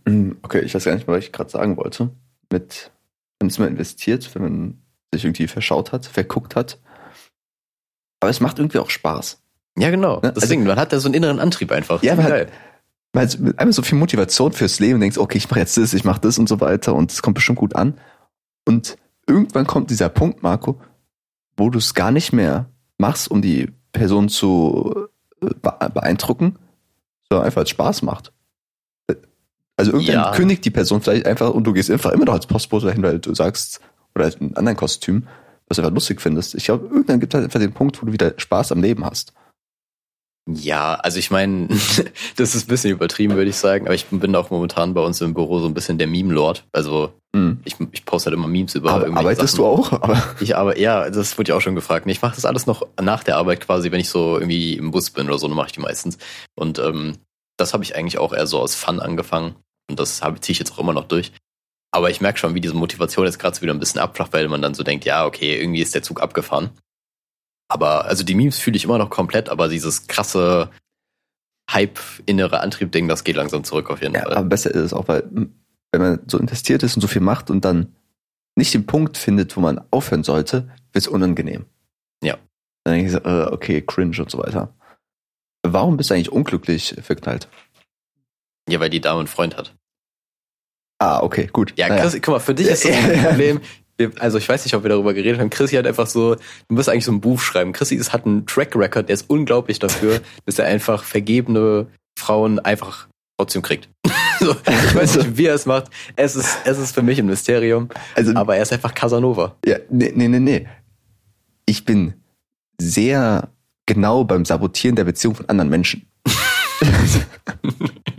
Hm, 0.08 0.38
Okay, 0.42 0.62
ich 0.62 0.74
weiß 0.74 0.86
gar 0.86 0.96
nicht 0.96 1.08
mehr, 1.08 1.18
was 1.18 1.26
ich 1.26 1.32
gerade 1.34 1.50
sagen 1.50 1.76
wollte. 1.76 2.10
Mit, 2.52 2.92
wenn 3.40 3.50
es 3.50 3.60
mal 3.60 3.68
investiert, 3.68 4.34
wenn 4.36 4.42
man 4.42 4.82
sich 5.14 5.26
irgendwie 5.26 5.48
verschaut 5.48 5.92
hat, 5.92 6.06
verguckt 6.06 6.56
hat. 6.56 6.80
Aber 8.20 8.30
es 8.30 8.40
macht 8.40 8.60
irgendwie 8.60 8.80
auch 8.80 8.90
Spaß. 8.90 9.42
Ja, 9.78 9.90
genau. 9.92 10.20
Ne? 10.22 10.34
Deswegen, 10.36 10.64
man 10.64 10.78
hat 10.78 10.92
da 10.92 11.00
so 11.00 11.08
einen 11.08 11.14
inneren 11.16 11.40
Antrieb 11.40 11.72
einfach. 11.72 12.02
Ja, 12.04 12.16
man. 12.16 12.48
Weil 13.14 13.26
es 13.26 13.38
mit 13.40 13.58
einmal 13.58 13.74
so 13.74 13.82
viel 13.84 13.98
Motivation 13.98 14.52
fürs 14.52 14.80
Leben 14.80 15.00
denkst, 15.00 15.18
okay, 15.18 15.38
ich 15.38 15.50
mache 15.50 15.60
jetzt 15.60 15.78
das, 15.78 15.94
ich 15.94 16.04
mache 16.04 16.22
das 16.22 16.38
und 16.38 16.50
so 16.50 16.60
weiter 16.60 16.94
und 16.94 17.12
es 17.12 17.22
kommt 17.22 17.36
bestimmt 17.36 17.58
gut 17.60 17.76
an. 17.76 17.98
Und 18.68 18.98
irgendwann 19.28 19.66
kommt 19.66 19.90
dieser 19.92 20.10
Punkt, 20.10 20.44
Marco, 20.44 20.80
wo 21.56 21.70
du 21.70 21.78
es 21.80 21.94
gar 21.94 22.12
nicht 22.12 22.34
mehr 22.34 22.70
machst, 22.98 23.30
um 23.32 23.42
die 23.42 23.72
Person 23.94 24.30
zu 24.30 25.08
äh, 25.42 25.48
be- 25.62 25.90
beeindrucken, 25.94 26.58
sondern 27.30 27.46
einfach 27.46 27.62
als 27.62 27.70
Spaß 27.70 28.02
macht. 28.02 28.34
Also 29.78 29.92
irgendwann 29.92 30.16
Ja. 30.16 30.32
kündigt 30.32 30.66
die 30.66 30.72
Person 30.72 31.02
vielleicht 31.02 31.28
einfach 31.28 31.52
und 31.52 31.64
du 31.64 31.72
gehst 31.74 31.92
einfach 31.92 32.12
immer 32.12 32.26
noch 32.26 32.34
als 32.34 32.48
Postbote 32.48 32.88
dahin, 32.88 33.04
weil 33.04 33.20
du 33.20 33.34
sagst, 33.36 33.80
oder 34.16 34.26
einen 34.26 34.58
anderen 34.58 34.76
Kostüm, 34.78 35.28
was 35.68 35.76
du 35.78 35.82
einfach 35.82 35.94
lustig 35.94 36.22
findest. 36.22 36.56
Ich 36.56 36.66
glaube, 36.66 36.86
irgendwann 36.88 37.20
gibt 37.20 37.34
es 37.34 37.38
halt 37.38 37.46
einfach 37.46 37.60
den 37.60 37.74
Punkt, 37.74 38.02
wo 38.02 38.06
du 38.06 38.12
wieder 38.14 38.34
Spaß 38.38 38.72
am 38.72 38.82
Leben 38.82 39.06
hast. 39.06 39.34
Ja, 40.50 40.96
also 40.96 41.20
ich 41.20 41.30
meine, 41.30 41.68
das 42.38 42.56
ist 42.56 42.66
ein 42.66 42.70
bisschen 42.70 42.92
übertrieben, 42.92 43.36
würde 43.36 43.50
ich 43.50 43.58
sagen, 43.58 43.86
aber 43.86 43.96
ich 43.96 44.06
bin 44.06 44.34
auch 44.36 44.50
momentan 44.50 44.94
bei 44.94 45.02
uns 45.02 45.20
im 45.20 45.34
Büro 45.34 45.60
so 45.60 45.66
ein 45.68 45.74
bisschen 45.74 45.98
der 45.98 46.08
Meme-Lord. 46.08 46.66
Also 46.72 47.14
Mhm. 47.36 47.60
ich, 47.66 47.76
ich 47.92 48.06
poste 48.06 48.30
halt 48.30 48.38
immer 48.38 48.48
Memes 48.48 48.74
über 48.76 48.90
Aber 48.90 49.06
arbeitest 49.18 49.56
Sachen. 49.56 49.58
du 49.58 49.66
auch? 49.66 49.92
Aber 50.02 50.24
Ich 50.40 50.56
aber 50.56 50.80
ja, 50.80 51.10
das 51.10 51.38
wurde 51.38 51.50
ja 51.52 51.58
auch 51.58 51.62
schon 51.62 51.76
gefragt. 51.76 52.06
Nee, 52.06 52.14
Ich 52.14 52.22
mache 52.22 52.36
das 52.36 52.46
alles 52.46 52.66
noch 52.66 52.88
nach 53.02 53.22
der 53.26 53.36
Arbeit 53.36 53.60
quasi, 53.60 53.92
wenn 53.92 54.00
ich 54.00 54.10
so 54.10 54.36
irgendwie 54.40 54.76
im 54.78 54.92
Bus 54.92 55.10
bin 55.10 55.28
oder 55.28 55.38
so, 55.38 55.48
dann 55.48 55.58
mache 55.58 55.68
ich 55.68 55.74
die 55.74 55.82
meistens. 55.82 56.18
Und 56.56 56.80
ähm, 56.80 57.18
das 57.58 57.74
habe 57.74 57.84
ich 57.84 57.96
eigentlich 57.98 58.18
auch 58.18 58.32
eher 58.34 58.48
so 58.48 58.60
aus 58.60 58.76
Fun 58.76 59.02
angefangen. 59.02 59.56
Und 59.90 60.00
das 60.00 60.18
ziehe 60.20 60.54
ich 60.54 60.60
jetzt 60.60 60.72
auch 60.72 60.80
immer 60.80 60.94
noch 60.94 61.04
durch. 61.10 61.34
Aber 61.92 62.10
ich 62.10 62.22
merke 62.22 62.38
schon, 62.40 62.54
wie 62.54 62.62
diese 62.62 62.74
Motivation 62.76 63.26
jetzt 63.26 63.40
gerade 63.40 63.56
so 63.56 63.62
wieder 63.62 63.74
ein 63.74 63.80
bisschen 63.80 64.02
abflacht, 64.02 64.34
weil 64.34 64.48
man 64.50 64.62
dann 64.62 64.74
so 64.74 64.84
denkt, 64.84 65.06
ja, 65.06 65.26
okay, 65.26 65.60
irgendwie 65.60 65.82
ist 65.82 65.96
der 65.96 66.04
Zug 66.04 66.22
abgefahren. 66.22 66.72
Aber 67.70 68.06
also 68.06 68.24
die 68.24 68.36
Memes 68.36 68.60
fühle 68.60 68.78
ich 68.78 68.84
immer 68.84 68.98
noch 68.98 69.10
komplett, 69.10 69.50
aber 69.50 69.68
dieses 69.68 70.08
krasse 70.08 70.70
Hype, 71.72 72.00
innere 72.26 72.62
Antrieb-Ding, 72.62 73.08
das 73.08 73.24
geht 73.24 73.36
langsam 73.36 73.64
zurück 73.64 73.90
auf 73.90 74.02
jeden 74.02 74.14
Ja, 74.16 74.24
Fall. 74.24 74.34
aber 74.36 74.48
besser 74.48 74.72
ist 74.72 74.82
es 74.82 74.94
auch, 74.94 75.08
weil 75.08 75.24
wenn 75.92 76.02
man 76.02 76.20
so 76.28 76.38
investiert 76.38 76.84
ist 76.84 76.96
und 76.96 77.02
so 77.02 77.08
viel 77.08 77.22
macht 77.22 77.50
und 77.50 77.66
dann 77.66 77.96
nicht 78.56 78.74
den 78.74 78.86
Punkt 78.86 79.18
findet, 79.18 79.56
wo 79.56 79.62
man 79.62 79.82
aufhören 79.92 80.24
sollte, 80.24 80.70
wird 80.94 81.06
es 81.06 81.08
unangenehm. 81.08 81.66
Ja. 82.24 82.38
Dann 82.84 82.94
denke 82.96 83.08
ich 83.08 83.12
so, 83.14 83.20
äh, 83.20 83.52
okay, 83.52 83.82
cringe 83.82 84.18
und 84.20 84.32
so 84.32 84.38
weiter. 84.40 84.74
Warum 85.64 85.98
bist 85.98 86.10
du 86.10 86.14
eigentlich 86.14 86.32
unglücklich 86.32 86.96
verknallt? 87.02 87.50
Ja, 88.70 88.80
weil 88.80 88.90
die 88.90 89.02
Dame 89.02 89.20
einen 89.20 89.28
Freund 89.28 89.58
hat. 89.58 89.76
Ah, 91.00 91.22
okay, 91.22 91.48
gut. 91.52 91.74
Ja. 91.78 91.88
Chris, 91.96 92.14
guck 92.16 92.28
mal, 92.30 92.40
für 92.40 92.56
dich 92.56 92.68
ist 92.68 92.84
das 92.86 92.92
Ja, 92.92 92.98
ein 93.04 93.16
ja. 93.16 93.24
Problem. 93.30 93.60
Wir- 93.98 94.12
Also 94.20 94.38
ich 94.38 94.48
weiß 94.48 94.64
nicht, 94.66 94.74
ob 94.76 94.84
wir 94.84 94.90
darüber 94.90 95.14
geredet 95.14 95.40
haben. 95.40 95.50
Chrissy 95.50 95.76
hat 95.76 95.88
einfach 95.88 96.08
so, 96.08 96.36
du 96.36 96.42
musst 96.70 96.88
eigentlich 96.90 97.06
so 97.06 97.12
ein 97.12 97.22
Buch 97.22 97.40
schreiben. 97.40 97.72
Chrissy 97.74 97.96
ist, 97.96 98.14
hat 98.14 98.26
einen 98.26 98.46
Track 98.46 98.76
Record, 98.76 99.10
der 99.10 99.16
ist 99.16 99.30
unglaublich 99.30 99.80
dafür, 99.80 100.22
dass 100.46 100.60
er 100.60 100.66
einfach 100.66 101.04
vergebene 101.04 101.88
Frauen 102.18 102.60
einfach 102.60 103.08
trotzdem 103.38 103.62
kriegt. 103.62 103.90
so, 104.40 104.52
ich 104.52 104.96
weiß 104.96 105.18
nicht, 105.18 105.38
wie 105.38 105.46
er 105.46 105.56
es 105.56 105.66
macht. 105.66 105.86
Es 106.16 106.36
ist, 106.36 106.58
es 106.66 106.78
ist 106.80 106.94
für 106.94 107.02
mich 107.04 107.20
ein 107.20 107.26
Mysterium, 107.28 107.90
Also, 108.16 108.34
aber 108.36 108.56
er 108.56 108.64
ist 108.64 108.74
einfach 108.74 108.94
Casanova. 108.94 109.56
ja, 109.66 109.78
nee, 109.90 110.12
nee, 110.16 110.28
nee, 110.28 110.40
nee. 110.40 110.68
Ich 111.66 111.86
bin 111.86 112.14
sehr 112.80 113.50
genau 113.86 114.24
beim 114.24 114.46
Sabotieren 114.46 114.96
der 114.96 115.04
Beziehung 115.04 115.36
von 115.36 115.48
anderen 115.50 115.70
Menschen. 115.70 116.08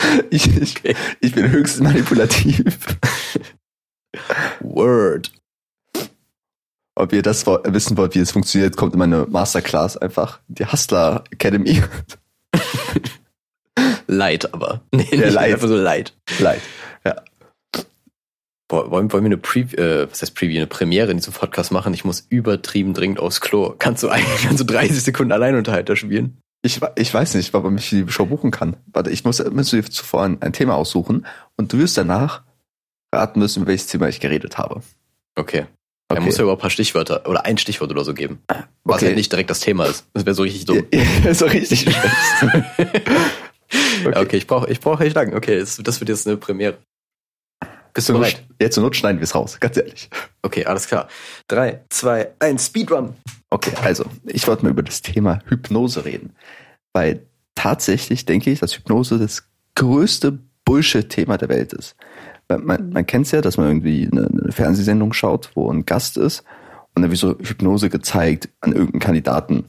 ich, 0.30 0.56
ich, 0.56 0.74
ich 1.20 1.34
bin 1.34 1.50
höchst 1.50 1.80
manipulativ. 1.80 2.64
Word. 4.60 5.32
Ob 6.94 7.12
ihr 7.12 7.22
das 7.22 7.46
wissen 7.46 7.96
wollt, 7.96 8.14
wie 8.14 8.20
es 8.20 8.32
funktioniert, 8.32 8.76
kommt 8.76 8.92
in 8.94 8.98
meine 8.98 9.26
Masterclass 9.26 9.96
einfach. 9.96 10.40
Die 10.48 10.66
Hustler 10.66 11.24
Academy. 11.30 11.82
Light 14.06 14.52
aber. 14.52 14.80
Nee, 14.92 15.06
Ja, 15.12 15.28
light. 15.28 15.52
einfach 15.54 15.68
so 15.68 15.76
light. 15.76 16.14
Leid. 16.38 16.60
Boah, 18.70 18.90
wollen, 18.90 19.10
wollen 19.10 19.24
wir 19.24 19.28
eine 19.28 19.38
Preview, 19.38 19.78
äh, 19.78 20.10
was 20.10 20.20
heißt 20.20 20.34
Preview, 20.34 20.58
eine 20.58 20.66
Premiere 20.66 21.10
in 21.10 21.16
diesem 21.16 21.32
Podcast 21.32 21.72
machen? 21.72 21.94
Ich 21.94 22.04
muss 22.04 22.26
übertrieben 22.28 22.92
dringend 22.92 23.18
aufs 23.18 23.40
Klo. 23.40 23.74
Kannst 23.78 24.02
du 24.02 24.10
eigentlich 24.10 24.42
kannst 24.42 24.60
du 24.60 24.64
30 24.64 25.02
Sekunden 25.02 25.32
Alleinunterhalter 25.32 25.96
spielen? 25.96 26.36
Ich, 26.62 26.80
ich 26.96 27.14
weiß 27.14 27.34
nicht, 27.34 27.54
warum 27.54 27.76
ich 27.76 27.88
die 27.90 28.04
Show 28.08 28.26
buchen 28.26 28.50
kann. 28.50 28.76
Warte, 28.92 29.10
ich 29.10 29.24
muss, 29.24 29.42
muss 29.50 29.70
dir 29.70 29.84
zuvor 29.84 30.24
ein, 30.24 30.42
ein 30.42 30.52
Thema 30.52 30.74
aussuchen 30.74 31.24
und 31.56 31.72
du 31.72 31.78
wirst 31.78 31.96
danach 31.96 32.42
raten 33.14 33.38
müssen, 33.38 33.60
über 33.62 33.68
welches 33.70 33.86
Thema 33.86 34.08
ich 34.08 34.20
geredet 34.20 34.58
habe. 34.58 34.82
Okay. 35.36 35.66
Er 36.10 36.16
Okay. 36.16 36.24
muss 36.24 36.38
ja 36.38 36.44
aber 36.44 36.52
ein 36.52 36.58
paar 36.58 36.70
Stichwörter 36.70 37.28
oder 37.28 37.44
ein 37.44 37.58
Stichwort 37.58 37.90
oder 37.90 38.02
so 38.04 38.14
geben. 38.14 38.40
Was 38.82 38.96
Okay. 38.96 39.06
halt 39.06 39.16
nicht 39.16 39.30
direkt 39.30 39.50
das 39.50 39.60
Thema 39.60 39.84
ist. 39.84 40.06
Das 40.14 40.24
wäre 40.24 40.34
so 40.34 40.42
richtig 40.42 40.64
dumm. 40.64 40.84
So 41.32 41.44
richtig. 41.46 41.84
Ja, 41.84 41.92
okay, 44.20 44.38
ich 44.38 44.46
brauche 44.46 44.70
ich 44.70 44.80
brauche 44.80 45.04
echt 45.04 45.14
lang. 45.14 45.34
Okay, 45.34 45.58
das, 45.60 45.76
das 45.76 46.00
wird 46.00 46.08
jetzt 46.08 46.26
eine 46.26 46.38
Premiere. 46.38 46.78
Bist 47.98 48.10
du 48.10 48.12
Zur 48.12 48.20
bereit? 48.20 48.44
Not, 48.48 48.62
ja, 48.62 48.70
zur 48.70 48.82
Not 48.84 48.94
schneiden 48.94 49.18
wir 49.18 49.24
es 49.24 49.34
raus, 49.34 49.58
ganz 49.58 49.76
ehrlich. 49.76 50.08
Okay, 50.42 50.64
alles 50.64 50.86
klar. 50.86 51.08
Drei, 51.48 51.80
zwei, 51.88 52.30
eins, 52.38 52.66
Speedrun. 52.66 53.14
Okay, 53.50 53.72
also, 53.82 54.04
ich 54.24 54.46
wollte 54.46 54.62
mal 54.62 54.70
über 54.70 54.84
das 54.84 55.02
Thema 55.02 55.40
Hypnose 55.46 56.04
reden. 56.04 56.32
Weil 56.92 57.26
tatsächlich 57.56 58.24
denke 58.24 58.52
ich, 58.52 58.60
dass 58.60 58.76
Hypnose 58.76 59.18
das 59.18 59.48
größte 59.74 60.38
Bullshit-Thema 60.64 61.38
der 61.38 61.48
Welt 61.48 61.72
ist. 61.72 61.96
Weil 62.46 62.58
Man, 62.58 62.90
man 62.90 63.04
kennt 63.04 63.26
es 63.26 63.32
ja, 63.32 63.40
dass 63.40 63.56
man 63.56 63.66
irgendwie 63.66 64.08
eine, 64.12 64.28
eine 64.28 64.52
Fernsehsendung 64.52 65.12
schaut, 65.12 65.50
wo 65.56 65.68
ein 65.68 65.84
Gast 65.84 66.16
ist 66.18 66.44
und 66.94 67.02
dann 67.02 67.10
wird 67.10 67.18
so 67.18 67.36
Hypnose 67.36 67.90
gezeigt 67.90 68.48
an 68.60 68.74
irgendeinen 68.74 69.00
Kandidaten. 69.00 69.64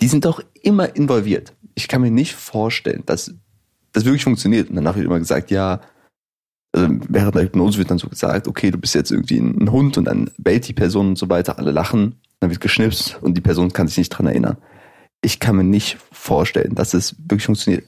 Die 0.00 0.08
sind 0.08 0.24
doch 0.24 0.42
immer 0.62 0.96
involviert. 0.96 1.52
Ich 1.76 1.86
kann 1.86 2.00
mir 2.00 2.10
nicht 2.10 2.34
vorstellen, 2.34 3.04
dass 3.06 3.32
das 3.92 4.04
wirklich 4.04 4.24
funktioniert. 4.24 4.68
Und 4.68 4.74
danach 4.74 4.96
wird 4.96 5.06
immer 5.06 5.20
gesagt, 5.20 5.52
ja, 5.52 5.80
also 6.72 6.88
während 7.08 7.34
der 7.34 7.42
Hypnose 7.42 7.78
wird 7.78 7.90
dann 7.90 7.98
so 7.98 8.08
gesagt, 8.08 8.46
okay, 8.46 8.70
du 8.70 8.78
bist 8.78 8.94
jetzt 8.94 9.10
irgendwie 9.10 9.38
ein 9.38 9.70
Hund 9.70 9.98
und 9.98 10.04
dann 10.04 10.30
bellt 10.38 10.68
die 10.68 10.72
Person 10.72 11.08
und 11.08 11.18
so 11.18 11.28
weiter, 11.28 11.58
alle 11.58 11.72
lachen, 11.72 12.20
dann 12.38 12.50
wird 12.50 12.60
geschnipst 12.60 13.18
und 13.22 13.34
die 13.34 13.40
Person 13.40 13.72
kann 13.72 13.88
sich 13.88 13.98
nicht 13.98 14.10
dran 14.10 14.26
erinnern. 14.26 14.56
Ich 15.22 15.40
kann 15.40 15.56
mir 15.56 15.64
nicht 15.64 15.98
vorstellen, 16.12 16.74
dass 16.74 16.94
es 16.94 17.16
wirklich 17.18 17.46
funktioniert. 17.46 17.84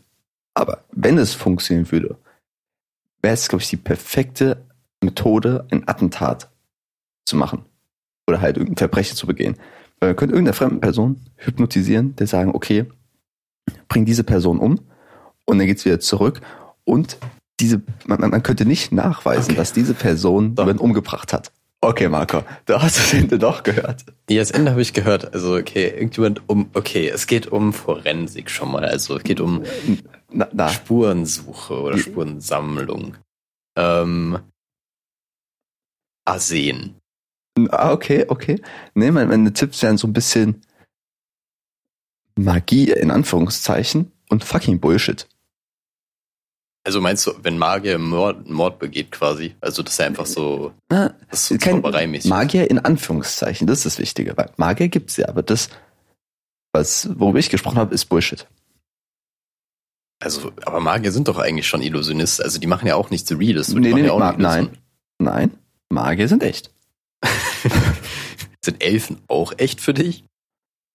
Aber 0.55 0.85
wenn 0.90 1.16
es 1.16 1.33
funktionieren 1.33 1.90
würde, 1.90 2.16
wäre 3.23 3.35
es, 3.35 3.49
glaube 3.49 3.62
ich, 3.62 3.71
die 3.71 3.77
perfekte 3.77 4.66
Methode, 5.03 5.66
ein 5.71 5.88
Attentat 5.88 6.51
zu 7.25 7.37
machen. 7.37 7.64
Oder 8.27 8.40
halt 8.40 8.57
irgendein 8.57 8.79
Verbrechen 8.79 9.16
zu 9.16 9.27
begehen. 9.27 9.57
Weil 9.99 10.11
man 10.11 10.16
könnte 10.16 10.35
irgendeine 10.35 10.55
fremde 10.55 10.81
Person 10.81 11.25
hypnotisieren, 11.37 12.14
der 12.16 12.27
sagen, 12.27 12.55
okay, 12.55 12.87
bring 13.88 14.05
diese 14.05 14.25
Person 14.25 14.59
um 14.59 14.81
und 15.45 15.59
dann 15.59 15.66
geht's 15.66 15.85
wieder 15.85 16.01
zurück 16.01 16.40
und 16.85 17.18
diese, 17.62 17.81
man, 18.07 18.20
man- 18.20 18.42
könnte 18.42 18.66
nicht 18.66 18.92
nachweisen, 18.92 19.51
Okay. 19.53 19.55
dass 19.57 19.72
diese 19.72 19.94
Person 19.94 20.55
jemanden 20.59 20.79
umgebracht 20.81 21.33
hat. 21.33 21.53
Okay, 21.85 22.09
Marco, 22.09 22.44
du 22.66 22.81
hast 22.81 22.98
das 22.98 23.12
Ende 23.12 23.38
doch 23.38 23.62
gehört. 23.62 24.05
Ja, 24.31 24.40
das 24.40 24.51
Ende 24.53 24.70
habe 24.72 24.83
ich 24.83 24.92
gehört. 24.92 25.33
Also, 25.35 25.57
okay, 25.57 25.88
irgendjemand 25.88 26.48
um, 26.48 26.70
okay, 26.75 27.09
es 27.09 27.27
geht 27.27 27.46
um 27.48 27.72
Forensik 27.72 28.51
schon 28.51 28.70
mal. 28.70 28.85
Also, 28.85 29.16
es 29.16 29.25
geht 29.25 29.40
um 29.40 29.62
Na, 30.31 30.48
na, 30.53 30.68
Spurensuche 30.68 31.81
oder. 31.81 31.98
Spurensammlung. 31.98 33.16
Ähm, 33.77 34.38
Arsen. 36.25 36.94
ah, 37.70 37.92
okay, 37.92 38.27
okay. 38.29 38.61
Nee, 38.94 39.11
meine, 39.11 39.27
meine 39.29 39.53
Tipps 39.53 39.83
wären 39.83 39.98
so 39.98 40.07
ein 40.07 40.12
bisschen 40.12 40.62
Magie 42.37 42.90
in 42.92 43.11
Anführungszeichen 43.11 44.12
und 44.31 44.44
fucking 44.44 44.79
Bullshit. 44.81 45.29
Also 46.85 47.01
meinst 47.01 47.27
du, 47.27 47.33
wenn 47.42 47.59
Magier 47.59 47.99
Mord, 47.99 48.49
Mord 48.49 48.79
begeht 48.81 49.12
quasi? 49.12 49.55
Also, 49.61 49.83
dass 49.83 49.99
er 50.01 50.07
einfach 50.07 50.27
so, 50.27 50.73
Na, 50.88 51.14
das 51.31 51.51
ist 51.51 51.62
so. 51.62 52.29
Magier 52.29 52.68
in 52.68 52.81
Anführungszeichen, 52.81 53.66
das 53.68 53.79
ist 53.79 53.87
das 53.87 53.99
Wichtige. 53.99 54.37
Weil 54.37 54.51
Magier 54.57 54.88
gibt's 54.88 55.16
ja, 55.16 55.29
aber 55.29 55.42
das, 55.42 55.68
was, 56.73 57.09
worüber 57.18 57.38
ich 57.38 57.51
gesprochen 57.51 57.79
habe, 57.79 57.95
ist 57.95 58.07
Bullshit. 58.07 58.49
Also, 60.18 60.53
aber 60.64 60.81
Magier 60.81 61.12
sind 61.12 61.29
doch 61.29 61.38
eigentlich 61.38 61.68
schon 61.68 61.83
Illusionisten. 61.83 62.45
Also, 62.45 62.59
die 62.59 62.66
machen 62.66 62.88
ja 62.88 62.97
auch 62.97 63.11
nichts 63.11 63.31
Reales. 63.31 63.68
Nee, 63.68 63.90
machen 63.90 64.03
nee, 64.03 64.09
ja 64.09 64.16
Ma 64.16 64.33
nein. 64.37 64.77
Nein, 65.18 65.53
Magier 65.88 66.27
sind 66.27 66.42
echt. 66.42 66.73
sind 68.64 68.83
Elfen 68.83 69.18
auch 69.29 69.53
echt 69.57 69.81
für 69.81 69.95
dich? 69.95 70.25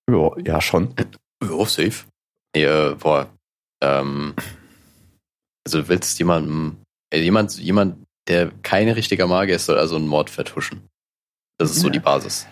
Ja, 0.09 0.31
ja 0.43 0.59
schon. 0.59 0.93
Ja, 1.41 1.65
safe. 1.65 2.05
Ja, 2.53 2.93
boah. 2.95 3.29
Ähm, 3.81 4.33
also 5.67 5.81
du 5.81 5.89
willst 5.89 6.17
jemandem, 6.17 6.77
äh, 7.13 7.19
jemand, 7.19 7.57
jemand, 7.57 8.07
der 8.29 8.51
kein 8.61 8.87
richtiger 8.87 9.27
Magier 9.27 9.57
ist, 9.57 9.65
soll 9.65 9.77
also 9.77 9.97
einen 9.97 10.07
Mord 10.07 10.29
vertuschen. 10.29 10.87
Das 11.57 11.71
ist 11.71 11.81
so 11.81 11.87
Ja. 11.87 11.93
die 11.93 11.99
Basis. 11.99 12.47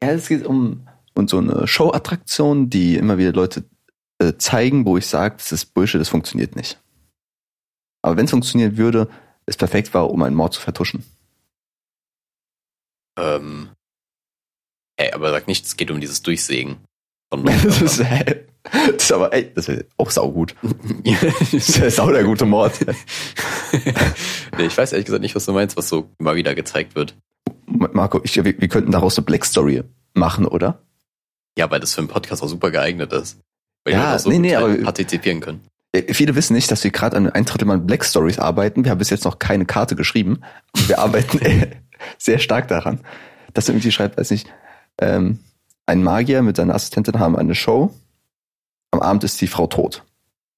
Ja, 0.00 0.10
es 0.10 0.28
geht 0.28 0.46
um, 0.46 0.86
um 1.16 1.26
so 1.26 1.38
eine 1.38 1.66
Show-Attraktion, 1.66 2.70
die 2.70 2.94
immer 2.94 3.18
wieder 3.18 3.32
Leute 3.32 3.64
äh, 4.18 4.34
zeigen, 4.36 4.86
wo 4.86 4.96
ich 4.96 5.06
sage, 5.08 5.34
das 5.38 5.50
ist 5.50 5.74
Bullshit, 5.74 6.00
das 6.00 6.08
funktioniert 6.08 6.54
nicht. 6.54 6.80
Aber 8.02 8.16
wenn 8.16 8.26
es 8.26 8.30
funktionieren 8.30 8.76
würde, 8.76 9.08
es 9.46 9.56
perfekt 9.56 9.92
war, 9.92 10.08
um 10.08 10.22
einen 10.22 10.36
Mord 10.36 10.54
zu 10.54 10.60
vertuschen. 10.60 11.04
Ähm, 13.18 13.70
ey, 14.96 15.12
aber 15.12 15.32
sag 15.32 15.48
nicht, 15.48 15.66
es 15.66 15.76
geht 15.76 15.90
um 15.90 16.00
dieses 16.00 16.22
Durchsägen. 16.22 16.76
Von 17.30 17.44
Das 17.64 17.82
ist, 17.82 17.98
äh, 17.98 18.46
das 18.62 19.04
ist 19.04 19.12
aber, 19.12 19.32
ey, 19.32 19.50
das 19.54 19.68
wäre 19.68 19.84
auch 19.96 20.10
saugut. 20.10 20.54
Das 21.40 21.52
ist 21.54 21.96
sau 21.96 22.10
der 22.10 22.24
gute 22.24 22.44
Mord. 22.46 22.72
nee, 24.58 24.66
ich 24.66 24.76
weiß 24.76 24.92
ehrlich 24.92 25.06
gesagt 25.06 25.22
nicht, 25.22 25.34
was 25.34 25.46
du 25.46 25.52
meinst, 25.52 25.76
was 25.76 25.88
so 25.88 26.10
immer 26.18 26.34
wieder 26.36 26.54
gezeigt 26.54 26.94
wird. 26.94 27.14
Marco, 27.66 28.20
ich, 28.24 28.36
wir, 28.36 28.44
wir 28.44 28.68
könnten 28.68 28.92
daraus 28.92 29.16
eine 29.16 29.24
Black 29.24 29.44
Story 29.44 29.82
machen, 30.14 30.46
oder? 30.46 30.82
Ja, 31.56 31.70
weil 31.70 31.80
das 31.80 31.94
für 31.94 32.00
einen 32.00 32.08
Podcast 32.08 32.42
auch 32.42 32.48
super 32.48 32.70
geeignet 32.70 33.12
ist. 33.12 33.38
Weil 33.84 33.94
Ja, 33.94 34.14
auch 34.14 34.18
so 34.18 34.30
nee, 34.30 34.38
nee, 34.38 34.54
aber- 34.54 34.74
partizipieren 34.76 35.40
können. 35.40 35.60
Äh, 35.92 36.12
Viele 36.14 36.34
wissen 36.34 36.54
nicht, 36.54 36.70
dass 36.70 36.84
wir 36.84 36.90
gerade 36.90 37.16
an 37.16 37.28
ein 37.30 37.44
Drittel 37.44 37.66
Mal 37.66 37.78
Black 37.78 38.04
Stories 38.04 38.38
arbeiten. 38.38 38.84
Wir 38.84 38.90
haben 38.92 38.98
bis 38.98 39.10
jetzt 39.10 39.24
noch 39.24 39.38
keine 39.38 39.64
Karte 39.66 39.96
geschrieben. 39.96 40.40
Wir 40.86 40.98
arbeiten 40.98 41.40
sehr 42.18 42.38
stark 42.38 42.68
daran. 42.68 43.00
Dass 43.54 43.68
irgendwie 43.68 43.90
schreibt, 43.90 44.16
weiß 44.18 44.30
nicht, 44.30 44.46
ähm, 45.00 45.38
ein 45.86 46.02
Magier 46.04 46.42
mit 46.42 46.56
seiner 46.56 46.74
Assistentin 46.74 47.18
haben 47.18 47.36
eine 47.36 47.54
Show. 47.54 47.92
Am 49.00 49.08
Abend 49.08 49.24
ist 49.24 49.40
die 49.40 49.46
Frau 49.46 49.66
tot. 49.66 50.04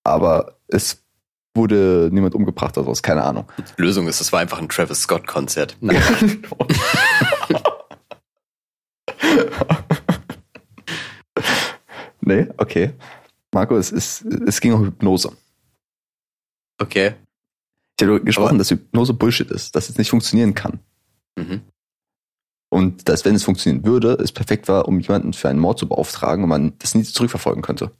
Aber 0.04 0.56
es 0.66 1.04
wurde 1.54 2.08
niemand 2.12 2.34
umgebracht 2.34 2.76
oder 2.76 2.86
sowas, 2.86 3.02
keine 3.02 3.22
Ahnung. 3.22 3.46
Lösung 3.76 4.08
ist, 4.08 4.20
es 4.20 4.32
war 4.32 4.40
einfach 4.40 4.58
ein 4.58 4.68
Travis 4.68 5.02
Scott-Konzert. 5.02 5.76
Nee, 12.24 12.46
okay. 12.56 12.92
Marco, 13.52 13.76
es, 13.76 13.90
ist, 13.90 14.22
es 14.22 14.60
ging 14.60 14.72
um 14.72 14.84
Hypnose. 14.84 15.32
Okay. 16.80 17.14
Ich 18.00 18.06
habe 18.06 18.22
gesprochen, 18.22 18.50
Aber- 18.50 18.58
dass 18.58 18.70
Hypnose 18.70 19.12
Bullshit 19.12 19.50
ist, 19.50 19.74
dass 19.76 19.88
es 19.88 19.98
nicht 19.98 20.10
funktionieren 20.10 20.54
kann. 20.54 20.80
Mhm. 21.36 21.62
Und 22.70 23.08
dass, 23.08 23.24
wenn 23.24 23.34
es 23.34 23.44
funktionieren 23.44 23.84
würde, 23.84 24.14
es 24.14 24.32
perfekt 24.32 24.68
war, 24.68 24.88
um 24.88 24.98
jemanden 25.00 25.32
für 25.34 25.48
einen 25.48 25.58
Mord 25.58 25.78
zu 25.78 25.86
beauftragen 25.88 26.44
und 26.44 26.48
man 26.48 26.78
das 26.78 26.94
nie 26.94 27.02
zurückverfolgen 27.02 27.62
könnte. 27.62 27.90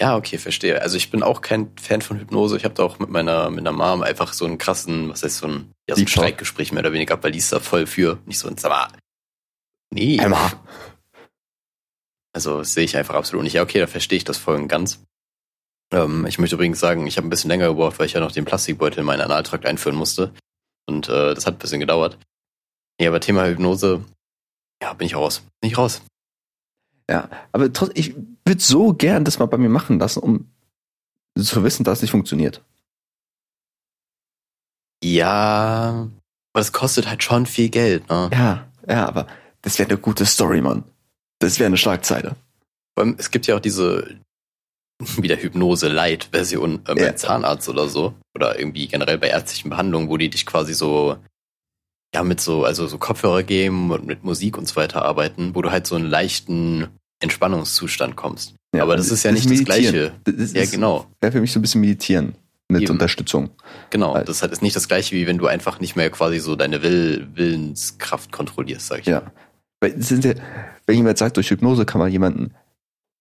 Ja, 0.00 0.16
okay, 0.16 0.36
verstehe. 0.36 0.82
Also 0.82 0.96
ich 0.96 1.10
bin 1.10 1.22
auch 1.22 1.40
kein 1.40 1.72
Fan 1.78 2.02
von 2.02 2.18
Hypnose. 2.18 2.56
Ich 2.56 2.64
habe 2.64 2.74
da 2.74 2.82
auch 2.82 2.98
mit 2.98 3.08
meiner, 3.08 3.48
mit 3.48 3.64
meiner 3.64 3.76
Mom 3.76 4.02
einfach 4.02 4.34
so 4.34 4.44
einen 4.44 4.58
krassen, 4.58 5.08
was 5.08 5.22
heißt 5.22 5.38
so 5.38 5.46
ein, 5.48 5.72
ja, 5.88 5.94
so 5.94 6.02
ein. 6.02 6.08
Streitgespräch 6.08 6.72
mehr 6.72 6.82
oder 6.82 6.92
weniger, 6.92 7.10
gehabt, 7.10 7.24
weil 7.24 7.32
die 7.32 7.38
ist 7.38 7.52
da 7.52 7.60
voll 7.60 7.86
für. 7.86 8.18
Nicht 8.26 8.38
so 8.38 8.48
ein 8.48 8.56
mal, 8.62 8.88
Nee. 9.90 10.18
Einmal. 10.20 10.52
Also 12.34 12.62
sehe 12.62 12.84
ich 12.84 12.96
einfach 12.98 13.14
absolut 13.14 13.44
nicht. 13.44 13.54
Ja, 13.54 13.62
okay, 13.62 13.78
da 13.78 13.86
verstehe 13.86 14.18
ich 14.18 14.24
das 14.24 14.36
voll 14.36 14.56
und 14.56 14.68
ganz. 14.68 15.02
Ähm, 15.90 16.26
ich 16.26 16.38
möchte 16.38 16.56
übrigens 16.56 16.80
sagen, 16.80 17.06
ich 17.06 17.16
habe 17.16 17.26
ein 17.26 17.30
bisschen 17.30 17.48
länger 17.48 17.68
gebraucht, 17.68 17.98
weil 17.98 18.06
ich 18.06 18.12
ja 18.12 18.20
noch 18.20 18.32
den 18.32 18.44
Plastikbeutel 18.44 19.00
in 19.00 19.06
meinen 19.06 19.22
Analtrakt 19.22 19.64
einführen 19.64 19.96
musste. 19.96 20.34
Und 20.86 21.08
äh, 21.08 21.34
das 21.34 21.46
hat 21.46 21.54
ein 21.54 21.58
bisschen 21.58 21.80
gedauert. 21.80 22.18
Nee, 23.00 23.06
aber 23.06 23.20
Thema 23.20 23.46
Hypnose, 23.46 24.04
ja, 24.82 24.92
bin 24.92 25.06
ich 25.06 25.16
raus. 25.16 25.42
Bin 25.60 25.70
ich 25.70 25.78
raus. 25.78 26.02
Ja, 27.10 27.28
aber 27.52 27.72
trotzdem, 27.72 27.96
ich 27.96 28.14
würde 28.44 28.60
so 28.60 28.92
gern 28.92 29.24
das 29.24 29.38
mal 29.38 29.46
bei 29.46 29.58
mir 29.58 29.68
machen 29.68 29.98
lassen, 29.98 30.20
um 30.20 30.50
zu 31.38 31.62
wissen, 31.62 31.84
dass 31.84 31.98
es 31.98 32.02
nicht 32.02 32.10
funktioniert. 32.10 32.62
Ja, 35.04 36.08
aber 36.52 36.60
das 36.60 36.72
kostet 36.72 37.08
halt 37.08 37.22
schon 37.22 37.46
viel 37.46 37.68
Geld, 37.68 38.08
ne? 38.08 38.30
Ja, 38.32 38.66
ja, 38.88 39.06
aber 39.06 39.26
das 39.62 39.78
wäre 39.78 39.88
eine 39.90 39.98
gute 39.98 40.24
Story, 40.26 40.60
Mann. 40.60 40.84
Das 41.38 41.58
wäre 41.58 41.66
eine 41.66 41.76
Schlagzeile. 41.76 42.34
Es 43.18 43.30
gibt 43.30 43.46
ja 43.46 43.56
auch 43.56 43.60
diese 43.60 44.18
wieder 45.18 45.36
Hypnose-Light-Version 45.36 46.76
äh, 46.86 46.94
beim 46.94 46.98
Ja. 46.98 47.16
Zahnarzt 47.16 47.68
oder 47.68 47.88
so. 47.88 48.14
Oder 48.34 48.58
irgendwie 48.58 48.88
generell 48.88 49.18
bei 49.18 49.28
ärztlichen 49.28 49.68
Behandlungen, 49.70 50.08
wo 50.08 50.16
die 50.16 50.30
dich 50.30 50.46
quasi 50.46 50.72
so, 50.72 51.16
ja, 52.14 52.22
mit 52.22 52.40
so, 52.40 52.64
also 52.64 52.86
so 52.86 52.98
Kopfhörer 52.98 53.42
geben 53.42 53.90
und 53.90 54.06
mit 54.06 54.24
Musik 54.24 54.56
und 54.58 54.66
so 54.68 54.76
weiter 54.76 55.04
arbeiten, 55.04 55.54
wo 55.54 55.62
du 55.62 55.70
halt 55.70 55.86
so 55.86 55.94
einen 55.96 56.06
leichten 56.08 56.88
Entspannungszustand 57.20 58.16
kommst. 58.16 58.54
Ja, 58.74 58.82
Aber 58.82 58.96
das 58.96 59.10
ist 59.10 59.22
ja 59.22 59.32
nicht 59.32 59.44
das 59.44 59.50
Meditieren. 59.50 59.92
Gleiche. 60.24 60.38
Das 60.38 60.52
Ja, 60.52 60.62
ist- 60.62 60.72
genau. 60.72 61.06
Wäre 61.20 61.32
für 61.32 61.40
mich 61.40 61.52
so 61.52 61.58
ein 61.58 61.62
bisschen 61.62 61.80
Meditieren 61.80 62.34
mit 62.68 62.82
Eben. 62.82 62.92
Unterstützung. 62.92 63.50
Genau. 63.90 64.14
Halt. 64.14 64.28
Das 64.28 64.42
ist 64.42 64.62
nicht 64.62 64.76
das 64.76 64.88
Gleiche, 64.88 65.14
wie 65.14 65.26
wenn 65.26 65.38
du 65.38 65.46
einfach 65.46 65.78
nicht 65.80 65.94
mehr 65.96 66.10
quasi 66.10 66.38
so 66.40 66.56
deine 66.56 66.82
Will 66.82 67.26
Willenskraft 67.34 68.32
kontrollierst, 68.32 68.86
sag 68.88 69.00
ich. 69.00 69.06
Ja. 69.06 69.22
Weil 69.80 69.92
es 69.98 70.08
sind 70.08 70.24
ja, 70.24 70.34
wenn 70.86 70.96
jemand 70.96 71.18
sagt, 71.18 71.36
durch 71.36 71.50
Hypnose 71.50 71.84
kann 71.86 72.00
man 72.00 72.10
jemanden 72.10 72.54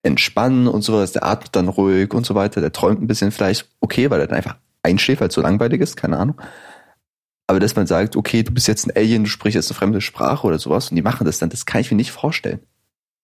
entspannen 0.03 0.67
und 0.67 0.81
sowas, 0.83 1.11
der 1.11 1.23
atmet 1.25 1.55
dann 1.55 1.67
ruhig 1.67 2.13
und 2.13 2.25
so 2.25 2.35
weiter, 2.35 2.61
der 2.61 2.71
träumt 2.71 3.01
ein 3.01 3.07
bisschen 3.07 3.31
vielleicht, 3.31 3.67
okay, 3.81 4.09
weil 4.09 4.19
er 4.21 4.27
dann 4.27 4.37
einfach 4.37 4.55
einschläft, 4.83 5.21
weil 5.21 5.29
es 5.29 5.33
so 5.33 5.41
langweilig 5.41 5.81
ist, 5.81 5.95
keine 5.97 6.17
Ahnung. 6.17 6.39
Aber 7.47 7.59
dass 7.59 7.75
man 7.75 7.87
sagt, 7.87 8.15
okay, 8.15 8.43
du 8.43 8.51
bist 8.51 8.67
jetzt 8.67 8.87
ein 8.87 8.95
Alien, 8.95 9.23
du 9.23 9.29
sprichst 9.29 9.55
jetzt 9.55 9.69
eine 9.69 9.77
fremde 9.77 10.01
Sprache 10.01 10.47
oder 10.47 10.57
sowas 10.57 10.89
und 10.89 10.95
die 10.95 11.01
machen 11.01 11.25
das 11.25 11.37
dann, 11.37 11.49
das 11.49 11.65
kann 11.65 11.81
ich 11.81 11.91
mir 11.91 11.97
nicht 11.97 12.11
vorstellen. 12.11 12.59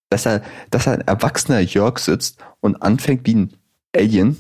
Dass 0.09 0.23
da, 0.23 0.41
dass 0.69 0.85
da 0.85 0.91
ein 0.93 1.01
erwachsener 1.01 1.59
Jörg 1.59 1.97
sitzt 1.97 2.43
und 2.59 2.81
anfängt 2.81 3.25
wie 3.25 3.35
ein 3.35 3.53
Alien 3.95 4.37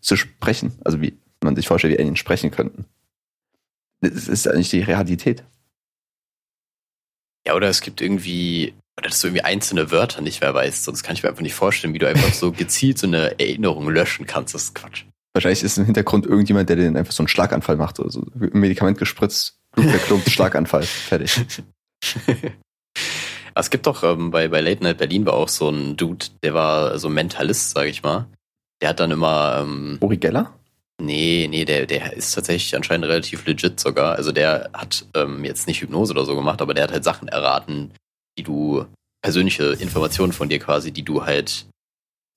zu 0.00 0.16
sprechen, 0.16 0.78
also 0.84 1.00
wie 1.00 1.18
man 1.42 1.56
sich 1.56 1.66
vorstellt, 1.66 1.94
wie 1.94 1.98
Aliens 1.98 2.18
sprechen 2.18 2.50
könnten. 2.50 2.84
Das 4.00 4.28
ist 4.28 4.46
eigentlich 4.46 4.70
die 4.70 4.80
Realität. 4.80 5.44
Ja, 7.46 7.54
oder 7.54 7.68
es 7.68 7.80
gibt 7.80 8.00
irgendwie, 8.00 8.74
oder 8.96 9.08
dass 9.08 9.20
du 9.20 9.28
irgendwie 9.28 9.44
einzelne 9.44 9.90
Wörter 9.90 10.20
nicht 10.20 10.40
mehr 10.40 10.54
weißt. 10.54 10.84
Sonst 10.84 11.02
kann 11.02 11.14
ich 11.14 11.22
mir 11.22 11.28
einfach 11.30 11.42
nicht 11.42 11.54
vorstellen, 11.54 11.94
wie 11.94 11.98
du 11.98 12.08
einfach 12.08 12.32
so 12.32 12.52
gezielt 12.52 12.98
so 12.98 13.06
eine 13.06 13.38
Erinnerung 13.38 13.88
löschen 13.90 14.26
kannst. 14.26 14.54
Das 14.54 14.64
ist 14.64 14.74
Quatsch. 14.74 15.04
Wahrscheinlich 15.34 15.62
ist 15.64 15.78
im 15.78 15.84
Hintergrund 15.84 16.26
irgendjemand, 16.26 16.68
der 16.68 16.76
den 16.76 16.96
einfach 16.96 17.12
so 17.12 17.22
einen 17.22 17.28
Schlaganfall 17.28 17.76
macht 17.76 17.98
oder 17.98 18.10
so. 18.10 18.24
Ein 18.40 18.60
Medikament 18.60 18.98
gespritzt, 18.98 19.58
Blut 19.72 19.86
verklumpt, 19.86 20.30
Schlaganfall, 20.30 20.84
fertig. 20.84 21.44
Es 23.56 23.70
gibt 23.70 23.86
doch 23.86 24.02
ähm, 24.02 24.32
bei, 24.32 24.48
bei 24.48 24.60
Late 24.60 24.82
Night 24.82 24.98
Berlin 24.98 25.26
war 25.26 25.34
auch 25.34 25.48
so 25.48 25.68
ein 25.68 25.96
Dude, 25.96 26.26
der 26.42 26.54
war 26.54 26.98
so 26.98 27.08
Mentalist, 27.08 27.70
sag 27.70 27.86
ich 27.86 28.02
mal. 28.02 28.26
Der 28.82 28.88
hat 28.88 28.98
dann 28.98 29.12
immer, 29.12 29.60
ähm, 29.62 29.98
Uri 30.00 30.16
Geller? 30.16 30.52
nee, 31.00 31.46
nee, 31.48 31.64
der, 31.64 31.86
der 31.86 32.14
ist 32.14 32.34
tatsächlich 32.34 32.74
anscheinend 32.74 33.06
relativ 33.06 33.46
legit 33.46 33.78
sogar. 33.78 34.16
Also 34.16 34.32
der 34.32 34.70
hat 34.72 35.06
ähm, 35.14 35.44
jetzt 35.44 35.66
nicht 35.66 35.82
Hypnose 35.82 36.12
oder 36.12 36.24
so 36.24 36.34
gemacht, 36.34 36.60
aber 36.62 36.74
der 36.74 36.84
hat 36.84 36.92
halt 36.92 37.04
Sachen 37.04 37.28
erraten, 37.28 37.92
die 38.38 38.42
du, 38.42 38.86
persönliche 39.22 39.72
Informationen 39.72 40.32
von 40.32 40.48
dir 40.48 40.58
quasi, 40.58 40.92
die 40.92 41.02
du 41.02 41.24
halt 41.24 41.66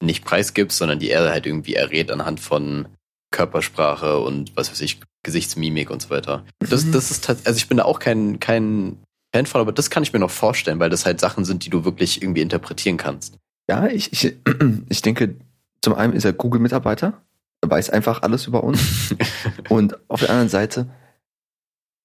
nicht 0.02 0.24
preisgibst, 0.26 0.78
sondern 0.78 1.00
die 1.00 1.10
er 1.10 1.30
halt 1.30 1.46
irgendwie 1.46 1.76
errät 1.76 2.12
anhand 2.12 2.40
von 2.40 2.88
Körpersprache 3.32 4.20
und 4.20 4.56
was 4.56 4.72
weiß 4.72 4.82
ich, 4.82 5.00
Gesichtsmimik 5.24 5.90
und 5.90 6.02
so 6.02 6.10
weiter. 6.10 6.46
Das, 6.60 6.86
Mhm. 6.86 6.92
das 6.94 7.12
ist 7.12 7.26
tat- 7.26 7.46
also 7.46 7.58
ich 7.58 7.68
bin 7.68 7.78
da 7.78 7.86
auch 7.86 8.00
kein, 8.00 8.40
kein 8.40 8.98
Fan 9.36 9.46
von, 9.46 9.60
aber 9.62 9.72
das 9.74 9.90
kann 9.90 10.04
ich 10.04 10.14
mir 10.14 10.20
noch 10.20 10.32
vorstellen, 10.32 10.80
weil 10.80 10.90
das 10.90 11.06
halt 11.06 11.20
Sachen 11.20 11.44
sind, 11.46 11.66
die 11.66 11.70
du 11.70 11.84
wirklich 11.84 12.22
irgendwie 12.22 12.42
interpretieren 12.42 12.98
kannst. 12.98 13.38
Ja, 13.70 13.88
ich, 13.88 14.14
ich, 14.14 14.36
ich 14.90 15.02
denke, 15.02 15.36
zum 15.82 15.94
einen 15.96 16.14
ist 16.14 16.24
er 16.26 16.34
Google-Mitarbeiter, 16.34 17.22
er 17.62 17.70
weiß 17.70 17.90
einfach 17.90 18.22
alles 18.22 18.48
über 18.48 18.64
uns. 18.64 19.14
Und 19.70 19.98
auf 20.10 20.22
der 20.22 20.30
anderen 20.30 20.50
Seite, 20.50 20.88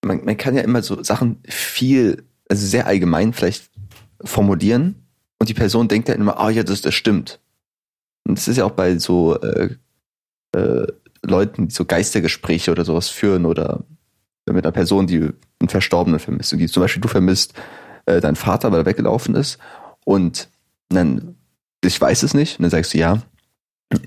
man, 0.05 0.25
man 0.25 0.37
kann 0.37 0.57
ja 0.57 0.63
immer 0.63 0.83
so 0.83 1.03
Sachen 1.05 1.41
viel, 1.49 2.25
also 2.49 2.67
sehr 2.67 2.87
allgemein 2.87 3.33
vielleicht 3.33 3.71
formulieren 4.25 5.07
und 5.39 5.49
die 5.49 5.55
Person 5.55 5.89
denkt 5.89 6.09
dann 6.09 6.21
immer, 6.21 6.39
ah 6.39 6.51
ja, 6.51 6.63
das, 6.65 6.81
das 6.81 6.95
stimmt. 6.95 7.41
Und 8.27 8.39
das 8.39 8.49
ist 8.49 8.57
ja 8.57 8.65
auch 8.65 8.73
bei 8.73 8.99
so 8.99 9.41
äh, 9.41 9.77
äh, 10.57 10.87
Leuten, 11.23 11.69
die 11.69 11.75
so 11.75 11.85
Geistergespräche 11.85 12.71
oder 12.71 12.85
sowas 12.85 13.09
führen 13.09 13.47
oder 13.47 13.85
mit 14.51 14.65
einer 14.65 14.73
Person, 14.73 15.07
die 15.07 15.31
einen 15.61 15.69
Verstorbenen 15.69 16.21
vermisst. 16.21 16.53
Und 16.53 16.59
die, 16.59 16.67
zum 16.67 16.83
Beispiel 16.83 17.01
du 17.01 17.09
vermisst 17.09 17.55
äh, 18.07 18.21
deinen 18.21 18.37
Vater, 18.37 18.73
weil 18.73 18.81
er 18.81 18.87
weggelaufen 18.87 19.35
ist 19.35 19.59
und 20.05 20.49
dann, 20.89 21.37
ich 21.85 22.01
weiß 22.01 22.23
es 22.23 22.35
nicht, 22.35 22.59
und 22.59 22.65
dann 22.65 22.71
sagst 22.71 22.95
du, 22.95 22.99
ja, 22.99 23.23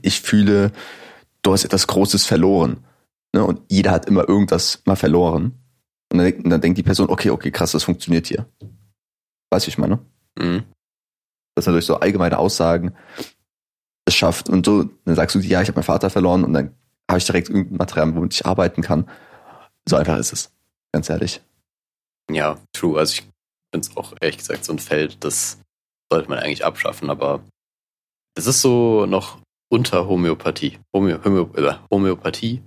ich 0.02 0.22
fühle, 0.22 0.72
du 1.42 1.54
hast 1.54 1.66
etwas 1.66 1.88
Großes 1.88 2.26
verloren. 2.26 2.84
Ne? 3.34 3.44
Und 3.44 3.62
jeder 3.70 3.92
hat 3.92 4.06
immer 4.06 4.28
irgendwas 4.28 4.82
mal 4.86 4.96
verloren. 4.96 5.54
Und 6.12 6.20
dann, 6.20 6.34
und 6.34 6.50
dann 6.50 6.62
denkt 6.62 6.78
die 6.78 6.84
Person, 6.84 7.10
okay, 7.10 7.30
okay, 7.30 7.52
krass, 7.52 7.72
das 7.72 7.84
funktioniert 7.84 8.28
hier. 8.28 8.46
Weißt 9.52 9.68
du, 9.68 9.70
ich 9.70 9.78
meine? 9.78 10.00
Mhm. 10.38 10.64
Dass 11.56 11.66
man 11.66 11.74
durch 11.74 11.86
so 11.86 11.96
allgemeine 12.00 12.38
Aussagen 12.38 12.94
es 14.06 14.16
schafft. 14.16 14.50
Und 14.50 14.66
so, 14.66 14.86
dann 15.06 15.16
sagst 15.16 15.36
du, 15.36 15.40
ja, 15.40 15.62
ich 15.62 15.68
habe 15.68 15.78
meinen 15.78 15.84
Vater 15.84 16.10
verloren 16.10 16.44
und 16.44 16.54
dann 16.54 16.76
habe 17.10 17.20
ich 17.20 17.26
direkt 17.26 17.50
irgendein 17.50 17.78
Material, 17.78 18.16
womit 18.16 18.34
ich 18.34 18.46
arbeiten 18.46 18.82
kann. 18.82 19.10
So 19.88 19.96
einfach 19.96 20.18
ist 20.18 20.34
es. 20.34 20.52
Ganz 20.92 21.10
ehrlich. 21.10 21.42
Ja, 22.32 22.58
true. 22.74 22.98
Also 22.98 23.14
ich 23.14 23.22
finde 23.72 23.88
es 23.88 23.98
auch 23.98 24.14
ehrlich 24.22 24.38
gesagt 24.38 24.66
so 24.66 24.74
ein 24.74 24.80
Feld, 24.80 25.24
das 25.24 25.60
sollte 26.12 26.30
man 26.30 26.40
eigentlich 26.40 26.66
abschaffen, 26.66 27.10
aber 27.10 27.44
es 28.36 28.48
ist 28.48 28.62
so 28.62 29.06
noch 29.06 29.40
unter 29.70 30.08
Homöopathie. 30.08 30.80
Homö 30.94 31.20
Homö 31.24 31.46
äh, 31.56 31.74
Homöopathie 31.92 32.62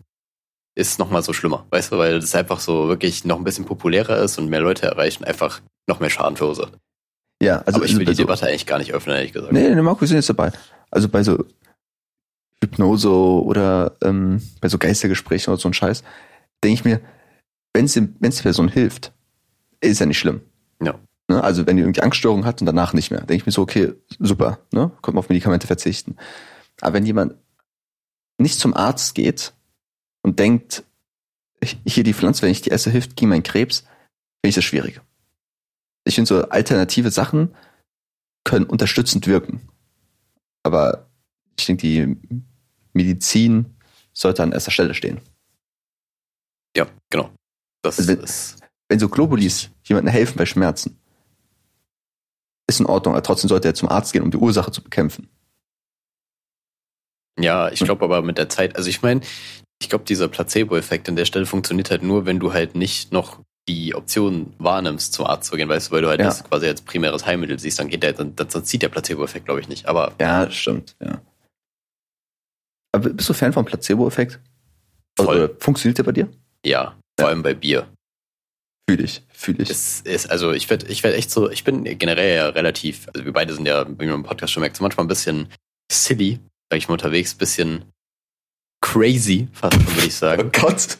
ist 0.74 0.99
noch 0.99 1.11
mal 1.11 1.22
so 1.22 1.32
schlimmer, 1.32 1.66
weißt 1.70 1.93
du, 1.93 1.99
weil 1.99 2.16
es 2.16 2.34
einfach 2.34 2.61
so 2.61 2.89
wirklich 2.89 3.24
noch 3.24 3.39
ein 3.39 3.45
bisschen 3.45 3.64
populärer 3.64 4.18
ist 4.18 4.39
und 4.39 4.49
mehr 4.49 4.61
Leute 4.61 4.86
erreichen, 4.86 5.24
einfach 5.24 5.61
noch 5.89 5.99
mehr 6.01 6.11
Schaden 6.11 6.36
verursacht. 6.36 6.74
Ja, 7.43 7.62
also 7.62 7.76
aber 7.76 7.86
ich 7.86 7.97
will 7.97 8.05
bei 8.05 8.12
die 8.12 8.18
Debatte 8.18 8.47
eigentlich 8.47 8.66
gar 8.66 8.78
nicht 8.78 8.93
öffnen, 8.93 9.16
ehrlich 9.16 9.32
gesagt. 9.32 9.53
Nee, 9.53 9.74
nee, 9.74 9.82
wir 9.82 9.97
sind 10.07 10.16
jetzt 10.16 10.28
dabei. 10.28 10.53
Also 10.91 11.09
bei 11.09 11.22
so 11.22 11.45
Hypnose 12.62 13.11
oder 13.11 13.97
ähm, 14.03 14.43
bei 14.61 14.68
so 14.68 14.78
Geistergesprächen 14.78 15.53
oder 15.53 15.61
so 15.61 15.68
ein 15.68 15.74
Scheiß, 15.74 16.03
denke 16.62 16.74
ich 16.74 16.84
mir, 16.84 17.01
wenn 17.72 17.84
es 17.84 17.95
der 17.95 18.43
Person 18.43 18.68
hilft, 18.68 19.12
ist 19.80 20.01
ja 20.01 20.07
nicht 20.07 20.18
schlimm. 20.18 20.41
Ja. 20.82 20.99
Ne? 21.28 21.43
Also 21.43 21.66
wenn 21.66 21.76
die 21.76 21.82
irgendwie 21.82 22.03
Angststörung 22.03 22.45
hat 22.45 22.61
und 22.61 22.66
danach 22.66 22.93
nicht 22.95 23.11
mehr, 23.11 23.20
denke 23.20 23.36
ich 23.36 23.47
mir 23.47 23.53
so, 23.53 23.62
okay, 23.62 23.93
super, 24.18 24.59
ne? 24.72 24.91
Kommt 25.03 25.14
man 25.14 25.18
auf 25.18 25.28
Medikamente 25.28 25.66
verzichten. 25.66 26.16
Aber 26.80 26.95
wenn 26.95 27.07
jemand 27.07 27.36
nicht 28.39 28.59
zum 28.59 28.74
Arzt 28.74 29.14
geht 29.14 29.53
und 30.22 30.39
denkt, 30.39 30.84
ich- 31.61 31.78
hier 31.86 32.05
die 32.05 32.14
Pflanze, 32.14 32.43
wenn 32.43 32.51
ich 32.51 32.62
die 32.62 32.70
esse, 32.70 32.91
hilft 32.91 33.16
gegen 33.16 33.28
meinen 33.28 33.43
Krebs, 33.43 33.80
finde 33.80 34.49
ich 34.51 34.55
das 34.55 34.64
schwierig. 34.64 35.01
Ich 36.05 36.14
finde 36.14 36.28
so 36.28 36.49
alternative 36.49 37.11
Sachen 37.11 37.55
können 38.45 38.64
unterstützend 38.64 39.26
wirken. 39.26 39.68
Aber 40.62 41.09
ich 41.59 41.66
denke, 41.66 41.82
die 41.82 42.16
Medizin 42.92 43.76
sollte 44.12 44.42
an 44.42 44.52
erster 44.52 44.70
Stelle 44.70 44.94
stehen. 44.94 45.20
Ja, 46.76 46.86
genau. 47.11 47.30
Das 47.82 47.98
Also 47.98 48.11
wenn- 48.12 48.20
ist, 48.24 48.56
Wenn 48.90 48.98
so 48.98 49.09
Globulis 49.09 49.70
jemandem 49.84 50.12
helfen 50.12 50.38
bei 50.38 50.46
Schmerzen, 50.46 50.98
ist 52.66 52.80
in 52.80 52.86
Ordnung, 52.86 53.14
aber 53.14 53.22
trotzdem 53.22 53.48
sollte 53.48 53.68
er 53.68 53.74
zum 53.74 53.88
Arzt 53.90 54.12
gehen, 54.12 54.22
um 54.22 54.30
die 54.30 54.36
Ursache 54.38 54.70
zu 54.72 54.82
bekämpfen. 54.82 55.28
ja, 57.38 57.70
ich 57.70 57.80
glaube 57.80 58.04
aber 58.04 58.22
mit 58.22 58.36
der 58.38 58.48
Zeit, 58.48 58.76
also 58.76 58.88
ich 58.90 59.02
meine, 59.02 59.20
ich 59.80 59.88
glaube, 59.88 60.04
dieser 60.04 60.28
Placebo-Effekt 60.28 61.09
an 61.09 61.16
der 61.16 61.24
Stelle 61.24 61.46
funktioniert 61.46 61.90
halt 61.90 62.02
nur, 62.02 62.26
wenn 62.26 62.40
du 62.40 62.52
halt 62.52 62.74
nicht 62.74 63.12
noch 63.12 63.40
die 63.69 63.95
Option 63.95 64.53
wahrnimmst, 64.59 65.12
zum 65.12 65.27
Arzt 65.27 65.49
zu 65.51 65.57
gehen, 65.57 65.69
weißt 65.69 65.89
du, 65.89 65.93
weil 65.95 66.03
du 66.03 66.09
halt 66.09 66.19
Ja. 66.21 66.27
das 66.27 66.43
quasi 66.43 66.66
als 66.66 66.83
primäres 66.83 67.25
Heilmittel 67.27 67.59
siehst, 67.59 67.79
dann 67.79 67.89
geht 67.89 68.03
der, 68.03 68.14
dann, 68.14 68.35
dann 68.35 68.49
zieht 68.64 68.83
der 68.83 68.89
Placebo-Effekt, 68.89 69.45
glaube 69.45 69.61
ich, 69.61 69.69
nicht. 69.69 69.87
Aber 69.87 70.12
Ja, 70.21 70.51
stimmt, 70.51 70.97
ja. 71.01 71.21
Aber 72.93 73.11
bist 73.11 73.29
du 73.29 73.35
Fan 73.35 73.53
vom 73.53 73.64
Placebo-Effekt? 73.64 74.41
Voll. 75.16 75.37
Oder 75.45 75.51
funktioniert 75.61 75.99
der 75.99 76.03
bei 76.05 76.12
dir? 76.12 76.29
ja, 76.64 76.97
vor 77.19 77.29
allem 77.29 77.43
bei 77.43 77.55
Bier. 77.55 77.89
Fühl 78.89 79.05
ich, 79.05 79.23
fühl 79.29 79.61
ich. 79.61 79.69
Es 79.71 80.01
ist, 80.01 80.31
also 80.31 80.53
ich 80.53 80.69
werde 80.71 80.87
ich 80.87 81.03
werd 81.05 81.14
echt 81.14 81.31
so, 81.31 81.51
ich 81.51 81.62
bin 81.64 81.85
generell 81.85 82.35
ja 82.37 82.49
relativ, 82.49 83.07
also 83.12 83.25
wir 83.25 83.33
beide 83.33 83.53
sind 83.55 83.66
ja, 83.66 83.87
wie 83.87 84.07
man 84.07 84.16
im 84.16 84.23
Podcast 84.23 84.53
schon 84.53 84.62
merkt, 84.62 84.77
so 84.77 84.83
manchmal 84.83 85.05
ein 85.05 85.09
bisschen 85.09 85.49
silly, 85.93 86.41
sag 86.71 86.79
ich 86.79 86.89
mal 86.89 86.95
unterwegs, 86.95 87.35
bisschen 87.35 87.85
crazy, 88.81 89.49
fast 89.53 89.75
schon 89.75 89.87
würde 89.95 90.07
ich 90.07 90.14
sagen. 90.14 90.51
Gott. 90.53 90.99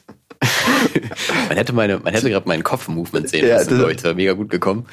Man 1.49 1.57
hätte 1.57 1.73
meine, 1.73 1.99
man 1.99 2.13
hätte 2.15 2.31
gerade 2.31 2.47
meinen 2.49 2.63
Kopf-Movement 2.63 3.29
sehen 3.29 3.47
Ja, 3.47 3.59
müssen, 3.59 3.77
glaube 3.77 3.91
ich, 3.91 3.97
das 3.97 4.05
wäre 4.05 4.15
mega 4.15 4.33
gut 4.35 4.51
gekommen. 4.51 4.87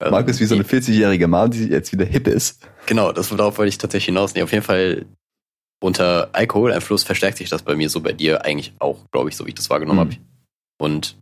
Ähm, 0.00 0.10
Markus 0.10 0.40
wie 0.40 0.44
so 0.44 0.54
eine 0.54 0.64
40-jährige 0.64 1.26
Mom, 1.28 1.50
die 1.50 1.66
jetzt 1.68 1.92
wieder 1.92 2.04
hip 2.04 2.26
ist. 2.28 2.60
Genau, 2.86 3.12
das 3.12 3.28
darauf 3.30 3.58
wollte 3.58 3.68
ich 3.68 3.78
tatsächlich 3.78 4.06
hinaus. 4.06 4.34
Nee, 4.34 4.42
auf 4.42 4.52
jeden 4.52 4.64
Fall 4.64 5.06
unter 5.82 6.30
Alkoholeinfluss 6.32 7.04
verstärkt 7.04 7.38
sich 7.38 7.48
das 7.50 7.62
bei 7.62 7.74
mir 7.76 7.90
so 7.90 8.00
bei 8.00 8.12
dir 8.12 8.44
eigentlich 8.44 8.72
auch, 8.78 8.98
glaube 9.10 9.28
ich, 9.28 9.36
so 9.36 9.44
wie 9.44 9.50
ich 9.50 9.54
das 9.54 9.70
wahrgenommen 9.70 9.98
Mhm. 9.98 10.12
habe. 10.12 10.20
Und 10.78 11.16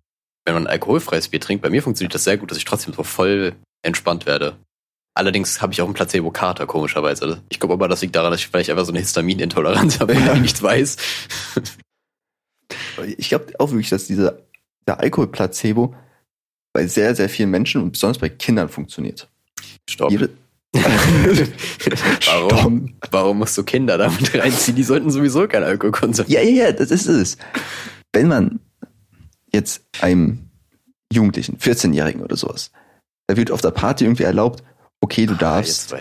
wenn 0.46 0.54
man 0.54 0.66
alkoholfreies 0.66 1.28
Bier 1.28 1.40
trinkt, 1.40 1.62
bei 1.62 1.70
mir 1.70 1.82
funktioniert 1.82 2.14
das 2.14 2.24
sehr 2.24 2.36
gut, 2.36 2.50
dass 2.50 2.58
ich 2.58 2.64
trotzdem 2.64 2.92
so 2.94 3.02
voll 3.02 3.54
entspannt 3.82 4.26
werde. 4.26 4.56
Allerdings 5.16 5.62
habe 5.62 5.72
ich 5.72 5.80
auch 5.80 5.86
einen 5.86 5.94
Placebo-Kater, 5.94 6.66
komischerweise. 6.66 7.40
Ich 7.48 7.60
glaube 7.60 7.74
aber, 7.74 7.86
das 7.88 8.02
liegt 8.02 8.16
daran, 8.16 8.32
dass 8.32 8.40
ich 8.40 8.48
vielleicht 8.48 8.68
einfach 8.70 8.84
so 8.84 8.90
eine 8.90 8.98
Histaminintoleranz 8.98 10.00
habe, 10.00 10.14
von 10.14 10.24
der 10.24 10.34
ich 10.34 10.40
nichts 10.40 10.62
weiß. 10.62 10.96
Ich 13.16 13.28
glaube 13.28 13.52
auch 13.58 13.70
wirklich, 13.70 13.90
dass 13.90 14.06
dieser 14.06 14.38
der 14.86 15.00
Alkoholplacebo 15.00 15.94
bei 16.72 16.86
sehr, 16.86 17.14
sehr 17.14 17.28
vielen 17.28 17.50
Menschen 17.50 17.82
und 17.82 17.92
besonders 17.92 18.18
bei 18.18 18.28
Kindern 18.28 18.68
funktioniert. 18.68 19.28
Stopp. 19.88 20.10
Jede, 20.10 20.30
Warum, 22.26 22.94
warum 23.10 23.38
musst 23.38 23.56
du 23.56 23.62
Kinder 23.62 23.96
damit 23.96 24.34
reinziehen? 24.34 24.76
Die 24.76 24.82
sollten 24.82 25.10
sowieso 25.10 25.46
kein 25.46 25.62
Alkohol 25.62 25.92
konsumieren. 25.92 26.32
Ja, 26.32 26.40
ja, 26.50 26.66
ja, 26.66 26.72
das 26.72 26.90
ist 26.90 27.06
es. 27.06 27.36
Wenn 28.12 28.28
man 28.28 28.60
jetzt 29.52 29.82
einem 30.00 30.50
Jugendlichen, 31.12 31.58
14-Jährigen 31.58 32.22
oder 32.22 32.36
sowas, 32.36 32.72
da 33.28 33.36
wird 33.36 33.50
auf 33.50 33.60
der 33.60 33.70
Party 33.70 34.04
irgendwie 34.04 34.24
erlaubt, 34.24 34.64
okay, 35.00 35.26
du 35.26 35.34
Ah, 35.34 35.38
darfst. 35.38 35.92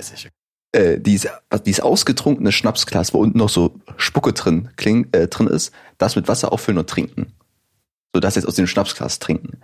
Äh, 0.73 0.99
dieses, 0.99 1.29
dieses 1.65 1.79
ausgetrunkene 1.79 2.51
Schnapsglas, 2.51 3.13
wo 3.13 3.19
unten 3.19 3.37
noch 3.37 3.49
so 3.49 3.79
Spucke 3.95 4.33
drin, 4.33 4.69
kling, 4.75 5.07
äh, 5.13 5.27
drin 5.27 5.47
ist, 5.47 5.71
das 5.97 6.15
mit 6.15 6.27
Wasser 6.27 6.51
auffüllen 6.51 6.79
und 6.79 6.89
trinken. 6.89 7.33
So 8.13 8.19
das 8.19 8.35
jetzt 8.35 8.45
aus 8.45 8.55
dem 8.55 8.67
Schnapsglas 8.67 9.19
trinken. 9.19 9.59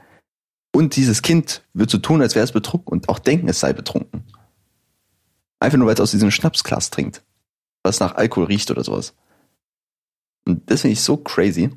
Und 0.71 0.95
dieses 0.95 1.21
Kind 1.21 1.63
wird 1.73 1.89
so 1.89 1.97
tun, 1.97 2.21
als 2.21 2.35
wäre 2.35 2.43
es 2.43 2.51
betrunken 2.51 2.91
und 2.93 3.09
auch 3.09 3.19
denken, 3.19 3.49
es 3.49 3.59
sei 3.59 3.73
betrunken. 3.73 4.23
Einfach 5.59 5.77
nur, 5.77 5.87
weil 5.87 5.95
es 5.95 5.99
aus 5.99 6.11
diesem 6.11 6.31
Schnapsglas 6.31 6.89
trinkt. 6.89 7.23
Was 7.83 7.99
nach 7.99 8.15
Alkohol 8.15 8.45
riecht 8.45 8.69
oder 8.71 8.83
sowas. 8.83 9.15
Und 10.45 10.69
das 10.69 10.81
finde 10.81 10.93
ich 10.93 11.01
so 11.01 11.17
crazy. 11.17 11.69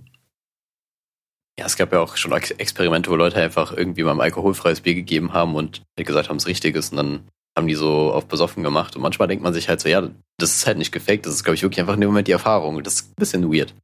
Ja, 1.59 1.67
es 1.67 1.77
gab 1.77 1.93
ja 1.93 2.01
auch 2.01 2.17
schon 2.17 2.33
Ex 2.33 2.51
Experimente, 2.53 3.11
wo 3.11 3.17
Leute 3.17 3.37
einfach 3.37 3.73
irgendwie 3.73 4.03
mal 4.03 4.13
ein 4.13 4.21
alkoholfreies 4.21 4.83
Bier 4.83 4.95
gegeben 4.95 5.33
haben 5.33 5.55
und 5.55 5.83
gesagt 5.97 6.29
haben, 6.29 6.37
es 6.37 6.47
richtig 6.47 6.77
ist 6.77 6.93
und 6.93 6.97
dann 6.97 7.29
haben 7.57 7.67
die 7.67 7.75
so 7.75 8.13
auf 8.13 8.27
besoffen 8.27 8.63
gemacht 8.63 8.97
und 8.97 9.03
manchmal 9.03 9.29
denkt 9.29 9.45
man 9.45 9.53
sich 9.53 9.69
halt 9.69 9.81
so, 9.81 9.89
ja, 9.89 10.09
das 10.39 10.57
ist 10.57 10.67
halt 10.67 10.79
nicht 10.79 10.93
gefaked, 10.93 11.27
das 11.27 11.35
ist 11.35 11.45
glaube 11.45 11.57
ich 11.57 11.63
wirklich 11.63 11.81
einfach 11.81 11.95
in 11.95 12.01
dem 12.01 12.09
Moment 12.09 12.29
die 12.29 12.33
Erfahrung. 12.33 12.83
Das 12.83 12.95
ist 12.95 13.11
ein 13.11 13.15
bisschen 13.17 13.53
weird. 13.53 13.75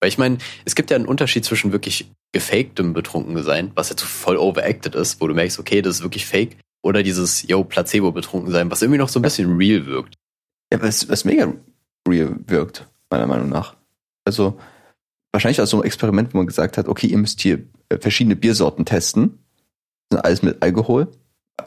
Weil 0.00 0.08
ich 0.08 0.18
meine, 0.18 0.38
es 0.64 0.74
gibt 0.74 0.90
ja 0.90 0.96
einen 0.96 1.06
Unterschied 1.06 1.44
zwischen 1.44 1.72
wirklich 1.72 2.10
gefaktem 2.32 2.94
Betrunkensein, 2.94 3.72
was 3.74 3.90
jetzt 3.90 4.00
so 4.00 4.06
voll 4.06 4.38
overacted 4.38 4.94
ist, 4.94 5.20
wo 5.20 5.26
du 5.26 5.34
merkst, 5.34 5.58
okay, 5.58 5.82
das 5.82 5.96
ist 5.96 6.02
wirklich 6.02 6.24
fake, 6.24 6.56
oder 6.82 7.02
dieses, 7.02 7.46
yo, 7.46 7.64
Placebo-Betrunkensein, 7.64 8.70
was 8.70 8.82
irgendwie 8.82 8.98
noch 8.98 9.08
so 9.08 9.18
ein 9.18 9.22
bisschen 9.22 9.56
real 9.56 9.86
wirkt. 9.86 10.14
Ja, 10.72 10.80
was, 10.80 11.08
was 11.08 11.24
mega 11.24 11.52
real 12.08 12.36
wirkt, 12.46 12.86
meiner 13.10 13.26
Meinung 13.26 13.50
nach. 13.50 13.76
Also, 14.24 14.58
wahrscheinlich 15.32 15.60
auch 15.60 15.66
so 15.66 15.80
ein 15.80 15.84
Experiment, 15.84 16.32
wo 16.32 16.38
man 16.38 16.46
gesagt 16.46 16.78
hat, 16.78 16.88
okay, 16.88 17.08
ihr 17.08 17.18
müsst 17.18 17.40
hier 17.40 17.64
äh, 17.90 17.98
verschiedene 17.98 18.36
Biersorten 18.36 18.86
testen. 18.86 19.38
Das 20.08 20.16
sind 20.16 20.24
alles 20.24 20.42
mit 20.42 20.62
Alkohol. 20.62 21.08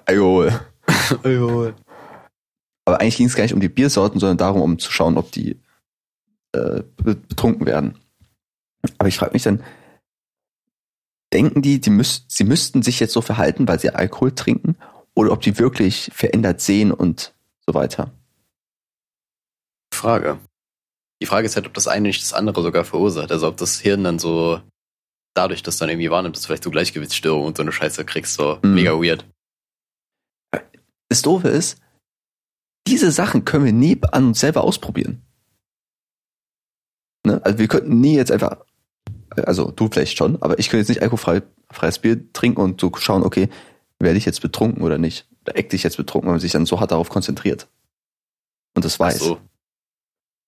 Alkohol. 0.05 0.59
Aber 2.85 2.99
eigentlich 3.01 3.17
ging 3.17 3.27
es 3.27 3.35
gar 3.35 3.43
nicht 3.43 3.53
um 3.53 3.59
die 3.61 3.69
Biersorten, 3.69 4.19
sondern 4.19 4.37
darum, 4.37 4.61
um 4.61 4.79
zu 4.79 4.91
schauen, 4.91 5.17
ob 5.17 5.31
die 5.31 5.51
äh, 6.53 6.83
be- 6.97 7.15
betrunken 7.15 7.65
werden. 7.65 7.97
Aber 8.97 9.07
ich 9.07 9.17
frage 9.17 9.33
mich 9.33 9.43
dann, 9.43 9.63
denken 11.33 11.61
die, 11.61 11.79
die 11.79 11.89
müß, 11.89 12.25
sie 12.27 12.43
müssten 12.43 12.81
sich 12.83 12.99
jetzt 12.99 13.13
so 13.13 13.21
verhalten, 13.21 13.67
weil 13.67 13.79
sie 13.79 13.89
Alkohol 13.89 14.33
trinken, 14.33 14.77
oder 15.15 15.31
ob 15.31 15.41
die 15.41 15.57
wirklich 15.59 16.11
verändert 16.13 16.59
sehen 16.61 16.91
und 16.91 17.33
so 17.65 17.73
weiter. 17.73 18.11
Frage. 19.93 20.39
Die 21.21 21.25
Frage 21.25 21.45
ist 21.45 21.55
halt, 21.55 21.67
ob 21.67 21.73
das 21.73 21.87
eine 21.87 22.09
nicht 22.09 22.21
das 22.21 22.33
andere 22.33 22.61
sogar 22.61 22.83
verursacht. 22.83 23.31
Also 23.31 23.47
ob 23.47 23.57
das 23.57 23.79
Hirn 23.79 24.03
dann 24.03 24.19
so 24.19 24.59
dadurch 25.35 25.63
das 25.63 25.77
dann 25.77 25.89
irgendwie 25.89 26.11
wahrnimmt, 26.11 26.35
dass 26.35 26.43
du 26.43 26.47
vielleicht 26.47 26.63
so 26.65 26.71
Gleichgewichtsstörungen 26.71 27.47
und 27.47 27.57
so 27.57 27.63
eine 27.63 27.71
Scheiße 27.71 28.03
kriegst, 28.05 28.33
so 28.35 28.59
Mhm. 28.61 28.73
mega 28.75 28.91
weird. 28.91 29.25
Das 31.13 31.21
Doofe 31.21 31.47
ist, 31.47 31.77
diese 32.87 33.11
Sachen 33.11 33.45
können 33.45 33.65
wir 33.65 33.71
nie 33.71 34.01
an 34.11 34.29
uns 34.29 34.39
selber 34.39 34.63
ausprobieren. 34.63 35.21
Ne? 37.23 37.39
Also 37.45 37.59
wir 37.59 37.67
könnten 37.67 38.01
nie 38.01 38.15
jetzt 38.15 38.31
einfach, 38.31 38.57
also 39.29 39.69
du 39.69 39.89
vielleicht 39.89 40.17
schon, 40.17 40.41
aber 40.41 40.57
ich 40.57 40.69
könnte 40.69 40.79
jetzt 40.79 40.89
nicht 40.89 41.03
alkoholfreies 41.03 41.99
Bier 41.99 42.33
trinken 42.33 42.61
und 42.61 42.81
so 42.81 42.91
schauen, 42.95 43.21
okay, 43.21 43.49
werde 43.99 44.17
ich 44.17 44.25
jetzt 44.25 44.41
betrunken 44.41 44.81
oder 44.81 44.97
nicht? 44.97 45.27
Oder 45.43 45.55
eck 45.55 45.71
ich 45.71 45.83
jetzt 45.83 45.97
betrunken, 45.97 46.29
wenn 46.29 46.33
man 46.33 46.39
sich 46.39 46.51
dann 46.51 46.65
so 46.65 46.79
hart 46.79 46.89
darauf 46.89 47.09
konzentriert. 47.09 47.67
Und 48.75 48.83
das 48.83 48.99
weiß. 48.99 49.17
Ach 49.17 49.25
so. 49.25 49.37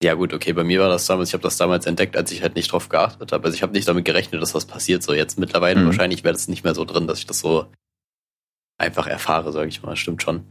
Ja 0.02 0.16
gut, 0.16 0.34
okay, 0.34 0.54
bei 0.54 0.64
mir 0.64 0.80
war 0.80 0.90
das 0.90 1.06
damals, 1.06 1.30
ich 1.30 1.34
habe 1.36 1.44
das 1.44 1.58
damals 1.58 1.86
entdeckt, 1.86 2.18
als 2.18 2.32
ich 2.32 2.42
halt 2.42 2.56
nicht 2.56 2.72
drauf 2.72 2.90
geachtet 2.90 3.32
habe. 3.32 3.46
Also 3.46 3.54
ich 3.56 3.62
habe 3.62 3.74
nicht 3.74 3.88
damit 3.88 4.04
gerechnet, 4.04 4.42
dass 4.42 4.54
das 4.54 4.66
passiert. 4.66 5.04
So 5.04 5.14
jetzt 5.14 5.38
mittlerweile 5.38 5.82
Mhm. 5.82 5.86
wahrscheinlich 5.86 6.24
wäre 6.24 6.34
das 6.34 6.48
nicht 6.48 6.64
mehr 6.64 6.74
so 6.74 6.86
drin, 6.86 7.06
dass 7.06 7.20
ich 7.20 7.28
das 7.28 7.38
so 7.38 7.68
einfach 8.78 9.08
erfahre, 9.08 9.52
sage 9.52 9.68
ich 9.68 9.84
mal. 9.84 9.96
Stimmt 9.96 10.22
schon. 10.22 10.46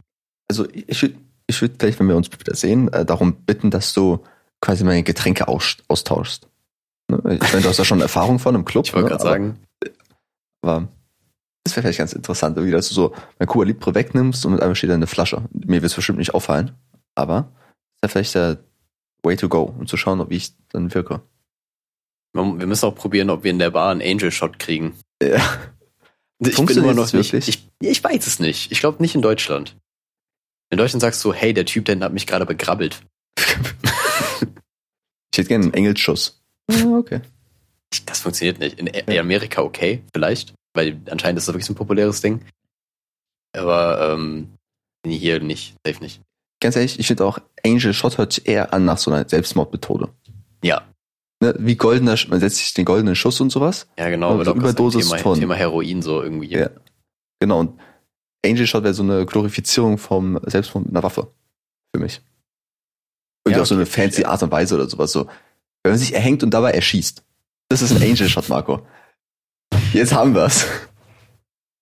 Also 0.47 0.67
ich 0.71 1.01
würde 1.01 1.15
ich 1.47 1.61
würd 1.61 1.75
vielleicht, 1.79 1.99
wenn 1.99 2.07
wir 2.07 2.15
uns 2.15 2.31
wieder 2.31 2.55
sehen, 2.55 2.91
äh, 2.91 3.05
darum 3.05 3.35
bitten, 3.35 3.69
dass 3.69 3.93
du 3.93 4.23
quasi 4.61 4.83
meine 4.83 5.03
Getränke 5.03 5.47
aus, 5.47 5.77
austauschst. 5.87 6.47
Ne? 7.09 7.17
Ich 7.17 7.53
meine, 7.53 7.61
du 7.61 7.69
hast 7.69 7.77
da 7.77 7.85
schon 7.85 8.01
Erfahrung 8.01 8.39
von 8.39 8.55
im 8.55 8.65
Club. 8.65 8.85
Ich 8.85 8.93
wollte 8.93 9.05
ne? 9.05 9.09
gerade 9.11 9.23
sagen, 9.23 9.59
Aber 10.61 10.87
das 11.63 11.75
wäre 11.75 11.83
vielleicht 11.83 11.99
ganz 11.99 12.13
interessant, 12.13 12.57
irgendwie, 12.57 12.71
dass 12.71 12.89
du 12.89 12.95
so 12.95 13.13
mein 13.39 13.47
Cuba 13.47 13.65
Libre 13.65 13.93
wegnimmst 13.93 14.45
und 14.45 14.53
mit 14.53 14.61
einmal 14.61 14.75
steht 14.75 14.89
da 14.89 14.95
eine 14.95 15.07
Flasche. 15.07 15.43
Mir 15.51 15.81
wird 15.81 15.91
es 15.91 15.95
bestimmt 15.95 16.19
nicht 16.19 16.33
auffallen, 16.33 16.71
aber 17.15 17.51
das 18.01 18.09
wäre 18.15 18.23
vielleicht 18.23 18.35
der 18.35 18.57
Way 19.23 19.35
to 19.37 19.49
go, 19.49 19.73
um 19.77 19.87
zu 19.87 19.97
schauen, 19.97 20.29
wie 20.29 20.37
ich 20.37 20.53
dann 20.69 20.93
wirke. 20.93 21.21
wir 22.33 22.43
müssen 22.43 22.85
auch 22.85 22.95
probieren, 22.95 23.29
ob 23.29 23.43
wir 23.43 23.51
in 23.51 23.59
der 23.59 23.71
Bar 23.71 23.91
einen 23.91 24.01
Angel 24.01 24.31
Shot 24.31 24.59
kriegen. 24.59 24.95
Ja. 25.21 25.41
Ich 26.39 26.47
bin 26.47 26.53
Funktioniert 26.53 26.85
immer 26.91 26.93
noch 26.93 27.03
das 27.03 27.13
nicht. 27.13 27.33
wirklich? 27.33 27.67
Ich, 27.81 27.89
ich 27.89 28.03
weiß 28.03 28.27
es 28.27 28.39
nicht. 28.39 28.71
Ich 28.71 28.79
glaube 28.79 29.01
nicht 29.01 29.15
in 29.15 29.21
Deutschland. 29.21 29.77
In 30.69 30.77
Deutschland 30.77 31.01
sagst 31.01 31.23
du, 31.23 31.33
hey, 31.33 31.53
der 31.53 31.65
Typ, 31.65 31.85
der 31.85 31.99
hat 31.99 32.13
mich 32.13 32.27
gerade 32.27 32.45
begrabbelt. 32.45 33.01
Ich 35.35 35.39
hätte 35.39 35.49
gerne 35.49 35.65
einen 35.65 35.73
Engelsschuss. 35.73 36.41
Ja, 36.71 36.85
okay. 36.97 37.19
Das 38.05 38.21
funktioniert 38.21 38.57
nicht. 38.57 38.79
In, 38.79 38.87
in 38.87 39.19
Amerika 39.19 39.63
okay, 39.63 40.01
vielleicht, 40.13 40.53
weil 40.73 41.01
anscheinend 41.09 41.39
ist 41.39 41.49
das 41.49 41.53
wirklich 41.53 41.65
so 41.65 41.73
ein 41.73 41.75
populäres 41.75 42.21
Ding. 42.21 42.39
Aber 43.51 44.13
ähm, 44.13 44.53
hier 45.05 45.41
nicht, 45.41 45.75
safe 45.85 46.01
nicht. 46.01 46.21
Ganz 46.61 46.77
ehrlich, 46.77 46.99
ich 46.99 47.07
finde 47.07 47.25
auch, 47.25 47.39
Angel 47.65 47.93
Shot 47.93 48.17
hört 48.17 48.47
eher 48.47 48.73
an 48.73 48.85
nach 48.85 48.97
so 48.97 49.11
einer 49.11 49.27
Selbstmordmethode. 49.27 50.07
Ja, 50.63 50.87
Ne, 51.41 51.53
wie 51.59 51.75
goldener, 51.75 52.15
man 52.29 52.39
setzt 52.39 52.57
sich 52.57 52.73
den 52.73 52.85
goldenen 52.85 53.15
Schuss 53.15 53.41
und 53.41 53.49
sowas. 53.51 53.87
ja 53.99 54.09
genau. 54.09 54.37
Also 54.37 54.51
aber 54.51 54.59
ein 54.61 54.63
Überdosis 54.69 55.09
Thema, 55.09 55.17
von- 55.21 55.39
Thema 55.39 55.55
Heroin 55.55 56.01
so 56.01 56.21
irgendwie. 56.21 56.51
Ja. 56.53 56.69
Genau, 57.41 57.59
und 57.59 57.79
Angel 58.45 58.65
Shot 58.65 58.83
wäre 58.83 58.93
so 58.93 59.03
eine 59.03 59.25
Glorifizierung 59.25 59.97
vom 59.97 60.39
Selbstmord 60.45 60.85
mit 60.85 60.95
einer 60.95 61.03
Waffe. 61.03 61.27
Für 61.93 62.01
mich. 62.01 62.21
Irgendwie 63.45 63.57
Ja, 63.57 63.61
auf 63.63 63.67
so 63.67 63.75
eine 63.75 63.85
fancy 63.85 64.23
Art 64.23 64.41
und 64.43 64.51
Weise 64.51 64.75
oder 64.75 64.87
sowas. 64.89 65.11
So. 65.11 65.25
Wenn 65.83 65.91
man 65.91 65.99
sich 65.99 66.13
erhängt 66.13 66.41
und 66.43 66.51
dabei 66.51 66.71
erschießt. 66.71 67.23
Das 67.69 67.81
ist 67.81 67.91
ein 67.91 68.01
Angel 68.01 68.29
Shot, 68.29 68.47
Marco. 68.49 68.85
Jetzt 69.93 70.13
haben 70.13 70.33
wir's. 70.35 70.65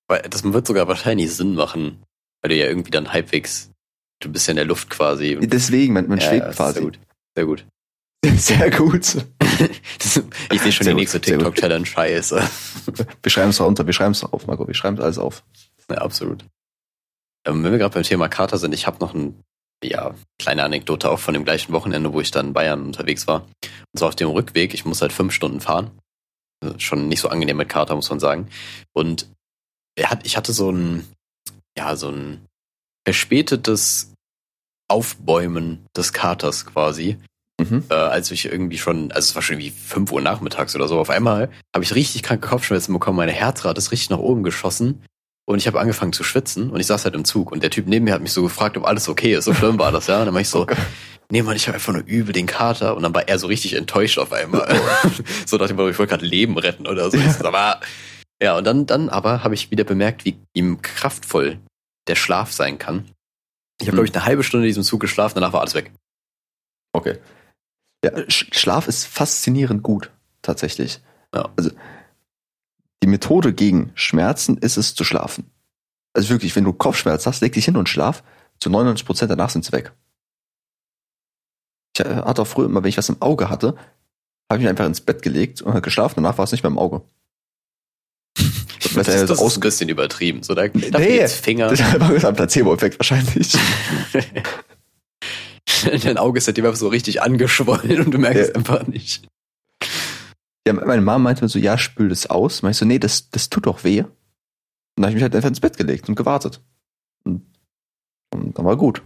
Weil 0.08 0.22
das 0.24 0.44
wird 0.44 0.66
sogar 0.68 0.88
wahrscheinlich 0.88 1.34
Sinn 1.36 1.54
machen, 1.56 2.02
weil 2.42 2.50
du 2.50 2.56
ja 2.56 2.66
irgendwie 2.68 2.92
dann 2.92 3.14
halbwegs, 3.14 3.70
du 4.22 4.32
bist 4.32 4.48
ja 4.48 4.52
in 4.52 4.58
der 4.58 4.66
Luft 4.66 4.90
quasi. 4.90 5.38
Deswegen, 5.42 5.94
man, 5.94 6.08
man 6.08 6.20
Ja, 6.20 6.28
schwebt 6.28 6.46
ja, 6.48 6.52
quasi. 6.54 6.74
Sehr 6.80 6.84
gut. 6.84 7.00
Sehr 7.36 7.46
gut. 7.46 7.66
Sehr 8.38 8.72
gut. 8.72 9.26
Ich 10.52 10.62
sehe 10.62 10.72
schon 10.72 10.84
Sehr 10.86 10.94
die 10.94 11.00
nächste. 11.00 11.22
TikTok-Challenge. 11.22 11.86
Scheiße. 11.86 12.42
Wir 13.24 13.30
schreiben 13.32 13.52
es 13.52 13.62
runter, 13.62 13.86
wir 13.86 13.94
schreiben 13.94 14.12
es 14.12 14.24
auf, 14.24 14.48
Marco. 14.48 14.68
Wir 14.68 14.74
schreiben 14.74 14.98
es 14.98 15.04
alles 15.04 15.18
auf. 15.18 15.44
Ja, 15.90 15.98
absolut. 15.98 16.44
Ähm, 17.46 17.64
wenn 17.64 17.72
wir 17.72 17.78
gerade 17.78 17.94
beim 17.94 18.04
Thema 18.04 18.28
Kater 18.30 18.58
sind, 18.58 18.74
ich 18.74 18.88
habe 18.88 18.98
noch 19.00 19.14
eine 19.14 19.34
ja, 19.84 20.16
kleine 20.40 20.64
Anekdote 20.64 21.10
auch 21.10 21.20
von 21.20 21.34
dem 21.34 21.46
gleichen 21.46 21.72
Wochenende, 21.72 22.14
wo 22.14 22.22
ich 22.22 22.32
dann 22.32 22.48
in 22.48 22.54
Bayern 22.54 22.86
unterwegs 22.86 23.28
war. 23.28 23.42
Und 23.42 24.00
zwar 24.00 24.10
auf 24.10 24.16
dem 24.16 24.30
Rückweg, 24.30 24.74
ich 24.74 24.86
muss 24.86 25.02
halt 25.02 25.14
fünf 25.14 25.34
Stunden 25.34 25.62
fahren. 25.62 25.92
Also 26.64 26.80
Schon 26.80 27.08
nicht 27.08 27.20
so 27.20 27.30
angenehm 27.30 27.58
mit 27.58 27.70
Kater, 27.70 27.96
muss 27.96 28.10
man 28.10 28.20
sagen. 28.20 28.50
Und 28.94 29.30
er 29.96 30.10
hat, 30.10 30.26
ich 30.26 30.36
hatte 30.38 30.54
so 30.54 30.72
ein, 30.72 31.08
ja, 31.78 31.96
so 31.96 32.10
ein 32.10 32.46
verspätetes 33.06 34.14
Aufbäumen 34.90 35.86
des 35.96 36.14
Katers 36.14 36.66
quasi. 36.66 37.18
Mhm. 37.70 37.84
Äh, 37.90 37.94
als 37.94 38.32
ich 38.32 38.46
irgendwie 38.46 38.78
schon, 38.78 39.12
also 39.12 39.28
es 39.28 39.36
war 39.36 39.42
schon 39.42 39.58
wie 39.58 39.72
5 39.72 40.12
Uhr 40.12 40.22
nachmittags 40.22 40.76
oder 40.76 40.88
so, 40.88 41.00
auf 41.00 41.10
einmal 41.10 41.50
habe 41.74 41.84
ich 41.84 41.96
richtig 41.96 42.24
kranke 42.24 42.48
Kopfschmerzen 42.48 42.94
bekommen, 42.94 43.18
meine 43.18 43.32
Herzrate 43.32 43.78
ist 43.78 43.92
richtig 43.92 44.10
nach 44.10 44.20
oben 44.20 44.44
geschossen 44.44 45.04
und 45.46 45.58
ich 45.60 45.68
habe 45.68 45.80
angefangen 45.80 46.14
zu 46.14 46.24
schwitzen 46.24 46.70
und 46.70 46.80
ich 46.80 46.88
saß 46.88 47.04
halt 47.06 47.16
im 47.16 47.26
Zug 47.26 47.52
und 47.52 47.64
der 47.64 47.70
Typ 47.70 47.88
neben 47.88 48.06
mir 48.06 48.14
hat 48.14 48.22
mich 48.22 48.34
so 48.34 48.44
gefragt, 48.44 48.78
ob 48.78 48.86
alles 48.86 49.10
okay 49.10 49.34
ist, 49.36 49.46
so 49.46 49.54
schlimm 49.54 49.78
war 49.80 49.92
das, 49.92 50.08
ja, 50.08 50.20
und 50.20 50.26
dann 50.26 50.34
war 50.34 50.42
ich 50.42 50.50
so, 50.50 50.66
nee 51.30 51.42
Mann, 51.42 51.56
ich 51.56 51.68
habe 51.68 51.76
einfach 51.76 51.94
nur 51.94 52.04
übel 52.06 52.34
den 52.34 52.46
Kater 52.46 52.96
und 52.96 53.04
dann 53.04 53.14
war 53.14 53.28
er 53.28 53.40
so 53.40 53.48
richtig 53.48 53.74
enttäuscht 53.76 54.18
auf 54.20 54.32
einmal, 54.32 54.68
so 55.46 55.58
nach 55.58 55.68
dem 55.68 55.76
Motto, 55.76 55.90
ich 55.90 56.00
wollte 56.00 56.12
gerade 56.12 56.26
Leben 56.26 56.58
retten 56.58 56.88
oder 56.88 57.10
so, 57.12 57.18
Ich 57.18 57.32
so, 57.34 57.46
aber, 57.46 57.80
ja, 58.42 58.58
und 58.58 58.66
dann, 58.66 58.86
dann 58.86 59.10
aber 59.10 59.44
habe 59.44 59.54
ich 59.54 59.72
wieder 59.72 59.84
bemerkt, 59.84 60.26
wie 60.26 60.38
ihm 60.54 60.82
kraftvoll 60.82 61.60
der 62.08 62.16
Schlaf 62.16 62.52
sein 62.52 62.78
kann. 62.78 63.06
Ich 63.82 63.88
habe, 63.88 63.94
Hm. 63.94 63.96
glaube 63.96 64.08
ich, 64.08 64.14
eine 64.16 64.26
halbe 64.26 64.44
Stunde 64.44 64.66
in 64.66 64.70
diesem 64.70 64.84
Zug 64.84 65.00
geschlafen, 65.00 65.36
danach 65.36 65.54
war 65.54 65.62
alles 65.62 65.74
weg. 65.76 65.92
Okay. 66.94 67.18
Ja, 68.04 68.12
Sch- 68.12 68.54
Schlaf 68.54 68.88
ist 68.88 69.06
faszinierend 69.06 69.82
gut, 69.84 70.12
tatsächlich. 70.42 71.02
Ja. 71.34 71.50
Also, 71.56 71.72
die 73.02 73.08
Methode 73.08 73.54
gegen 73.54 73.92
Schmerzen 73.96 74.58
ist 74.58 74.78
es 74.78 74.96
zu 74.96 75.04
schlafen. 75.04 75.50
Also 76.14 76.30
wirklich, 76.30 76.56
wenn 76.56 76.64
du 76.64 76.74
Kopfschmerz 76.74 77.26
hast, 77.26 77.42
leg 77.42 77.54
dich 77.54 77.66
hin 77.66 77.76
und 77.78 77.90
schlaf. 77.90 78.24
Zu 78.60 78.70
99 78.70 79.06
Prozent 79.06 79.32
danach 79.32 79.50
sind 79.50 79.66
sie 79.66 79.72
weg. 79.72 79.94
Ich 81.96 82.06
äh, 82.06 82.16
hatte 82.16 82.42
auch 82.44 82.48
früher 82.48 82.66
immer, 82.68 82.84
wenn 82.84 82.90
ich 82.90 82.98
was 82.98 83.10
im 83.10 83.22
Auge 83.22 83.50
hatte, 83.50 83.70
habe 84.50 84.58
ich 84.58 84.60
mich 84.60 84.70
einfach 84.70 84.86
ins 84.86 85.02
Bett 85.02 85.22
gelegt 85.22 85.62
und 85.62 85.82
geschlafen. 85.84 86.16
Danach 86.24 86.38
war 86.38 86.46
es 86.46 86.52
nicht 86.52 86.64
mehr 86.64 86.72
im 86.72 86.78
Auge. 86.80 87.02
Das, 88.96 89.08
das, 89.08 89.26
das 89.26 89.42
ist 89.42 89.58
ein 89.58 89.62
bisschen 89.62 89.90
übertrieben. 89.90 90.44
So, 90.44 90.54
da, 90.54 90.68
da 90.68 91.00
Nee. 91.00 91.28
Finger. 91.28 91.70
Das 91.70 91.80
war 91.80 92.30
ein 92.30 92.36
Placebo-Effekt 92.36 93.00
wahrscheinlich. 93.00 93.54
Dein 96.04 96.18
Auge 96.18 96.38
ist 96.38 96.46
seitdem 96.46 96.66
einfach 96.66 96.78
so 96.80 96.88
richtig 96.88 97.22
angeschwollen 97.22 98.06
und 98.06 98.12
du 98.12 98.18
merkst 98.18 98.40
Ja. 98.42 98.48
es 98.50 98.56
einfach 98.56 98.88
nicht. 98.88 99.28
Ja, 100.68 100.74
meine 100.74 101.02
Mama 101.02 101.20
meinte 101.20 101.44
mir 101.44 101.50
so, 101.50 101.60
ja, 101.60 101.78
spül 101.78 102.10
das 102.10 102.28
aus. 102.28 102.62
Meinst 102.62 102.82
du, 102.82 102.86
nee, 102.86 103.00
das, 103.00 103.30
das 103.30 103.50
tut 103.50 103.66
doch 103.66 103.84
weh. 103.84 104.02
Und 104.02 104.12
dann 104.96 105.06
habe 105.06 105.12
ich 105.12 105.16
mich 105.16 105.24
halt 105.24 105.36
einfach 105.36 105.50
ins 105.50 105.60
Bett 105.60 105.76
gelegt 105.78 106.08
und 106.08 106.16
gewartet. 106.16 106.62
Und, 107.26 107.46
und 108.34 108.58
dann 108.58 108.66
war 108.66 108.78
gut. 108.78 109.02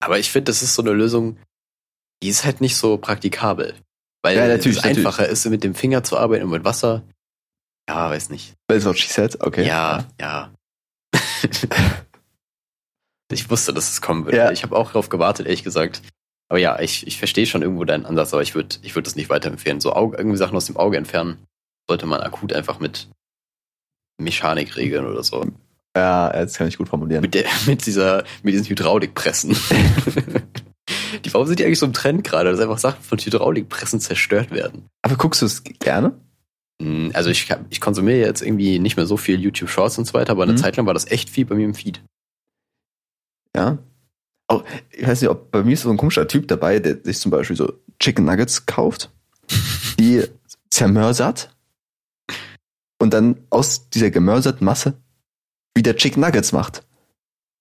Aber 0.00 0.18
ich 0.18 0.30
finde, 0.30 0.50
das 0.50 0.62
ist 0.62 0.74
so 0.74 0.82
eine 0.82 0.92
Lösung, 0.92 1.38
die 2.22 2.28
ist 2.28 2.44
halt 2.44 2.60
nicht 2.60 2.76
so 2.76 2.98
praktikabel. 2.98 3.74
Weil 4.22 4.36
Ja, 4.36 4.46
natürlich, 4.46 4.76
es 4.78 4.84
natürlich. 4.84 4.98
einfacher 5.06 5.28
ist, 5.28 5.44
mit 5.46 5.64
dem 5.64 5.74
Finger 5.74 6.04
zu 6.04 6.16
arbeiten 6.16 6.44
und 6.44 6.50
mit 6.50 6.64
Wasser. 6.64 7.02
Ja, 7.88 8.10
weiß 8.10 8.30
nicht. 8.30 8.54
That's 8.68 8.84
what 8.84 8.98
she 8.98 9.08
said, 9.08 9.40
okay. 9.40 9.66
Ja, 9.66 10.06
ja. 10.20 10.52
ich 13.30 13.50
wusste, 13.50 13.72
dass 13.74 13.90
es 13.90 14.00
kommen 14.00 14.24
würde. 14.24 14.36
Ja. 14.38 14.50
Ich 14.52 14.62
habe 14.62 14.76
auch 14.76 14.88
darauf 14.88 15.08
gewartet, 15.08 15.46
ehrlich 15.46 15.64
gesagt. 15.64 16.02
Aber 16.50 16.58
ja, 16.58 16.78
ich, 16.80 17.06
ich 17.06 17.18
verstehe 17.18 17.46
schon 17.46 17.60
irgendwo 17.62 17.84
deinen 17.84 18.06
Ansatz, 18.06 18.32
aber 18.32 18.42
ich 18.42 18.54
würde 18.54 18.76
ich 18.82 18.94
würd 18.94 19.06
das 19.06 19.16
nicht 19.16 19.28
weiterempfehlen. 19.28 19.80
So 19.80 19.92
Auge, 19.92 20.16
irgendwie 20.16 20.38
Sachen 20.38 20.56
aus 20.56 20.64
dem 20.66 20.76
Auge 20.78 20.96
entfernen 20.96 21.38
sollte 21.86 22.06
man 22.06 22.20
akut 22.20 22.52
einfach 22.52 22.80
mit 22.80 23.08
Mechanik 24.18 24.76
regeln 24.76 25.06
oder 25.06 25.22
so. 25.22 25.44
Ja, 25.96 26.30
das 26.32 26.54
kann 26.54 26.68
ich 26.68 26.78
gut 26.78 26.88
formulieren. 26.88 27.22
Mit, 27.22 27.34
der, 27.34 27.44
mit, 27.66 27.84
dieser, 27.86 28.24
mit 28.42 28.54
diesen 28.54 28.66
Hydraulikpressen. 28.68 29.50
die, 31.24 31.32
warum 31.34 31.46
sind 31.46 31.58
die 31.58 31.64
eigentlich 31.64 31.78
so 31.78 31.86
im 31.86 31.92
Trend 31.92 32.24
gerade, 32.24 32.50
dass 32.50 32.60
einfach 32.60 32.78
Sachen 32.78 33.02
von 33.02 33.18
Hydraulikpressen 33.18 34.00
zerstört 34.00 34.50
werden? 34.50 34.86
Aber 35.02 35.16
guckst 35.16 35.42
du 35.42 35.46
es 35.46 35.62
gerne? 35.64 36.12
Hm, 36.80 37.10
Also 37.14 37.30
ich, 37.30 37.48
ich 37.70 37.80
konsumiere 37.80 38.18
jetzt 38.18 38.42
irgendwie 38.42 38.78
nicht 38.78 38.96
mehr 38.96 39.06
so 39.06 39.16
viel 39.16 39.40
YouTube 39.40 39.70
Shorts 39.70 39.98
und 39.98 40.04
so 40.06 40.14
weiter, 40.14 40.32
aber 40.32 40.44
eine 40.44 40.52
Mhm. 40.52 40.58
Zeit 40.58 40.76
lang 40.76 40.86
war 40.86 40.94
das 40.94 41.10
echt 41.10 41.28
viel 41.30 41.44
bei 41.44 41.54
mir 41.54 41.64
im 41.64 41.74
Feed. 41.74 42.00
Ja. 43.56 43.78
Oh, 44.48 44.62
ich 44.90 45.06
weiß 45.06 45.20
nicht, 45.20 45.30
ob 45.30 45.50
bei 45.50 45.62
mir 45.62 45.72
ist 45.72 45.82
so 45.82 45.90
ein 45.90 45.96
komischer 45.96 46.26
Typ 46.26 46.48
dabei, 46.48 46.78
der 46.78 46.98
sich 47.02 47.18
zum 47.18 47.30
Beispiel 47.30 47.56
so 47.56 47.72
Chicken 48.00 48.24
Nuggets 48.24 48.66
kauft, 48.66 49.10
die 49.98 50.24
zermörsert 50.70 51.54
und 52.98 53.12
dann 53.12 53.36
aus 53.50 53.90
dieser 53.90 54.10
gemörserten 54.10 54.64
Masse 54.64 54.94
wieder 55.74 55.96
Chicken 55.96 56.22
Nuggets 56.22 56.52
macht. 56.52 56.82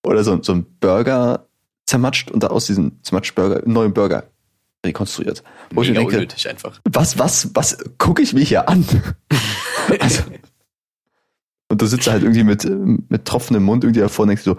Oder 0.05 0.23
so, 0.23 0.41
so 0.41 0.53
ein 0.53 0.65
Burger 0.79 1.47
zermatscht 1.85 2.31
und 2.31 2.43
da 2.43 2.47
aus 2.47 2.67
diesem 2.67 3.03
zermatscht 3.03 3.35
Burger 3.35 3.63
einen 3.63 3.73
neuen 3.73 3.93
Burger 3.93 4.29
rekonstruiert. 4.85 5.43
Wo 5.71 5.81
ich 5.81 5.89
Mega 5.89 6.01
denke, 6.01 6.15
unnötig 6.15 6.47
einfach. 6.47 6.79
was, 6.85 7.19
was, 7.19 7.49
was 7.53 7.77
gucke 7.97 8.21
ich 8.21 8.33
mir 8.33 8.43
hier 8.43 8.69
an? 8.69 8.85
also, 9.99 10.23
und 11.69 11.81
du 11.81 11.85
sitzt 11.85 12.07
halt 12.07 12.23
irgendwie 12.23 12.43
mit, 12.43 12.63
mit 13.09 13.25
tropfendem 13.25 13.63
Mund 13.63 13.83
irgendwie 13.83 13.99
davor 13.99 14.23
und 14.23 14.29
denkst 14.29 14.43
so, 14.43 14.57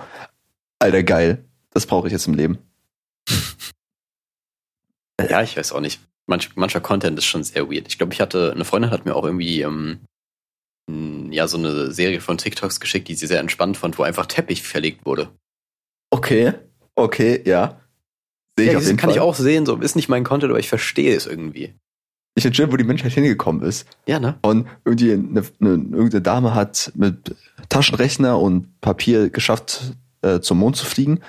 Alter, 0.79 1.03
geil, 1.03 1.45
das 1.70 1.87
brauche 1.87 2.07
ich 2.07 2.12
jetzt 2.12 2.26
im 2.26 2.35
Leben. 2.35 2.59
Ja, 5.20 5.43
ich 5.43 5.57
weiß 5.57 5.72
auch 5.72 5.81
nicht. 5.81 6.01
Manch, 6.26 6.55
mancher 6.57 6.81
Content 6.81 7.18
ist 7.18 7.24
schon 7.24 7.43
sehr 7.43 7.70
weird. 7.70 7.89
Ich 7.89 7.99
glaube, 7.99 8.12
ich 8.12 8.20
hatte, 8.20 8.53
eine 8.53 8.64
Freundin 8.64 8.91
hat 8.91 9.05
mir 9.05 9.16
auch 9.16 9.24
irgendwie, 9.24 9.62
ähm, 9.62 10.01
ja, 11.31 11.49
so 11.49 11.59
eine 11.59 11.91
Serie 11.91 12.20
von 12.20 12.39
TikToks 12.39 12.81
geschickt, 12.81 13.09
die 13.09 13.14
sie 13.14 13.26
sehr 13.26 13.41
entspannt 13.41 13.76
fand, 13.76 13.99
wo 13.99 14.03
einfach 14.03 14.26
Teppich 14.26 14.62
verlegt 14.62 15.05
wurde. 15.05 15.31
Okay, 16.11 16.53
okay, 16.95 17.43
ja. 17.45 17.81
Sehe 18.57 18.66
ich 18.66 18.72
Ja, 18.72 18.79
auf 18.79 18.85
jeden 18.85 18.97
kann 18.97 19.11
Fall. 19.11 19.16
ich 19.16 19.20
auch 19.20 19.35
sehen, 19.35 19.66
so 19.66 19.76
ist 19.76 19.97
nicht 19.97 20.09
mein 20.09 20.24
Content, 20.24 20.51
aber 20.51 20.61
ich 20.61 20.68
verstehe 20.68 21.16
es 21.16 21.26
irgendwie. 21.26 21.74
Ich 22.35 22.45
schön, 22.57 22.70
wo 22.70 22.76
die 22.76 22.85
Menschheit 22.85 23.12
hingekommen 23.12 23.62
ist. 23.62 23.87
Ja, 24.07 24.20
ne? 24.20 24.39
Und 24.43 24.68
irgendwie 24.85 25.12
eine, 25.12 25.43
eine, 25.61 25.70
irgendeine 25.70 26.22
Dame 26.22 26.55
hat 26.55 26.93
mit 26.95 27.35
Taschenrechner 27.68 28.39
und 28.39 28.81
Papier 28.81 29.29
geschafft, 29.31 29.97
äh, 30.23 30.41
zum 30.41 30.59
Mond 30.59 30.77
zu 30.77 30.87
fliegen. 30.87 31.23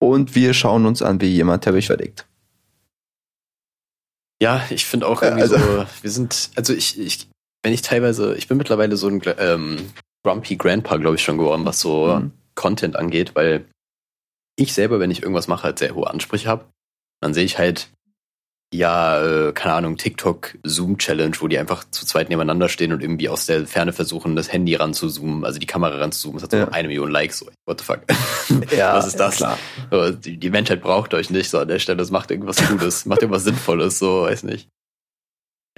Und 0.00 0.34
wir 0.34 0.54
schauen 0.54 0.86
uns 0.86 1.02
an, 1.02 1.20
wie 1.20 1.28
jemand 1.34 1.64
Teppich 1.64 1.86
verlegt. 1.86 2.26
Ja, 4.42 4.64
ich 4.70 4.84
finde 4.84 5.06
auch 5.06 5.22
Ja, 5.22 5.28
irgendwie 5.28 5.42
also- 5.42 5.58
so, 5.58 5.86
wir 6.02 6.10
sind, 6.10 6.50
also 6.56 6.74
ich, 6.74 6.98
ich, 6.98 7.28
wenn 7.62 7.72
ich 7.72 7.82
teilweise, 7.82 8.34
ich 8.36 8.48
bin 8.48 8.58
mittlerweile 8.58 8.96
so 8.96 9.08
ein 9.08 9.22
ähm, 9.38 9.92
Grumpy 10.24 10.56
Grandpa, 10.56 10.96
glaube 10.96 11.16
ich, 11.16 11.22
schon 11.22 11.38
geworden, 11.38 11.64
was 11.64 11.80
so 11.80 12.06
Mhm. 12.18 12.32
Content 12.54 12.96
angeht, 12.96 13.34
weil 13.34 13.64
ich 14.56 14.72
selber, 14.72 15.00
wenn 15.00 15.10
ich 15.10 15.22
irgendwas 15.22 15.48
mache, 15.48 15.64
halt 15.64 15.78
sehr 15.78 15.94
hohe 15.94 16.08
Ansprüche 16.08 16.48
habe. 16.48 16.66
Dann 17.20 17.34
sehe 17.34 17.44
ich 17.44 17.58
halt, 17.58 17.88
ja, 18.76 19.22
äh, 19.48 19.52
keine 19.52 19.74
Ahnung, 19.74 19.96
TikTok 19.96 20.56
Zoom 20.64 20.98
Challenge, 20.98 21.36
wo 21.38 21.48
die 21.48 21.58
einfach 21.58 21.84
zu 21.90 22.04
zweit 22.04 22.28
nebeneinander 22.28 22.68
stehen 22.68 22.92
und 22.92 23.02
irgendwie 23.02 23.28
aus 23.28 23.46
der 23.46 23.66
Ferne 23.66 23.92
versuchen, 23.92 24.34
das 24.36 24.52
Handy 24.52 24.74
ranzuzoomen, 24.74 25.44
also 25.44 25.58
die 25.58 25.66
Kamera 25.66 25.96
ranzuzoomen. 25.98 26.36
Das 26.36 26.44
hat 26.44 26.50
so 26.50 26.56
Ja. 26.58 26.68
eine 26.68 26.88
Million 26.88 27.10
Likes. 27.10 27.38
So, 27.38 27.46
what 27.66 27.80
the 27.80 27.84
fuck? 27.84 28.00
Ja, 28.76 28.94
Was 28.96 29.06
ist 29.06 29.20
das? 29.20 29.36
klar. 29.36 29.58
So, 29.90 30.10
die, 30.10 30.36
die 30.38 30.50
Menschheit 30.50 30.82
braucht 30.82 31.14
euch 31.14 31.30
nicht 31.30 31.50
so 31.50 31.58
an 31.58 31.68
der 31.68 31.78
Stelle. 31.78 31.96
Das 31.98 32.10
macht 32.10 32.30
irgendwas 32.30 32.56
Gutes, 32.68 33.06
macht 33.06 33.22
irgendwas 33.22 33.44
Sinnvolles, 33.44 33.98
so, 33.98 34.22
weiß 34.22 34.42
nicht. 34.42 34.68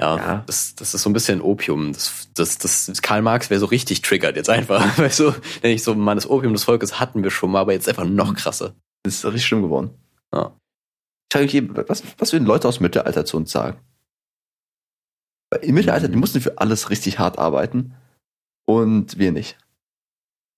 Ja, 0.00 0.16
Ja. 0.16 0.44
Das, 0.46 0.74
das 0.74 0.94
ist 0.94 1.02
so 1.02 1.10
ein 1.10 1.12
bisschen 1.12 1.40
Opium. 1.40 1.92
Das, 1.92 2.28
das, 2.34 2.58
das, 2.58 3.02
Karl 3.02 3.22
Marx 3.22 3.50
wäre 3.50 3.60
so 3.60 3.66
richtig 3.66 4.02
triggert 4.02 4.36
jetzt 4.36 4.50
einfach. 4.50 4.82
Weißt 4.98 5.20
du, 5.20 5.32
wenn 5.62 5.70
ich 5.72 5.82
so, 5.82 5.94
man, 5.94 6.16
das 6.16 6.28
Opium 6.28 6.52
des 6.52 6.64
Volkes 6.64 6.98
hatten 7.00 7.22
wir 7.22 7.30
schon 7.30 7.50
mal, 7.50 7.60
aber 7.60 7.72
jetzt 7.72 7.88
einfach 7.88 8.04
noch 8.04 8.34
krasser. 8.34 8.74
Das 9.04 9.14
ist 9.14 9.24
richtig 9.24 9.46
schlimm 9.46 9.62
geworden. 9.62 9.90
Ja. 10.34 10.52
Eben, 11.34 11.76
was, 11.88 12.02
was 12.18 12.32
würden 12.32 12.46
Leute 12.46 12.66
aus 12.66 12.78
dem 12.78 12.84
Mittelalter 12.84 13.24
zu 13.26 13.36
uns 13.36 13.50
sagen? 13.50 13.78
Weil 15.50 15.64
Im 15.64 15.74
Mittelalter, 15.74 16.08
die 16.08 16.16
mussten 16.16 16.40
für 16.40 16.58
alles 16.58 16.88
richtig 16.90 17.18
hart 17.18 17.38
arbeiten 17.38 17.94
und 18.66 19.18
wir 19.18 19.32
nicht. 19.32 19.58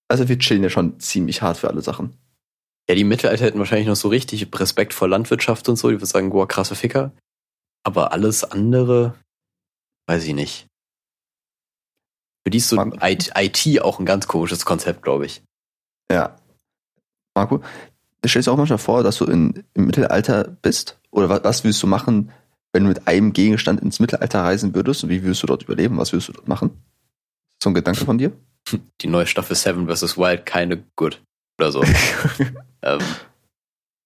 Also 0.08 0.28
wir 0.28 0.38
chillen 0.38 0.62
ja 0.62 0.70
schon 0.70 1.00
ziemlich 1.00 1.42
hart 1.42 1.58
für 1.58 1.68
alle 1.68 1.82
Sachen. 1.82 2.16
Ja, 2.88 2.94
die 2.94 3.04
Mittelalter 3.04 3.44
hätten 3.44 3.58
wahrscheinlich 3.58 3.88
noch 3.88 3.96
so 3.96 4.08
richtig 4.08 4.48
Respekt 4.54 4.94
vor 4.94 5.08
Landwirtschaft 5.08 5.68
und 5.68 5.76
so. 5.76 5.88
Die 5.88 5.96
würden 5.96 6.06
sagen, 6.06 6.30
boah, 6.30 6.48
krasse 6.48 6.74
Ficker. 6.74 7.12
Aber 7.84 8.12
alles 8.12 8.44
andere, 8.44 9.18
weiß 10.08 10.24
ich 10.24 10.34
nicht. 10.34 10.66
Für 12.46 12.50
die 12.50 12.58
ist 12.58 12.68
so 12.68 12.76
Man- 12.76 12.98
IT 13.02 13.82
auch 13.82 13.98
ein 13.98 14.06
ganz 14.06 14.26
komisches 14.26 14.64
Konzept, 14.64 15.02
glaube 15.02 15.26
ich. 15.26 15.42
Ja. 16.10 16.36
Marco, 17.36 17.62
stellst 18.26 18.48
dir 18.48 18.52
auch 18.52 18.56
manchmal 18.56 18.78
vor, 18.78 19.02
dass 19.02 19.18
du 19.18 19.24
in, 19.24 19.64
im 19.74 19.86
Mittelalter 19.86 20.44
bist? 20.44 20.98
Oder 21.10 21.28
was, 21.28 21.44
was 21.44 21.64
würdest 21.64 21.82
du 21.82 21.86
machen, 21.86 22.30
wenn 22.72 22.82
du 22.82 22.88
mit 22.88 23.06
einem 23.06 23.32
Gegenstand 23.32 23.80
ins 23.80 24.00
Mittelalter 24.00 24.40
reisen 24.42 24.74
würdest? 24.74 25.04
Und 25.04 25.10
wie 25.10 25.22
würdest 25.22 25.42
du 25.42 25.46
dort 25.46 25.62
überleben? 25.62 25.98
Was 25.98 26.12
würdest 26.12 26.28
du 26.28 26.32
dort 26.32 26.48
machen? 26.48 26.70
So 27.62 27.70
ein 27.70 27.74
Gedanke 27.74 28.04
von 28.04 28.18
dir? 28.18 28.32
Die 29.00 29.06
neue 29.06 29.26
Staffel 29.26 29.56
Seven 29.56 29.88
vs. 29.88 30.18
Wild, 30.18 30.46
keine 30.46 30.84
good. 30.96 31.22
Oder 31.58 31.72
so. 31.72 31.82
ähm, 32.82 33.00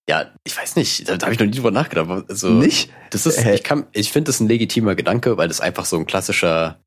ja, 0.09 0.31
ich 0.43 0.57
weiß 0.57 0.75
nicht, 0.75 1.07
da, 1.07 1.17
da 1.17 1.25
habe 1.25 1.33
ich 1.33 1.39
noch 1.39 1.45
nie 1.45 1.53
drüber 1.53 1.71
nachgedacht. 1.71 2.25
Also, 2.29 2.49
Nicht? 2.49 2.91
Das 3.11 3.25
ist, 3.25 3.45
ich 3.45 3.63
kann, 3.63 3.87
ich 3.93 4.11
finde 4.11 4.29
das 4.29 4.39
ein 4.39 4.47
legitimer 4.47 4.95
Gedanke, 4.95 5.37
weil 5.37 5.47
das 5.47 5.61
einfach 5.61 5.85
so 5.85 5.97
ein 5.97 6.05
klassischer, 6.05 6.81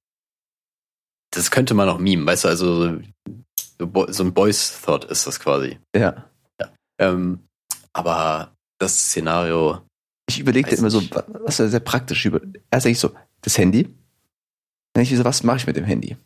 das 1.31 1.51
könnte 1.51 1.75
man 1.75 1.89
auch 1.89 1.99
meme, 1.99 2.27
weißt 2.27 2.45
du, 2.45 2.49
also 2.49 2.99
so 3.79 4.07
so 4.09 4.25
ein 4.25 4.35
Boys 4.35 4.81
Thought 4.83 5.05
ist 5.05 5.27
das 5.27 5.41
quasi. 5.41 5.79
Ja. 5.95 6.31
Ähm, 6.99 7.41
aber 7.93 8.57
das 8.79 8.97
Szenario, 8.99 9.81
Ich 10.29 10.41
überlege 10.41 10.71
Weiß 10.71 10.79
immer 10.79 10.91
so, 10.91 11.03
was 11.45 11.61
ist 11.61 11.71
sehr 11.71 11.81
praktisch 11.81 12.25
über. 12.27 12.41
Erst 12.71 12.87
ich 12.87 12.99
so, 12.99 13.13
das 13.43 13.59
Handy. 13.59 13.95
Dann 14.93 15.03
ich 15.03 15.15
so, 15.15 15.25
was 15.25 15.43
mache 15.43 15.59
ich 15.59 15.67
mit 15.67 15.77
dem 15.77 15.85
Handy? 15.85 16.17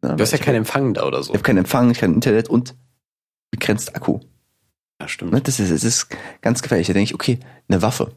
du 0.00 0.18
hast 0.18 0.32
ja 0.32 0.38
keinen 0.38 0.56
Empfang 0.56 0.94
da 0.94 1.04
oder 1.04 1.22
so. 1.22 1.32
Ich 1.32 1.34
habe 1.34 1.42
keinen 1.42 1.58
Empfang, 1.58 1.90
ich 1.90 1.98
kein 1.98 2.14
Internet 2.14 2.48
und 2.48 2.74
begrenzt 3.50 3.96
Akku. 3.96 4.20
Ja, 5.00 5.08
stimmt. 5.08 5.32
Ne? 5.32 5.40
Das, 5.40 5.58
ist, 5.60 5.70
das 5.70 5.84
ist 5.84 6.08
ganz 6.40 6.62
gefährlich. 6.62 6.86
Da 6.86 6.92
denke 6.92 7.04
ich, 7.04 7.14
okay, 7.14 7.40
eine 7.68 7.82
Waffe. 7.82 8.14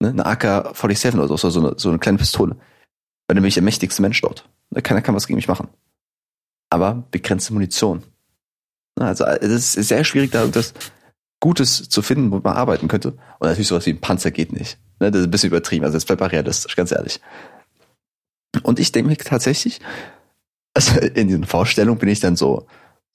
Ne? 0.00 0.08
Eine 0.08 0.26
AK-47 0.26 1.14
oder 1.14 1.28
so, 1.28 1.50
so 1.50 1.60
eine, 1.60 1.78
so 1.78 1.88
eine 1.88 1.98
kleine 1.98 2.18
Pistole. 2.18 2.56
Weil 3.26 3.34
dann 3.34 3.42
bin 3.42 3.46
ich 3.46 3.54
der 3.54 3.62
mächtigste 3.62 4.02
Mensch 4.02 4.20
dort. 4.20 4.48
Ne? 4.70 4.82
Keiner 4.82 5.02
kann 5.02 5.14
was 5.14 5.26
gegen 5.26 5.36
mich 5.36 5.48
machen. 5.48 5.68
Aber 6.70 7.04
begrenzte 7.10 7.52
Munition. 7.52 8.02
Ne? 8.98 9.06
Also 9.06 9.24
es 9.24 9.76
ist 9.76 9.88
sehr 9.88 10.04
schwierig, 10.04 10.32
da 10.32 10.40
irgendwas 10.40 10.74
Gutes 11.40 11.88
zu 11.88 12.02
finden, 12.02 12.30
wo 12.30 12.38
man 12.38 12.56
arbeiten 12.56 12.88
könnte. 12.88 13.12
Und 13.38 13.48
natürlich 13.48 13.68
sowas 13.68 13.86
wie 13.86 13.90
ein 13.90 14.00
Panzer 14.00 14.30
geht 14.30 14.52
nicht. 14.52 14.78
Ne? 15.00 15.10
Das 15.10 15.20
ist 15.20 15.26
ein 15.26 15.30
bisschen 15.30 15.50
übertrieben. 15.50 15.84
Also 15.84 15.96
jetzt 15.96 16.06
bleibt 16.06 16.20
mal 16.20 16.28
realistisch, 16.28 16.76
ganz 16.76 16.92
ehrlich. 16.92 17.20
Und 18.62 18.78
ich 18.78 18.92
denke 18.92 19.10
mir 19.10 19.16
tatsächlich, 19.16 19.80
also 20.74 20.98
in 21.14 21.28
diesen 21.28 21.44
Vorstellungen 21.44 21.98
bin 21.98 22.08
ich 22.08 22.20
dann 22.20 22.36
so, 22.36 22.66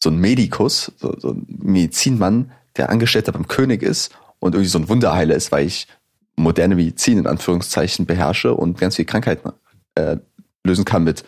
so 0.01 0.09
ein 0.09 0.17
Medikus, 0.17 0.91
so, 0.97 1.15
so 1.19 1.31
ein 1.31 1.45
Medizinmann, 1.47 2.51
der 2.77 2.89
Angestellter 2.89 3.31
beim 3.31 3.47
König 3.47 3.83
ist 3.83 4.11
und 4.39 4.53
irgendwie 4.55 4.69
so 4.69 4.79
ein 4.79 4.89
Wunderheiler 4.89 5.35
ist, 5.35 5.51
weil 5.51 5.65
ich 5.65 5.87
moderne 6.35 6.75
Medizin 6.75 7.19
in 7.19 7.27
Anführungszeichen 7.27 8.05
beherrsche 8.05 8.53
und 8.53 8.79
ganz 8.79 8.95
viele 8.95 9.05
Krankheiten 9.05 9.51
äh, 9.95 10.17
lösen 10.63 10.85
kann 10.85 11.03
mit, 11.03 11.23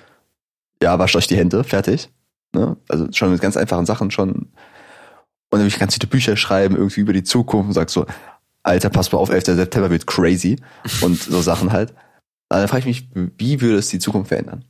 ja, 0.81 0.97
wascht 0.99 1.15
euch 1.15 1.27
die 1.27 1.37
Hände, 1.37 1.63
fertig. 1.63 2.09
Ne? 2.53 2.77
Also 2.87 3.07
schon 3.11 3.31
mit 3.31 3.41
ganz 3.41 3.57
einfachen 3.57 3.85
Sachen 3.85 4.11
schon. 4.11 4.49
Und 5.53 5.59
dann 5.59 5.65
will 5.67 5.73
ich 5.73 5.77
ganz 5.77 5.93
viele 5.93 6.07
Bücher 6.07 6.35
schreiben, 6.35 6.75
irgendwie 6.75 7.01
über 7.01 7.13
die 7.13 7.21
Zukunft 7.21 7.67
und 7.67 7.73
sag 7.73 7.91
so, 7.91 8.07
Alter, 8.63 8.89
pass 8.89 9.11
mal 9.11 9.19
auf, 9.19 9.29
11. 9.29 9.45
September 9.45 9.91
wird 9.91 10.07
crazy 10.07 10.59
und 11.01 11.21
so 11.21 11.43
Sachen 11.43 11.71
halt. 11.71 11.93
Aber 12.49 12.61
dann 12.61 12.67
frage 12.67 12.89
ich 12.89 13.07
mich, 13.13 13.31
wie 13.37 13.61
würde 13.61 13.77
es 13.77 13.89
die 13.89 13.99
Zukunft 13.99 14.29
verändern? 14.29 14.65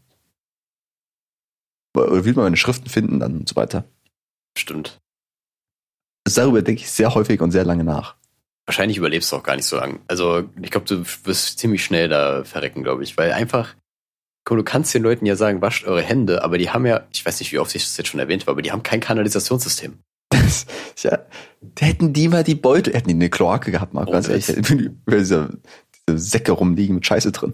Oder 1.95 2.25
wie 2.25 2.34
man 2.34 2.43
meine 2.43 2.57
Schriften 2.57 2.89
finden 2.89 3.21
dann 3.21 3.38
und 3.38 3.47
so 3.47 3.55
weiter. 3.55 3.86
Stimmt. 4.57 4.99
Also 6.27 6.41
darüber 6.41 6.61
denke 6.61 6.81
ich 6.81 6.91
sehr 6.91 7.15
häufig 7.15 7.39
und 7.39 7.51
sehr 7.51 7.63
lange 7.63 7.86
nach. 7.86 8.17
Wahrscheinlich 8.65 8.97
überlebst 8.97 9.31
du 9.31 9.38
auch 9.38 9.43
gar 9.43 9.55
nicht 9.55 9.65
so 9.65 9.77
lange. 9.77 10.01
Also, 10.09 10.49
ich 10.61 10.69
glaube, 10.69 10.86
du 10.86 11.05
wirst 11.23 11.59
ziemlich 11.59 11.86
schnell 11.86 12.09
da 12.09 12.43
verrecken, 12.43 12.84
glaube 12.84 13.03
ich. 13.03 13.17
Weil 13.17 13.31
einfach, 13.31 13.73
du 14.43 14.63
kannst 14.63 14.93
den 14.93 15.03
Leuten 15.03 15.25
ja 15.25 15.38
sagen, 15.38 15.61
wascht 15.61 15.86
eure 15.86 16.01
Hände, 16.01 16.43
aber 16.43 16.57
die 16.57 16.71
haben 16.71 16.86
ja, 16.86 17.07
ich 17.13 17.25
weiß 17.25 17.39
nicht, 17.39 17.53
wie 17.53 17.59
oft 17.59 17.73
ich 17.73 17.84
das 17.84 17.95
jetzt 17.95 18.09
schon 18.09 18.19
erwähnt 18.19 18.43
habe, 18.43 18.51
aber 18.51 18.61
die 18.61 18.73
haben 18.73 18.84
kein 18.84 18.99
Kanalisationssystem. 18.99 19.99
Ja, 21.01 21.19
hätten 21.79 22.13
die 22.13 22.27
mal 22.27 22.43
die 22.43 22.55
Beutel, 22.55 22.93
hätten 22.93 23.07
die 23.09 23.13
eine 23.15 23.29
Kloake 23.29 23.71
gehabt, 23.71 23.93
Marc, 23.93 24.07
Oh, 24.07 24.11
ganz 24.11 24.27
ehrlich, 24.29 24.47
hätten 24.47 25.01
diese, 25.09 25.49
diese 26.07 26.17
Säcke 26.17 26.51
rumliegen 26.53 26.95
mit 26.95 27.05
Scheiße 27.05 27.31
drin. 27.31 27.53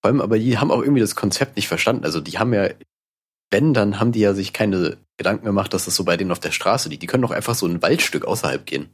Vor 0.00 0.10
allem, 0.10 0.20
aber 0.20 0.38
die 0.38 0.58
haben 0.58 0.70
auch 0.70 0.80
irgendwie 0.82 1.00
das 1.00 1.14
Konzept 1.14 1.56
nicht 1.56 1.68
verstanden. 1.68 2.04
Also, 2.04 2.20
die 2.20 2.38
haben 2.38 2.52
ja, 2.54 2.68
wenn, 3.50 3.72
dann 3.74 4.00
haben 4.00 4.12
die 4.12 4.20
ja 4.20 4.34
sich 4.34 4.52
keine 4.52 4.96
Gedanken 5.16 5.44
gemacht, 5.44 5.72
dass 5.74 5.84
das 5.84 5.94
so 5.94 6.04
bei 6.04 6.16
denen 6.16 6.32
auf 6.32 6.40
der 6.40 6.50
Straße 6.50 6.88
liegt. 6.88 7.02
Die 7.02 7.06
können 7.06 7.22
doch 7.22 7.30
einfach 7.30 7.54
so 7.54 7.66
ein 7.66 7.82
Waldstück 7.82 8.24
außerhalb 8.24 8.66
gehen. 8.66 8.88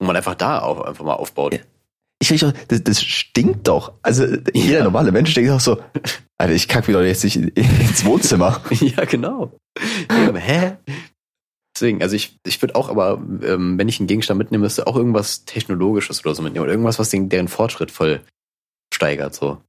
Und 0.00 0.06
man 0.06 0.16
einfach 0.16 0.34
da 0.34 0.60
auch 0.62 0.80
einfach 0.80 1.04
mal 1.04 1.14
aufbaut. 1.14 1.54
Ja. 1.54 1.60
Ich 2.20 2.44
auch, 2.44 2.52
das, 2.66 2.82
das 2.82 3.00
stinkt 3.02 3.68
doch. 3.68 3.92
Also 4.02 4.24
jeder 4.52 4.78
Ja. 4.78 4.84
normale 4.84 5.12
Mensch 5.12 5.32
denkt 5.34 5.50
auch 5.52 5.60
so, 5.60 5.80
Alter, 6.38 6.54
ich 6.54 6.66
kack 6.66 6.88
mir 6.88 6.94
doch 6.94 7.02
jetzt 7.02 7.22
nicht 7.22 7.36
in- 7.36 7.48
ins 7.50 8.04
Wohnzimmer. 8.04 8.60
Ja, 8.70 9.04
genau. 9.04 9.52
Ja, 10.10 10.34
hä? 10.34 10.76
Deswegen, 11.78 12.02
also 12.02 12.16
ich, 12.16 12.36
ich 12.44 12.60
würde 12.60 12.74
auch 12.74 12.88
aber, 12.88 13.22
ähm, 13.44 13.78
wenn 13.78 13.88
ich 13.88 14.00
einen 14.00 14.08
Gegenstand 14.08 14.36
mitnehmen 14.36 14.62
müsste, 14.62 14.88
auch 14.88 14.96
irgendwas 14.96 15.44
Technologisches 15.44 16.24
oder 16.24 16.34
so 16.34 16.42
mitnehmen. 16.42 16.64
Oder 16.64 16.72
irgendwas, 16.72 16.98
was 16.98 17.10
den, 17.10 17.28
deren 17.28 17.46
Fortschritt 17.46 17.92
voll 17.92 18.20
steigert, 18.92 19.32
so. 19.32 19.62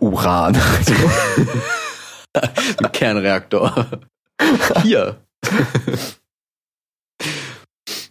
Uran. 0.00 0.56
Ein 2.32 2.90
Kernreaktor. 2.92 4.00
Hier. 4.82 5.20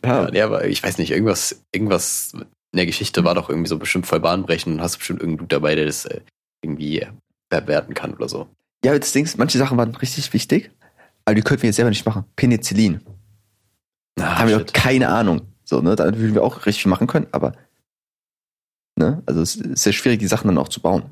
Ja, 0.06 0.32
ja, 0.32 0.46
aber 0.46 0.68
ich 0.68 0.82
weiß 0.82 1.00
nicht, 1.00 1.12
irgendwas, 1.12 1.66
irgendwas 1.74 2.32
in 2.34 2.78
der 2.78 2.86
Geschichte 2.86 3.26
war 3.26 3.36
doch 3.36 3.50
irgendwie 3.50 3.68
so 3.68 3.78
bestimmt 3.78 4.08
voll 4.08 4.22
bahnbrechend 4.22 4.76
und 4.76 4.82
hast 4.82 5.00
bestimmt 5.00 5.20
irgendeinen 5.20 5.50
dabei, 5.50 5.76
der 5.76 5.86
das 5.86 6.06
äh, 6.06 6.22
irgendwie 6.62 7.06
verwerten 7.52 7.94
kann 7.94 8.14
oder 8.14 8.30
so. 8.30 8.48
ja, 8.86 8.98
Ding 8.98 9.26
ist, 9.26 9.38
manche 9.38 9.58
Sachen 9.58 9.78
waren 9.78 9.96
richtig 9.96 10.32
wichtig, 10.32 10.72
aber 11.28 11.36
die 11.36 11.42
könnten 11.42 11.64
wir 11.64 11.68
jetzt 11.68 11.76
selber 11.76 11.90
nicht 11.90 12.06
machen. 12.06 12.24
Penicillin. 12.38 13.02
Ah, 14.18 14.40
haben 14.40 14.48
wir 14.48 14.58
shit. 14.60 14.70
doch 14.70 14.74
keine 14.74 15.10
Ahnung. 15.10 15.42
So, 15.66 15.82
ne, 15.82 15.94
da 15.98 16.06
würden 16.06 16.34
wir 16.34 16.42
auch 16.44 16.66
richtig 16.66 16.84
viel 16.84 16.90
machen 16.90 17.08
können, 17.08 17.28
aber, 17.34 17.52
ne, 18.98 19.22
also 19.26 19.42
es 19.42 19.58
ist 19.58 19.84
sehr 19.84 19.92
schwierig, 19.92 20.20
die 20.20 20.28
Sachen 20.28 20.48
dann 20.48 20.58
auch 20.58 20.70
zu 20.70 20.82
bauen. 20.82 21.04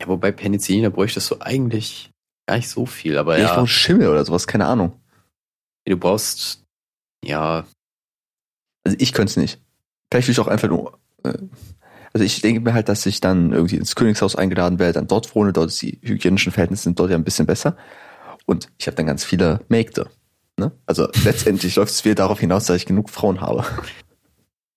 Ja, 0.00 0.06
wobei 0.08 0.32
Penicillin, 0.32 0.84
da 0.84 0.88
bräuchtest 0.88 1.30
du 1.30 1.36
eigentlich 1.40 2.10
gar 2.46 2.56
nicht 2.56 2.70
so 2.70 2.86
viel, 2.86 3.18
aber 3.18 3.36
Ich 3.36 3.44
ja, 3.44 3.54
brauche 3.54 3.66
Schimmel 3.66 4.08
oder 4.08 4.24
sowas, 4.24 4.46
keine 4.46 4.66
Ahnung. 4.66 4.98
du 5.86 5.98
brauchst, 5.98 6.64
ja, 7.22 7.66
Also 8.84 8.96
ich 8.98 9.12
könnte 9.12 9.30
es 9.32 9.36
nicht. 9.36 9.60
Vielleicht 10.10 10.28
will 10.28 10.32
ich 10.32 10.40
auch 10.40 10.46
einfach 10.48 10.68
nur. 10.68 10.98
Äh, 11.24 11.34
also 12.14 12.24
ich 12.24 12.40
denke 12.40 12.60
mir 12.62 12.72
halt, 12.72 12.88
dass 12.88 13.04
ich 13.04 13.20
dann 13.20 13.52
irgendwie 13.52 13.76
ins 13.76 13.94
Königshaus 13.94 14.36
eingeladen 14.36 14.78
werde, 14.78 14.94
dann 14.94 15.06
dort 15.08 15.34
wohne, 15.34 15.52
dort 15.52 15.68
ist 15.68 15.82
die 15.82 15.98
hygienischen 16.02 16.50
Verhältnisse 16.52 16.84
sind 16.84 16.98
dort 16.98 17.10
ja 17.10 17.16
ein 17.16 17.24
bisschen 17.24 17.44
besser. 17.44 17.76
Und 18.46 18.68
ich 18.78 18.86
habe 18.86 18.96
dann 18.96 19.06
ganz 19.06 19.24
viele 19.24 19.60
Mägde. 19.68 20.08
Ne? 20.58 20.72
Also 20.86 21.08
letztendlich 21.24 21.76
läuft 21.76 21.92
es 21.92 22.04
wieder 22.04 22.14
darauf 22.14 22.40
hinaus, 22.40 22.64
dass 22.66 22.76
ich 22.76 22.86
genug 22.86 23.10
Frauen 23.10 23.40
habe. 23.40 23.64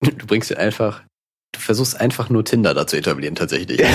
du 0.01 0.26
bringst 0.28 0.49
dir 0.49 0.57
einfach, 0.57 1.03
du 1.53 1.59
versuchst 1.59 1.99
einfach 1.99 2.30
nur 2.30 2.43
Tinder 2.43 2.74
da 2.74 2.86
zu 2.88 2.97
etablieren, 2.97 3.36
tatsächlich. 3.36 3.80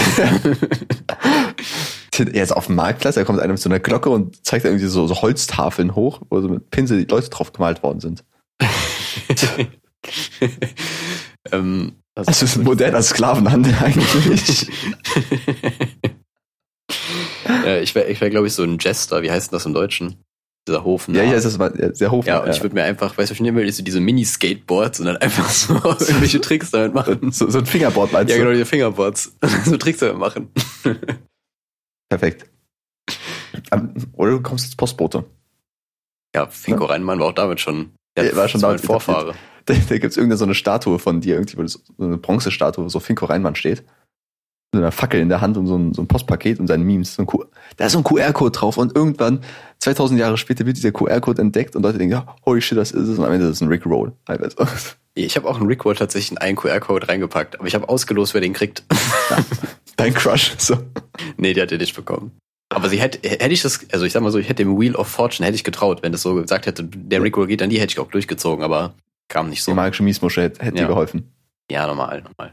Jetzt 2.32 2.54
auf 2.54 2.66
dem 2.66 2.76
Marktplatz, 2.76 3.16
da 3.16 3.24
kommt 3.24 3.40
einer 3.40 3.52
mit 3.54 3.60
so 3.60 3.68
einer 3.68 3.80
Glocke 3.80 4.08
und 4.08 4.46
zeigt 4.46 4.64
irgendwie 4.64 4.86
so, 4.86 5.06
so 5.08 5.20
Holztafeln 5.20 5.96
hoch, 5.96 6.22
wo 6.30 6.40
so 6.40 6.48
mit 6.48 6.70
Pinsel 6.70 7.04
die 7.04 7.10
Leute 7.10 7.28
drauf 7.28 7.52
gemalt 7.52 7.82
worden 7.82 7.98
sind. 8.00 8.22
ähm, 11.50 11.92
was- 12.14 12.26
Das 12.26 12.42
ist 12.42 12.56
ein 12.56 12.62
moderner 12.62 13.02
Sklavenhandel 13.02 13.74
eigentlich. 13.82 14.68
Ja, 17.48 17.78
ich 17.78 17.94
wäre, 17.94 18.06
ich 18.08 18.20
wär, 18.20 18.30
glaube 18.30 18.46
ich, 18.46 18.52
so 18.52 18.62
ein 18.62 18.78
Jester, 18.80 19.22
wie 19.22 19.30
heißt 19.30 19.50
denn 19.50 19.56
das 19.56 19.66
im 19.66 19.74
Deutschen? 19.74 20.16
Dieser 20.66 20.82
Hof. 20.82 21.08
ja, 21.08 21.22
ja, 21.22 21.32
das 21.32 21.44
ist 21.44 21.58
mal 21.58 21.74
ja, 21.78 21.94
sehr 21.94 22.10
hoch. 22.10 22.24
Ja, 22.24 22.42
und 22.42 22.48
ich 22.48 22.62
würde 22.62 22.74
mir 22.74 22.84
einfach, 22.84 23.18
weißt 23.18 23.28
du, 23.28 23.34
ich 23.34 23.40
nehme 23.40 23.62
mir 23.62 23.70
so 23.70 23.82
diese 23.82 24.00
Mini-Skateboards 24.00 24.98
und 25.00 25.06
dann 25.06 25.18
einfach 25.18 25.50
so 25.50 25.74
irgendwelche 25.84 26.40
Tricks 26.40 26.70
damit 26.70 26.94
machen. 26.94 27.32
so, 27.32 27.50
so 27.50 27.58
ein 27.58 27.66
Fingerboard 27.66 28.12
meinst 28.12 28.30
Ja, 28.30 28.36
du? 28.38 28.42
genau, 28.44 28.52
diese 28.54 28.64
Fingerboards. 28.64 29.36
so 29.66 29.76
Tricks 29.76 29.98
damit 29.98 30.16
machen. 30.16 30.48
Perfekt. 32.08 32.50
Ähm, 33.72 33.94
Oder 34.14 34.30
du 34.32 34.40
kommst 34.42 34.64
als 34.66 34.76
Postbote. 34.76 35.24
Ja, 36.34 36.46
Finko 36.48 36.86
Reinmann 36.86 37.20
war 37.20 37.28
auch 37.28 37.32
damit 37.34 37.60
schon, 37.60 37.92
der 38.16 38.24
Ja, 38.26 38.36
war 38.36 38.48
schon 38.48 38.60
das 38.60 38.68
damit 38.68 38.86
Vorfahre. 38.86 39.34
Da, 39.66 39.74
da 39.74 39.98
gibt 39.98 40.10
es 40.12 40.16
irgendeine 40.16 40.36
so 40.38 40.44
eine 40.44 40.54
Statue 40.54 40.98
von 40.98 41.20
dir, 41.20 41.34
irgendwie, 41.36 41.68
so 41.68 41.78
eine 41.98 42.18
Bronzestatue, 42.18 42.84
wo 42.84 42.88
so 42.88 43.00
Finko 43.00 43.26
Reinmann 43.26 43.54
steht. 43.54 43.82
Mit 44.74 44.82
einer 44.82 44.92
Fackel 44.92 45.20
in 45.20 45.28
der 45.28 45.40
Hand 45.40 45.56
und 45.56 45.66
so 45.66 45.76
ein, 45.76 45.94
so 45.94 46.02
ein 46.02 46.08
Postpaket 46.08 46.60
und 46.60 46.66
seine 46.66 46.84
Memes. 46.84 47.14
So 47.14 47.22
ein 47.22 47.26
Q 47.26 47.44
da 47.76 47.86
ist 47.86 47.92
so 47.92 47.98
ein 47.98 48.04
QR-Code 48.04 48.50
drauf 48.52 48.76
und 48.76 48.94
irgendwann, 48.94 49.40
2000 49.80 50.20
Jahre 50.20 50.36
später, 50.36 50.66
wird 50.66 50.76
dieser 50.76 50.92
QR-Code 50.92 51.40
entdeckt 51.42 51.74
und 51.76 51.82
Leute 51.82 51.98
denken, 51.98 52.12
ja, 52.12 52.36
holy 52.44 52.60
shit, 52.60 52.78
das 52.78 52.90
ist 52.92 53.08
es. 53.08 53.18
Und 53.18 53.24
am 53.24 53.32
Ende 53.32 53.46
ist 53.46 53.52
es 53.56 53.60
ein 53.60 53.68
Rick 53.68 53.86
Roll. 53.86 54.12
Teilweise. 54.26 54.56
Ich 55.16 55.36
habe 55.36 55.46
auch 55.48 55.58
einen 55.60 55.68
Rickroll 55.68 55.94
tatsächlich 55.94 56.32
in 56.32 56.38
einen 56.38 56.56
QR-Code 56.56 57.08
reingepackt, 57.08 57.60
aber 57.60 57.68
ich 57.68 57.76
habe 57.76 57.88
ausgelost, 57.88 58.34
wer 58.34 58.40
den 58.40 58.52
kriegt. 58.52 58.82
Dein 59.96 60.12
Crush. 60.12 60.54
So. 60.58 60.76
nee, 61.36 61.52
der 61.52 61.62
hat 61.62 61.70
den 61.70 61.78
nicht 61.78 61.94
bekommen. 61.94 62.32
Aber 62.68 62.88
sie 62.88 63.00
hätte, 63.00 63.20
hätte 63.28 63.52
ich 63.54 63.62
das, 63.62 63.86
also 63.92 64.04
ich 64.06 64.12
sag 64.12 64.22
mal 64.24 64.32
so, 64.32 64.38
ich 64.38 64.48
hätte 64.48 64.64
dem 64.64 64.76
Wheel 64.80 64.96
of 64.96 65.06
Fortune 65.06 65.46
hätte 65.46 65.54
ich 65.54 65.62
getraut, 65.62 66.02
wenn 66.02 66.10
das 66.10 66.22
so 66.22 66.34
gesagt 66.34 66.66
hätte, 66.66 66.82
der 66.82 67.22
Rickroll 67.22 67.46
geht 67.46 67.62
an 67.62 67.70
die, 67.70 67.78
hätte 67.78 67.92
ich 67.92 68.00
auch 68.00 68.10
durchgezogen, 68.10 68.64
aber 68.64 68.94
kam 69.28 69.50
nicht 69.50 69.62
so. 69.62 69.70
Die 69.70 69.76
magische 69.76 70.02
Miesmuschel 70.02 70.44
hätte, 70.44 70.64
hätte 70.64 70.78
Ja. 70.78 70.82
dir 70.82 70.88
geholfen. 70.88 71.32
Ja, 71.70 71.86
normal, 71.86 72.22
normal. 72.22 72.52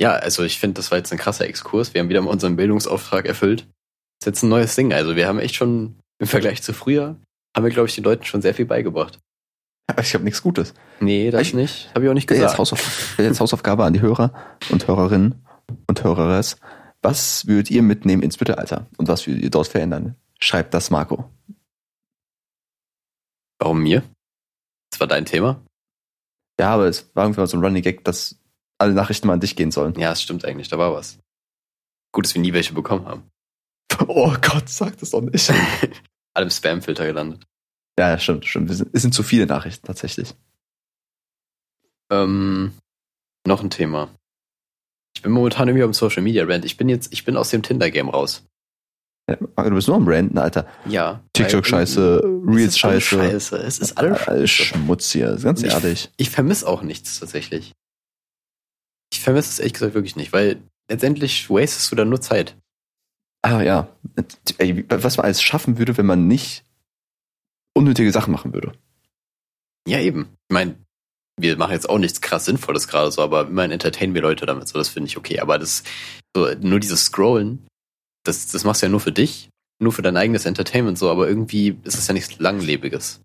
Ja, 0.00 0.12
also 0.12 0.42
ich 0.42 0.58
finde, 0.58 0.74
das 0.74 0.90
war 0.90 0.98
jetzt 0.98 1.12
ein 1.12 1.18
krasser 1.18 1.46
Exkurs. 1.46 1.94
Wir 1.94 2.00
haben 2.00 2.08
wieder 2.08 2.20
mal 2.20 2.30
unseren 2.30 2.56
Bildungsauftrag 2.56 3.26
erfüllt. 3.26 3.60
Das 4.20 4.22
ist 4.22 4.26
jetzt 4.26 4.42
ein 4.42 4.48
neues 4.48 4.74
Ding. 4.74 4.92
Also 4.92 5.16
wir 5.16 5.28
haben 5.28 5.38
echt 5.38 5.54
schon 5.54 5.98
im 6.18 6.26
Vergleich 6.26 6.62
zu 6.62 6.72
früher, 6.72 7.16
haben 7.56 7.64
wir, 7.64 7.70
glaube 7.70 7.88
ich, 7.88 7.94
den 7.94 8.04
Leuten 8.04 8.24
schon 8.24 8.42
sehr 8.42 8.54
viel 8.54 8.66
beigebracht. 8.66 9.18
Aber 9.86 10.00
ich 10.02 10.14
habe 10.14 10.24
nichts 10.24 10.42
Gutes. 10.42 10.74
Nee, 11.00 11.30
das 11.30 11.42
Ich- 11.42 11.54
nicht. 11.54 11.90
Habe 11.94 12.04
ich 12.04 12.10
auch 12.10 12.14
nicht 12.14 12.28
Jetzt, 12.30 12.40
gesagt. 12.40 12.58
Hausauf 12.58 13.18
jetzt 13.18 13.40
Hausaufgabe 13.40 13.84
an 13.84 13.92
die 13.92 14.00
Hörer 14.00 14.32
und 14.70 14.86
Hörerinnen 14.88 15.44
und 15.86 16.02
Höreres. 16.02 16.56
Was 17.02 17.46
würdet 17.46 17.70
ihr 17.70 17.82
mitnehmen 17.82 18.22
ins 18.22 18.40
Mittelalter 18.40 18.86
und 18.96 19.08
was 19.08 19.26
würdet 19.26 19.42
ihr 19.42 19.50
dort 19.50 19.68
verändern? 19.68 20.16
Schreibt 20.40 20.72
das 20.74 20.90
Marco. 20.90 21.30
Warum 23.58 23.82
mir? 23.82 24.02
Das 24.90 25.00
war 25.00 25.06
dein 25.06 25.24
Thema? 25.26 25.62
Ja, 26.58 26.70
aber 26.74 26.86
es 26.86 27.10
war 27.14 27.24
irgendwie 27.24 27.40
mal 27.40 27.46
so 27.46 27.56
ein 27.56 27.64
Running 27.64 27.82
Gag, 27.82 28.04
dass 28.04 28.36
alle 28.78 28.92
Nachrichten 28.92 29.26
mal 29.26 29.34
an 29.34 29.40
dich 29.40 29.56
gehen 29.56 29.70
sollen. 29.70 29.94
Ja, 29.98 30.12
es 30.12 30.22
stimmt 30.22 30.44
eigentlich, 30.44 30.68
da 30.68 30.78
war 30.78 30.92
was. 30.92 31.18
Gut, 32.12 32.24
dass 32.26 32.34
wir 32.34 32.42
nie 32.42 32.52
welche 32.52 32.74
bekommen 32.74 33.06
haben. 33.06 33.22
Oh 34.08 34.34
Gott, 34.40 34.68
sag 34.68 34.96
das 34.98 35.10
doch 35.10 35.20
nicht. 35.20 35.52
Alle 36.34 36.46
im 36.46 36.50
Spam-Filter 36.50 37.06
gelandet. 37.06 37.44
ja, 37.98 38.18
stimmt, 38.18 38.44
stimmt. 38.44 38.68
Es 38.70 38.78
sind, 38.78 38.90
sind 39.00 39.14
zu 39.14 39.22
viele 39.22 39.46
Nachrichten 39.46 39.86
tatsächlich. 39.86 40.34
Ähm, 42.10 42.72
noch 43.46 43.62
ein 43.62 43.70
Thema. 43.70 44.10
Ich 45.16 45.22
bin 45.22 45.32
momentan 45.32 45.68
irgendwie 45.68 45.84
am 45.84 45.94
Social 45.94 46.22
Media 46.22 46.44
Rant. 46.44 46.64
Ich 46.64 46.76
bin 46.76 46.88
jetzt, 46.88 47.12
ich 47.12 47.24
bin 47.24 47.36
aus 47.36 47.50
dem 47.50 47.62
Tinder-Game 47.62 48.08
raus. 48.08 48.44
Ja, 49.30 49.36
du 49.36 49.70
bist 49.74 49.86
nur 49.88 49.96
am 49.96 50.08
Randen, 50.08 50.36
Alter. 50.38 50.66
Ja. 50.86 51.22
TikTok-Scheiße, 51.34 52.20
weil 52.22 52.54
Reels 52.56 52.74
es 52.74 52.76
ist 52.76 52.84
alles 52.84 53.02
Scheiße. 53.04 53.56
Es 53.58 53.78
ist 53.78 53.96
alles 53.98 54.20
Scheiße. 54.20 54.48
Schmutz 54.48 55.12
hier, 55.12 55.36
ganz 55.36 55.60
Und 55.62 55.68
ich- 55.68 55.72
ehrlich. 55.72 56.10
Ich 56.16 56.30
vermisse 56.30 56.66
auch 56.68 56.82
nichts 56.82 57.20
tatsächlich. 57.20 57.72
Ich 59.24 59.26
vermisse 59.26 59.48
es 59.48 59.58
ehrlich 59.58 59.72
gesagt 59.72 59.94
wirklich 59.94 60.16
nicht, 60.16 60.34
weil 60.34 60.60
letztendlich 60.86 61.48
wastest 61.48 61.90
du 61.90 61.96
dann 61.96 62.10
nur 62.10 62.20
Zeit. 62.20 62.58
Ah 63.40 63.62
ja, 63.62 63.88
was 64.90 65.16
man 65.16 65.24
alles 65.24 65.40
schaffen 65.40 65.78
würde, 65.78 65.96
wenn 65.96 66.04
man 66.04 66.28
nicht 66.28 66.62
unnötige 67.72 68.12
Sachen 68.12 68.32
machen 68.32 68.52
würde. 68.52 68.72
Ja, 69.88 69.98
eben. 69.98 70.28
Ich 70.50 70.52
meine, 70.52 70.76
wir 71.40 71.56
machen 71.56 71.72
jetzt 71.72 71.88
auch 71.88 71.96
nichts 71.96 72.20
krass 72.20 72.44
Sinnvolles 72.44 72.86
gerade 72.86 73.10
so, 73.10 73.22
aber 73.22 73.48
immerhin 73.48 73.70
entertainen 73.70 74.12
wir 74.12 74.20
Leute 74.20 74.44
damit, 74.44 74.68
so 74.68 74.76
das 74.76 74.90
finde 74.90 75.08
ich 75.08 75.16
okay. 75.16 75.40
Aber 75.40 75.58
das, 75.58 75.84
so, 76.36 76.52
nur 76.60 76.78
dieses 76.78 77.04
Scrollen, 77.06 77.66
das, 78.24 78.48
das 78.48 78.64
machst 78.64 78.82
du 78.82 78.86
ja 78.86 78.90
nur 78.90 79.00
für 79.00 79.12
dich, 79.12 79.48
nur 79.80 79.92
für 79.92 80.02
dein 80.02 80.18
eigenes 80.18 80.44
Entertainment 80.44 80.98
so, 80.98 81.10
aber 81.10 81.26
irgendwie 81.28 81.78
ist 81.84 81.96
es 81.96 82.06
ja 82.06 82.12
nichts 82.12 82.38
Langlebiges. 82.38 83.22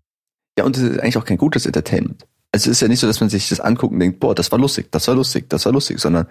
Ja, 0.58 0.64
und 0.64 0.78
es 0.78 0.82
ist 0.82 0.98
eigentlich 1.00 1.18
auch 1.18 1.26
kein 1.26 1.36
gutes 1.36 1.66
Entertainment. 1.66 2.26
Also 2.52 2.70
es 2.70 2.76
ist 2.76 2.80
ja 2.80 2.88
nicht 2.88 3.00
so, 3.00 3.06
dass 3.06 3.20
man 3.20 3.28
sich 3.28 3.48
das 3.48 3.60
anguckt 3.60 3.92
und 3.92 4.00
denkt, 4.00 4.20
boah, 4.20 4.34
das 4.34 4.50
war 4.50 4.58
lustig, 4.58 4.90
das 4.90 5.06
war 5.06 5.14
lustig, 5.14 5.48
das 5.48 5.64
war 5.66 5.72
lustig, 5.72 6.00
sondern 6.00 6.26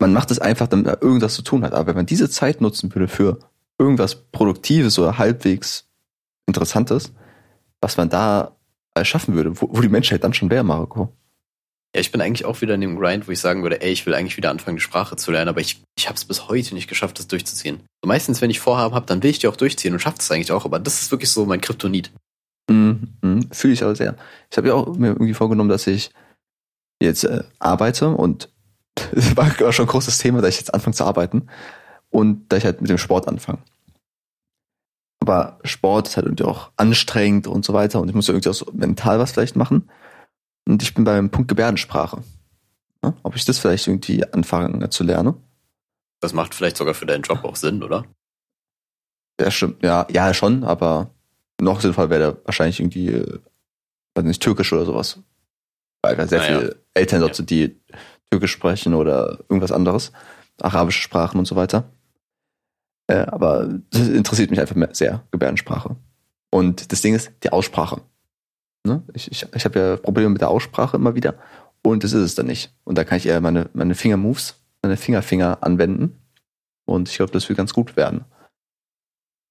man 0.00 0.12
macht 0.12 0.30
es 0.30 0.38
einfach, 0.38 0.66
damit 0.66 0.86
er 0.86 1.02
irgendwas 1.02 1.34
zu 1.34 1.42
tun 1.42 1.62
hat. 1.64 1.72
Aber 1.72 1.88
wenn 1.88 1.96
man 1.96 2.06
diese 2.06 2.28
Zeit 2.28 2.60
nutzen 2.60 2.92
würde 2.94 3.06
für 3.06 3.38
irgendwas 3.78 4.14
Produktives 4.14 4.98
oder 4.98 5.18
halbwegs 5.18 5.86
Interessantes, 6.46 7.12
was 7.80 7.96
man 7.96 8.08
da 8.08 8.56
erschaffen 8.94 9.34
würde, 9.34 9.60
wo, 9.60 9.68
wo 9.70 9.80
die 9.80 9.88
Menschheit 9.88 10.24
dann 10.24 10.34
schon 10.34 10.50
wäre, 10.50 10.64
Marco. 10.64 11.12
Ja, 11.94 12.00
ich 12.00 12.12
bin 12.12 12.20
eigentlich 12.20 12.44
auch 12.44 12.60
wieder 12.60 12.74
in 12.74 12.80
dem 12.80 12.98
Grind, 12.98 13.26
wo 13.26 13.32
ich 13.32 13.40
sagen 13.40 13.62
würde, 13.62 13.82
ey, 13.82 13.90
ich 13.90 14.06
will 14.06 14.14
eigentlich 14.14 14.36
wieder 14.36 14.50
anfangen, 14.50 14.76
die 14.76 14.82
Sprache 14.82 15.16
zu 15.16 15.32
lernen, 15.32 15.48
aber 15.48 15.60
ich, 15.60 15.82
ich 15.96 16.06
habe 16.06 16.16
es 16.16 16.24
bis 16.24 16.48
heute 16.48 16.74
nicht 16.74 16.88
geschafft, 16.88 17.18
das 17.18 17.26
durchzuziehen. 17.26 17.80
So 18.02 18.08
meistens, 18.08 18.40
wenn 18.40 18.50
ich 18.50 18.60
Vorhaben 18.60 18.94
habe, 18.94 19.06
dann 19.06 19.22
will 19.22 19.30
ich 19.30 19.40
die 19.40 19.48
auch 19.48 19.56
durchziehen 19.56 19.92
und 19.92 20.00
schaffe 20.00 20.18
es 20.20 20.30
eigentlich 20.30 20.52
auch, 20.52 20.64
aber 20.64 20.78
das 20.78 21.02
ist 21.02 21.10
wirklich 21.10 21.30
so 21.30 21.46
mein 21.46 21.60
Kryptonit. 21.60 22.12
Mhm, 22.70 23.08
mhm, 23.20 23.50
Fühle 23.50 23.72
ich 23.72 23.82
aber 23.82 23.96
sehr. 23.96 24.16
Ich 24.50 24.56
habe 24.56 24.68
ja 24.68 24.74
auch 24.74 24.94
mir 24.94 25.08
irgendwie 25.08 25.34
vorgenommen, 25.34 25.68
dass 25.68 25.88
ich 25.88 26.12
jetzt 27.02 27.24
äh, 27.24 27.42
arbeite 27.58 28.10
und 28.10 28.48
es 29.12 29.36
war 29.36 29.48
war 29.58 29.72
schon 29.72 29.86
ein 29.86 29.90
großes 29.90 30.18
Thema, 30.18 30.40
dass 30.40 30.50
ich 30.50 30.60
jetzt 30.60 30.72
anfange 30.72 30.94
zu 30.94 31.04
arbeiten 31.04 31.48
und 32.10 32.48
da 32.48 32.56
ich 32.56 32.64
halt 32.64 32.80
mit 32.80 32.88
dem 32.88 32.98
Sport 32.98 33.26
anfange. 33.26 33.58
Aber 35.20 35.58
Sport 35.64 36.08
ist 36.08 36.16
halt 36.16 36.26
irgendwie 36.26 36.44
auch 36.44 36.70
anstrengend 36.76 37.48
und 37.48 37.64
so 37.64 37.72
weiter 37.72 38.00
und 38.00 38.08
ich 38.08 38.14
muss 38.14 38.28
ja 38.28 38.34
irgendwie 38.34 38.50
auch 38.50 38.54
so 38.54 38.66
mental 38.72 39.18
was 39.18 39.32
vielleicht 39.32 39.56
machen. 39.56 39.90
Und 40.68 40.82
ich 40.82 40.94
bin 40.94 41.04
beim 41.04 41.30
Punkt 41.30 41.48
Gebärdensprache. 41.48 42.22
Ja, 43.02 43.14
ob 43.22 43.34
ich 43.34 43.44
das 43.44 43.58
vielleicht 43.58 43.88
irgendwie 43.88 44.24
anfange 44.32 44.90
zu 44.90 45.02
lernen? 45.02 45.34
Das 46.20 46.34
macht 46.34 46.54
vielleicht 46.54 46.76
sogar 46.76 46.94
für 46.94 47.06
deinen 47.06 47.22
Job 47.22 47.44
auch 47.44 47.56
Sinn, 47.56 47.82
oder? 47.82 48.04
Ja, 49.40 49.50
stimmt. 49.50 49.82
Ja, 49.82 50.06
ja, 50.10 50.32
schon, 50.34 50.64
aber 50.64 51.10
noch 51.60 51.80
sinnvoll 51.80 52.10
wäre 52.10 52.32
da 52.32 52.38
wahrscheinlich 52.44 52.80
irgendwie, 52.80 53.08
äh, 53.08 53.38
weiß 54.14 54.24
nicht, 54.24 54.42
Türkisch 54.42 54.72
oder 54.72 54.84
sowas. 54.84 55.18
Weil 56.02 56.16
da 56.16 56.26
sehr 56.26 56.40
Ah, 56.40 56.50
ja. 56.50 56.58
viele 56.60 56.76
Eltern 56.94 57.20
dort 57.20 57.32
Ja. 57.32 57.36
sind, 57.36 57.50
die 57.50 57.76
Türkisch 58.30 58.52
sprechen 58.52 58.94
oder 58.94 59.38
irgendwas 59.48 59.72
anderes. 59.72 60.12
Arabische 60.60 61.02
Sprachen 61.02 61.38
und 61.38 61.46
so 61.46 61.56
weiter. 61.56 61.90
Äh, 63.06 63.26
aber 63.26 63.68
das 63.90 64.08
interessiert 64.08 64.50
mich 64.50 64.60
einfach 64.60 64.76
sehr, 64.92 65.24
Gebärdensprache. 65.30 65.96
Und 66.50 66.92
das 66.92 67.00
Ding 67.02 67.14
ist, 67.14 67.32
die 67.44 67.50
Aussprache. 67.50 68.02
Ne? 68.86 69.02
Ich, 69.14 69.30
ich, 69.30 69.46
ich 69.54 69.64
habe 69.64 69.78
ja 69.78 69.96
Probleme 69.96 70.30
mit 70.30 70.40
der 70.40 70.48
Aussprache 70.48 70.96
immer 70.96 71.14
wieder. 71.14 71.34
Und 71.82 72.04
das 72.04 72.12
ist 72.12 72.22
es 72.22 72.34
dann 72.34 72.46
nicht. 72.46 72.72
Und 72.84 72.96
da 72.98 73.04
kann 73.04 73.18
ich 73.18 73.26
eher 73.26 73.40
meine, 73.40 73.68
meine 73.72 73.94
Fingermoves, 73.94 74.60
meine 74.82 74.96
Fingerfinger 74.96 75.58
anwenden. 75.62 76.18
Und 76.86 77.08
ich 77.08 77.16
glaube, 77.16 77.32
das 77.32 77.48
wird 77.48 77.56
ganz 77.56 77.72
gut 77.72 77.96
werden. 77.96 78.24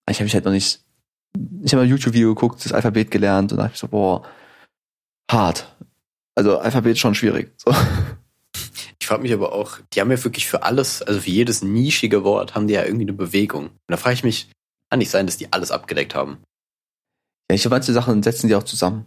Ich 0.10 0.18
habe 0.18 0.26
mich 0.26 0.34
halt 0.34 0.46
noch 0.46 0.52
nicht. 0.52 0.84
Ich 1.36 1.72
habe 1.72 1.78
mal 1.78 1.84
ein 1.84 1.90
YouTube-Video 1.90 2.34
geguckt, 2.34 2.64
das 2.64 2.74
Alphabet 2.74 3.12
gelernt 3.12 3.52
und 3.52 3.58
da 3.58 3.64
dachte 3.64 3.76
ich 3.76 3.80
so, 3.80 3.88
boah, 3.88 4.26
hart. 5.30 5.76
Also 6.36 6.58
Alphabet 6.58 6.94
ist 6.94 7.00
schon 7.00 7.16
schwierig. 7.16 7.54
So. 7.58 7.74
Ich 9.00 9.08
frage 9.08 9.22
mich 9.22 9.34
aber 9.34 9.54
auch, 9.54 9.80
die 9.94 10.02
haben 10.02 10.12
ja 10.12 10.24
wirklich 10.24 10.48
für 10.48 10.64
alles, 10.64 11.02
also 11.02 11.22
für 11.22 11.30
jedes 11.30 11.62
nischige 11.64 12.24
Wort, 12.24 12.56
haben 12.56 12.68
die 12.68 12.76
ja 12.76 12.84
irgendwie 12.84 13.06
eine 13.06 13.14
Bewegung. 13.14 13.68
Und 13.68 13.80
da 13.88 13.98
frage 13.98 14.14
ich 14.14 14.24
mich, 14.24 14.52
kann 14.90 15.00
nicht 15.00 15.10
sein, 15.12 15.26
dass 15.26 15.38
die 15.38 15.52
alles 15.52 15.72
abgedeckt 15.72 16.16
haben. 16.16 16.38
Ja, 17.50 17.56
ich 17.56 17.62
glaube, 17.62 17.76
manche 17.76 17.94
Sachen 17.94 18.22
setzen 18.24 18.48
die 18.48 18.56
auch 18.56 18.64
zusammen. 18.64 19.06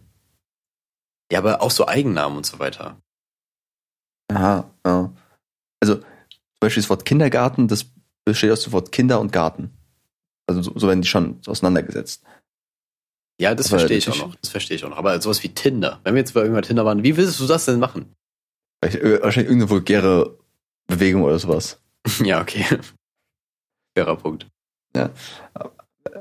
Ja, 1.30 1.38
aber 1.38 1.62
auch 1.62 1.70
so 1.70 1.86
Eigennamen 1.86 2.36
und 2.36 2.46
so 2.46 2.58
weiter. 2.58 3.00
Aha, 4.30 4.70
ja. 4.84 5.12
Also 5.80 5.96
zum 5.96 6.04
Beispiel 6.60 6.82
das 6.82 6.90
Wort 6.90 7.04
Kindergarten, 7.04 7.68
das 7.68 7.86
besteht 8.24 8.50
aus 8.50 8.62
dem 8.62 8.72
Wort 8.72 8.92
Kinder 8.92 9.20
und 9.20 9.32
Garten. 9.32 9.72
Also 10.46 10.62
so, 10.62 10.78
so 10.78 10.88
werden 10.88 11.02
die 11.02 11.08
schon 11.08 11.40
auseinandergesetzt. 11.46 12.22
Ja, 13.40 13.54
das 13.54 13.72
Aber 13.72 13.80
verstehe 13.80 13.98
ich 13.98 14.08
auch 14.08 14.18
noch. 14.18 14.34
Das 14.36 14.50
verstehe 14.50 14.76
ich 14.76 14.84
auch 14.84 14.90
noch. 14.90 14.98
Aber 14.98 15.20
sowas 15.20 15.42
wie 15.42 15.48
Tinder. 15.48 16.00
Wenn 16.04 16.14
wir 16.14 16.20
jetzt 16.20 16.34
bei 16.34 16.42
irgendwann 16.42 16.62
Tinder 16.62 16.84
waren, 16.84 17.02
wie 17.02 17.16
willst 17.16 17.40
du 17.40 17.46
das 17.46 17.64
denn 17.64 17.80
machen? 17.80 18.14
Äh, 18.80 19.22
wahrscheinlich 19.22 19.50
irgendeine 19.50 19.70
vulgäre 19.70 20.38
Bewegung 20.86 21.22
oder 21.22 21.38
sowas. 21.38 21.80
ja, 22.24 22.40
okay. 22.40 22.64
Fairer 23.96 24.16
Punkt. 24.16 24.46
Aber 24.94 25.72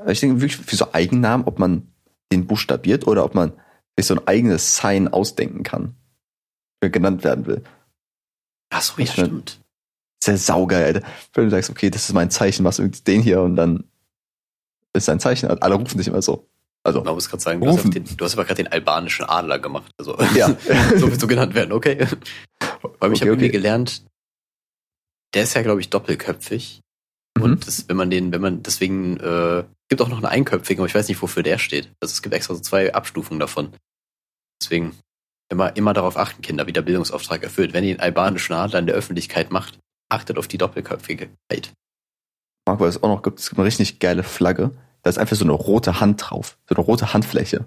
Ich 0.06 0.20
denke 0.20 0.40
wirklich 0.40 0.56
für 0.56 0.76
so 0.76 0.92
Eigennamen, 0.92 1.46
ob 1.46 1.58
man 1.58 1.92
den 2.32 2.46
buchstabiert 2.46 3.06
oder 3.06 3.24
ob 3.24 3.34
man 3.34 3.52
sich 3.96 4.06
so 4.06 4.14
ein 4.14 4.26
eigenes 4.26 4.76
Sign 4.76 5.08
ausdenken 5.08 5.62
kann, 5.62 5.94
genannt 6.80 7.24
werden 7.24 7.46
will. 7.46 7.62
Ach 8.70 8.80
so, 8.80 8.94
ja, 9.00 9.06
stimmt. 9.06 9.60
Sehr 10.22 10.38
saugeil, 10.38 10.84
Alter. 10.84 11.06
Wenn 11.34 11.44
du 11.44 11.50
sagst, 11.50 11.68
okay, 11.68 11.90
das 11.90 12.08
ist 12.08 12.14
mein 12.14 12.30
Zeichen, 12.30 12.64
was 12.64 12.78
irgendwie 12.78 13.02
den 13.02 13.22
hier 13.22 13.42
und 13.42 13.56
dann 13.56 13.84
ist 14.94 15.06
sein 15.06 15.20
Zeichen. 15.20 15.48
Alle 15.48 15.74
rufen 15.74 15.98
dich 15.98 16.08
immer 16.08 16.22
so. 16.22 16.46
Also, 16.84 17.02
Man 17.02 17.14
muss 17.14 17.28
gerade 17.28 17.42
sagen, 17.42 17.60
du 17.60 17.68
hast, 17.68 17.78
Rufen. 17.78 17.90
den, 17.92 18.04
du 18.16 18.24
hast 18.24 18.34
aber 18.34 18.44
gerade 18.44 18.62
den 18.62 18.72
albanischen 18.72 19.24
Adler 19.24 19.58
gemacht. 19.58 19.92
Also, 19.98 20.18
ja. 20.34 20.48
so 20.96 21.06
willst 21.06 21.22
du 21.22 21.26
genannt 21.28 21.54
werden, 21.54 21.72
okay. 21.72 21.96
Weil 21.98 22.08
ich 22.08 22.10
Okay, 22.10 23.00
habe 23.00 23.12
okay. 23.12 23.24
irgendwie 23.28 23.50
gelernt, 23.50 24.04
der 25.34 25.44
ist 25.44 25.54
ja, 25.54 25.62
glaube 25.62 25.80
ich, 25.80 25.90
doppelköpfig. 25.90 26.80
Mhm. 27.38 27.42
Und 27.44 27.66
das, 27.66 27.88
wenn 27.88 27.96
man 27.96 28.10
den, 28.10 28.32
wenn 28.32 28.40
man 28.40 28.62
deswegen, 28.62 29.18
äh, 29.20 29.64
gibt 29.88 30.02
auch 30.02 30.08
noch 30.08 30.16
einen 30.18 30.26
einköpfigen, 30.26 30.80
aber 30.80 30.88
ich 30.88 30.94
weiß 30.94 31.08
nicht, 31.08 31.22
wofür 31.22 31.42
der 31.42 31.58
steht. 31.58 31.92
Also 32.00 32.12
es 32.12 32.22
gibt 32.22 32.34
extra 32.34 32.54
so 32.54 32.60
zwei 32.60 32.92
Abstufungen 32.92 33.38
davon. 33.38 33.72
Deswegen 34.60 34.98
immer, 35.50 35.76
immer 35.76 35.92
darauf 35.92 36.16
achten, 36.16 36.42
Kinder, 36.42 36.66
wie 36.66 36.72
der 36.72 36.82
Bildungsauftrag 36.82 37.42
erfüllt. 37.42 37.72
Wenn 37.72 37.84
ihr 37.84 37.94
den 37.94 38.00
albanischen 38.00 38.54
Adler 38.54 38.80
in 38.80 38.86
der 38.86 38.94
Öffentlichkeit 38.96 39.50
macht, 39.52 39.78
achtet 40.10 40.36
auf 40.38 40.48
die 40.48 40.58
Doppelköpfigkeit. 40.58 41.72
Marco, 42.66 42.86
es 42.86 43.02
auch 43.02 43.08
noch 43.08 43.22
gibt, 43.22 43.40
es 43.40 43.48
gibt 43.48 43.58
eine 43.58 43.66
richtig 43.66 43.98
geile 43.98 44.22
Flagge. 44.22 44.70
Da 45.02 45.10
ist 45.10 45.18
einfach 45.18 45.36
so 45.36 45.44
eine 45.44 45.52
rote 45.52 46.00
Hand 46.00 46.22
drauf. 46.30 46.58
So 46.68 46.76
eine 46.76 46.84
rote 46.84 47.12
Handfläche. 47.12 47.64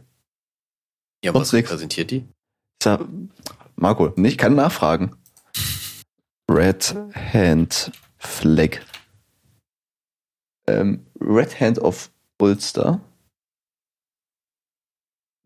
Ja, 1.24 1.34
Sonst 1.34 1.48
was 1.48 1.54
nix. 1.54 1.70
repräsentiert 1.70 2.12
die? 2.12 2.18
Ich 2.18 2.84
sag, 2.84 3.02
Marco, 3.76 4.14
nicht, 4.16 4.38
kann 4.38 4.56
nachfragen. 4.56 5.16
Red 6.50 6.96
Hand 7.14 7.92
Flag. 8.18 8.80
Ähm, 10.68 11.06
Red 11.20 11.60
Hand 11.60 11.80
of 11.80 12.12
Ulster. 12.40 13.02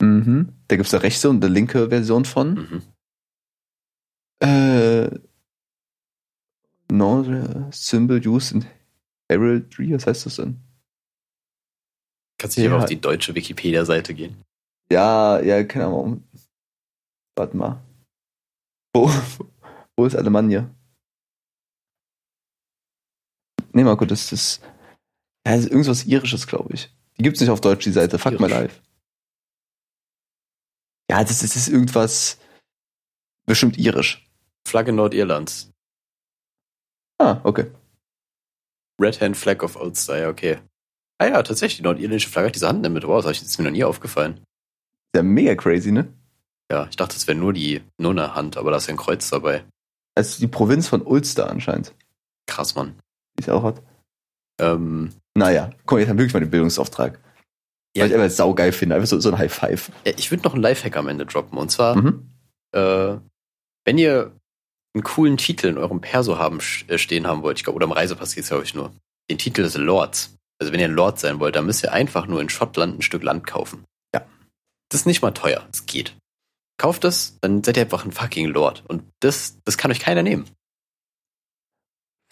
Mhm. 0.01 0.53
Da 0.67 0.75
gibt's 0.75 0.93
eine 0.93 1.03
rechte 1.03 1.29
und 1.29 1.43
eine 1.43 1.53
linke 1.53 1.89
Version 1.89 2.25
von. 2.25 2.53
Mhm. 2.53 2.81
Äh, 4.41 5.09
no 6.91 7.25
symbol 7.71 8.25
used 8.25 8.51
in 8.53 8.65
Heraldry, 9.29 9.93
was 9.93 10.07
heißt 10.07 10.25
das 10.25 10.35
denn? 10.37 10.59
Kannst 12.39 12.57
du 12.57 12.61
nicht 12.61 12.71
Ja. 12.71 12.77
auf 12.77 12.85
die 12.85 12.99
deutsche 12.99 13.35
Wikipedia-Seite 13.35 14.13
gehen? 14.13 14.43
Ja, 14.91 15.39
ja, 15.41 15.63
keine 15.63 15.85
Ahnung. 15.85 16.23
Warte 17.35 17.55
mal. 17.55 17.83
Wo, 18.93 19.07
wo 19.97 20.05
ist 20.05 20.15
Alemannia? 20.15 20.69
Nee, 23.73 23.83
Marco, 23.83 24.05
das 24.05 24.31
ist. 24.31 24.61
Ja, 25.45 25.55
das 25.55 25.65
ist 25.65 25.71
irgendwas 25.71 26.05
Irisches, 26.05 26.47
glaube 26.47 26.73
ich. 26.73 26.89
Die 27.17 27.23
gibt's 27.23 27.39
nicht 27.39 27.49
auf 27.49 27.61
Deutsch, 27.61 27.83
die 27.83 27.91
Seite. 27.91 28.17
Fuck 28.17 28.39
my 28.39 28.47
life. 28.47 28.81
Ja, 31.09 31.23
das, 31.23 31.39
das 31.39 31.55
ist 31.55 31.67
irgendwas. 31.67 32.39
Bestimmt 33.45 33.77
irisch. 33.77 34.27
Flagge 34.67 34.91
Nordirlands. 34.91 35.71
Ah, 37.19 37.41
okay. 37.43 37.71
Red 38.99 39.21
Hand 39.21 39.37
Flag 39.37 39.63
of 39.63 39.75
Ulster, 39.75 40.17
ja, 40.19 40.29
okay. 40.29 40.59
Ah 41.19 41.27
ja, 41.27 41.43
tatsächlich, 41.43 41.77
die 41.77 41.83
nordirländische 41.83 42.29
Flagge 42.29 42.47
hat 42.47 42.55
diese 42.55 42.67
Hand 42.67 42.81
mit. 42.89 43.05
Wow, 43.05 43.23
das 43.23 43.31
ich- 43.33 43.39
das 43.39 43.49
ist 43.49 43.57
mir 43.57 43.65
noch 43.65 43.71
nie 43.71 43.83
aufgefallen. 43.83 44.35
Ist 44.37 45.17
ja 45.17 45.23
mega 45.23 45.55
crazy, 45.55 45.91
ne? 45.91 46.11
Ja, 46.71 46.87
ich 46.89 46.95
dachte, 46.95 47.15
es 47.17 47.27
wäre 47.27 47.37
nur 47.37 47.51
die, 47.53 47.81
nur 47.97 48.11
eine 48.11 48.35
Hand, 48.35 48.55
aber 48.57 48.71
da 48.71 48.77
ist 48.77 48.87
ja 48.87 48.93
ein 48.93 48.97
Kreuz 48.97 49.29
dabei. 49.29 49.63
Also 50.15 50.39
die 50.39 50.47
Provinz 50.47 50.87
von 50.87 51.01
Ulster 51.01 51.49
anscheinend, 51.49 51.93
Krass, 52.47 52.75
Mann. 52.75 52.95
es 53.39 53.49
auch 53.49 53.63
hat. 53.63 53.81
Ähm, 54.59 55.11
Naja, 55.37 55.69
guck 55.85 55.93
mal, 55.93 55.99
jetzt 55.99 56.09
haben 56.09 56.17
wir 56.17 56.23
wirklich 56.23 56.33
mal 56.33 56.39
den 56.41 56.49
Bildungsauftrag. 56.51 57.19
Ja. 57.95 58.03
Weil 58.03 58.09
ich 58.11 58.15
einfach 58.15 58.29
saugeil 58.35 58.71
finde. 58.71 58.95
Einfach 58.95 59.07
so, 59.07 59.19
so 59.19 59.29
ein 59.31 59.37
High 59.37 59.51
Five. 59.53 59.91
ja, 60.05 60.13
ich 60.17 60.29
würde 60.31 60.43
noch 60.43 60.53
einen 60.53 60.61
Lifehack 60.63 60.95
am 60.97 61.07
Ende 61.07 61.25
droppen. 61.25 61.57
Und 61.57 61.69
zwar, 61.71 61.95
Mhm. 61.95 62.29
äh, 62.73 63.17
wenn 63.85 63.97
ihr 63.97 64.31
einen 64.93 65.03
coolen 65.03 65.37
Titel 65.37 65.67
in 65.67 65.77
eurem 65.77 66.01
Perso 66.01 66.37
haben, 66.37 66.59
äh, 66.87 66.97
stehen 66.97 67.27
haben 67.27 67.43
wollt, 67.43 67.57
ich 67.57 67.63
glaube, 67.63 67.77
oder 67.77 67.85
im 67.85 67.91
Reisepass 67.91 68.35
geht's 68.35 68.49
glaube 68.49 68.63
ich 68.63 68.73
nur, 68.73 68.91
den 69.29 69.37
Titel 69.37 69.61
des 69.63 69.77
Lords. 69.77 70.35
Also 70.59 70.73
wenn 70.73 70.79
ihr 70.79 70.87
ein 70.87 70.93
Lord 70.93 71.19
sein 71.19 71.39
wollt, 71.39 71.55
dann 71.55 71.65
müsst 71.65 71.83
ihr 71.83 71.93
einfach 71.93 72.27
nur 72.27 72.41
in 72.41 72.49
Schottland 72.49 72.99
ein 72.99 73.01
Stück 73.01 73.23
Land 73.23 73.47
kaufen. 73.47 73.85
Ja. 74.13 74.25
Das 74.89 75.01
ist 75.01 75.05
nicht 75.05 75.21
mal 75.21 75.31
teuer. 75.31 75.65
Es 75.71 75.85
geht. 75.85 76.15
Kauft 76.77 77.03
es, 77.03 77.37
dann 77.41 77.63
seid 77.63 77.77
ihr 77.77 77.83
einfach 77.83 78.05
ein 78.05 78.11
fucking 78.11 78.47
Lord. 78.47 78.83
Und 78.87 79.03
das, 79.19 79.57
das 79.63 79.77
kann 79.77 79.91
euch 79.91 79.99
keiner 79.99 80.23
nehmen. 80.23 80.45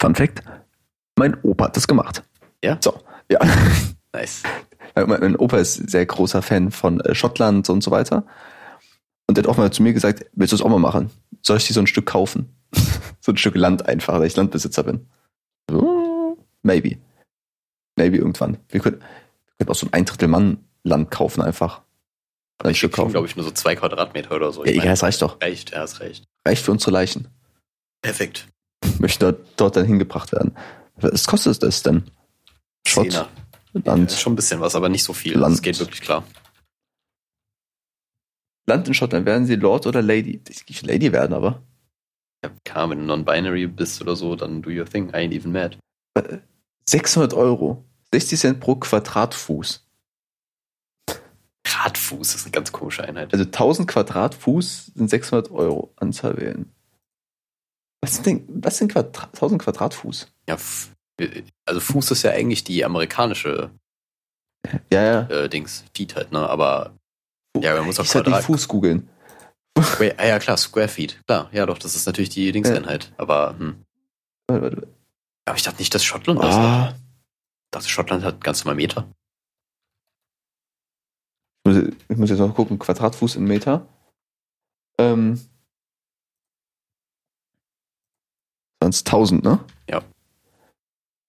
Fun 0.00 0.14
Fact: 0.14 0.42
Mein 1.16 1.40
Opa 1.42 1.66
hat 1.66 1.76
das 1.76 1.86
gemacht. 1.86 2.22
Ja? 2.62 2.78
So, 2.80 3.00
ja. 3.30 3.40
Nice. 4.12 4.42
Mein 4.94 5.36
Opa 5.36 5.58
ist 5.58 5.90
sehr 5.90 6.06
großer 6.06 6.40
Fan 6.40 6.70
von 6.70 7.00
äh, 7.00 7.14
Schottland 7.14 7.68
und 7.68 7.82
so 7.82 7.90
weiter. 7.90 8.24
Und 9.26 9.36
der 9.36 9.44
hat 9.44 9.50
auch 9.50 9.58
mal 9.58 9.70
zu 9.70 9.82
mir 9.82 9.92
gesagt, 9.92 10.24
willst 10.32 10.52
du 10.52 10.56
es 10.56 10.62
auch 10.62 10.70
mal 10.70 10.78
machen? 10.78 11.10
Soll 11.48 11.56
ich 11.56 11.66
dir 11.66 11.72
so 11.72 11.80
ein 11.80 11.86
Stück 11.86 12.04
kaufen? 12.04 12.54
so 13.20 13.32
ein 13.32 13.38
Stück 13.38 13.54
Land 13.56 13.86
einfach, 13.86 14.18
weil 14.20 14.26
ich 14.26 14.36
Landbesitzer 14.36 14.82
bin. 14.82 15.06
Maybe. 16.62 16.98
Maybe 17.96 18.18
irgendwann. 18.18 18.58
Wir 18.68 18.80
können, 18.80 19.00
wir 19.00 19.56
können 19.56 19.70
auch 19.70 19.74
so 19.74 19.86
ein 19.86 19.94
ein 19.94 20.04
Drittel 20.04 20.28
Mann 20.28 20.58
Land 20.82 21.10
kaufen 21.10 21.40
einfach. 21.40 21.80
Ein 22.62 22.72
Ich 22.72 22.78
Stück 22.78 22.92
kaufen. 22.92 23.12
glaube 23.12 23.26
ich, 23.26 23.34
nur 23.34 23.46
so 23.46 23.50
zwei 23.50 23.74
Quadratmeter 23.76 24.36
oder 24.36 24.52
so. 24.52 24.62
ja, 24.66 24.72
egal, 24.72 24.88
es 24.92 25.02
reicht 25.02 25.22
doch. 25.22 25.40
reicht, 25.40 25.70
ja, 25.70 25.84
es 25.84 26.00
reicht. 26.00 26.24
Reicht 26.46 26.62
für 26.62 26.70
unsere 26.70 26.90
Leichen. 26.90 27.28
Perfekt. 28.02 28.46
Möchten 28.98 29.24
dort, 29.24 29.46
dort 29.56 29.76
dann 29.76 29.86
hingebracht 29.86 30.32
werden. 30.32 30.54
Was 30.96 31.26
kostet 31.26 31.62
das 31.62 31.82
denn? 31.82 32.10
Schott. 32.86 33.14
Ja, 33.14 33.28
Land, 33.72 34.10
ist 34.10 34.20
schon 34.20 34.34
ein 34.34 34.36
bisschen 34.36 34.60
was, 34.60 34.74
aber 34.74 34.90
nicht 34.90 35.04
so 35.04 35.14
viel. 35.14 35.38
Land. 35.38 35.54
Das 35.54 35.62
geht 35.62 35.78
wirklich 35.80 36.02
klar. 36.02 36.24
Land 38.68 38.86
in 38.88 38.94
Schottland. 38.94 39.26
Werden 39.26 39.46
sie 39.46 39.56
Lord 39.56 39.86
oder 39.86 40.02
Lady? 40.02 40.40
Ich 40.48 40.82
Lady 40.82 41.12
werden, 41.12 41.32
aber. 41.32 41.62
Ja, 42.44 42.50
klar, 42.64 42.88
wenn 42.90 42.98
du 43.00 43.04
non-binary 43.04 43.66
bist 43.66 44.00
oder 44.00 44.14
so, 44.14 44.36
dann 44.36 44.62
do 44.62 44.70
your 44.70 44.84
thing. 44.84 45.08
I 45.08 45.14
ain't 45.16 45.32
even 45.34 45.50
mad. 45.52 45.76
600 46.88 47.34
Euro. 47.34 47.84
60 48.12 48.38
Cent 48.38 48.60
pro 48.60 48.76
Quadratfuß. 48.76 49.84
Radfuß 51.66 52.34
ist 52.34 52.44
eine 52.44 52.52
ganz 52.52 52.72
komische 52.72 53.04
Einheit. 53.04 53.32
Also 53.32 53.44
1000 53.44 53.88
Quadratfuß 53.88 54.92
sind 54.94 55.10
600 55.10 55.50
Euro. 55.50 55.92
Anzahl 55.96 56.36
wählen. 56.38 56.72
Was 58.00 58.14
sind 58.14 58.26
denn, 58.26 58.44
was 58.48 58.78
sind 58.78 58.92
Quadra 58.92 59.24
1000 59.24 59.60
Quadratfuß? 59.62 60.32
Ja, 60.48 60.56
also 61.66 61.80
Fuß 61.80 62.12
ist 62.12 62.22
ja 62.22 62.30
eigentlich 62.30 62.64
die 62.64 62.84
amerikanische 62.84 63.70
Ja, 64.92 65.02
ja. 65.02 65.20
äh, 65.28 65.48
Dings, 65.48 65.84
Feet 65.94 66.14
halt, 66.14 66.32
ne? 66.32 66.48
Aber 66.48 66.97
ja, 67.62 67.74
man 67.76 67.86
muss 67.86 67.98
auch 68.00 68.04
ich 68.04 68.10
Quadrat. 68.10 68.44
Fuß 68.44 68.68
googeln. 68.68 69.08
Ah 70.18 70.26
ja, 70.26 70.38
klar, 70.38 70.56
Square 70.56 70.88
Feet. 70.88 71.20
Klar, 71.26 71.48
ja 71.52 71.64
doch, 71.66 71.78
das 71.78 71.94
ist 71.94 72.06
natürlich 72.06 72.30
die 72.30 72.50
Dingseinheit. 72.52 73.12
Aber, 73.16 73.56
hm. 73.58 73.84
Warte, 74.48 74.62
warte, 74.62 74.88
aber 75.44 75.56
ich 75.56 75.62
dachte 75.62 75.78
nicht, 75.78 75.94
dass 75.94 76.04
Schottland 76.04 76.42
das 76.42 76.54
hat. 76.54 76.62
Ah, 76.62 76.94
Ich 76.96 77.70
dachte, 77.70 77.88
Schottland 77.88 78.24
hat 78.24 78.42
ganz 78.42 78.64
normal 78.64 78.76
Meter. 78.76 79.08
ich, 81.66 81.72
muss, 81.72 81.92
ich 82.08 82.16
muss 82.16 82.30
jetzt 82.30 82.38
noch 82.40 82.54
gucken. 82.54 82.78
Quadratfuß 82.78 83.36
in 83.36 83.44
Meter. 83.44 83.86
Ähm. 84.98 85.40
Sonst 88.82 89.06
1000, 89.06 89.44
ne? 89.44 89.60
Ja. 89.88 90.02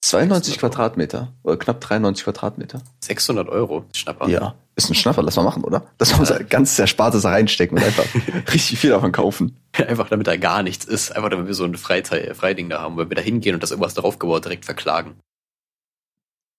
92 0.01 0.53
600 0.53 0.63
Euro. 0.63 0.69
Quadratmeter. 0.71 1.33
Oder 1.43 1.57
knapp 1.57 1.81
93 1.81 2.23
Quadratmeter. 2.23 2.81
600 3.03 3.49
Euro, 3.49 3.85
Schnapper. 3.93 4.27
Ja. 4.29 4.55
Ist 4.79 4.89
ein 4.89 4.95
Schnapper, 4.95 5.21
lass 5.23 5.35
mal 5.35 5.43
machen, 5.43 5.65
oder? 5.65 5.83
Lass 5.99 6.13
mal 6.13 6.19
unser 6.19 6.41
ganz 6.41 6.79
Erspartes 6.79 7.23
da 7.23 7.31
reinstecken 7.31 7.77
und 7.77 7.83
einfach 7.83 8.05
richtig 8.53 8.79
viel 8.79 8.91
davon 8.91 9.11
kaufen. 9.11 9.57
Einfach 9.73 10.07
damit 10.07 10.25
da 10.25 10.37
gar 10.37 10.63
nichts 10.63 10.85
ist. 10.85 11.13
Einfach 11.13 11.29
damit 11.29 11.47
wir 11.47 11.53
so 11.53 11.65
ein 11.65 11.75
Freizeit, 11.75 12.33
Freiding 12.37 12.69
da 12.69 12.79
haben, 12.79 12.95
weil 12.95 13.09
wir 13.09 13.15
da 13.15 13.21
hingehen 13.21 13.55
und 13.55 13.61
das 13.61 13.71
irgendwas 13.71 13.93
draufgebaut 13.93 14.45
direkt 14.45 14.63
verklagen. 14.63 15.15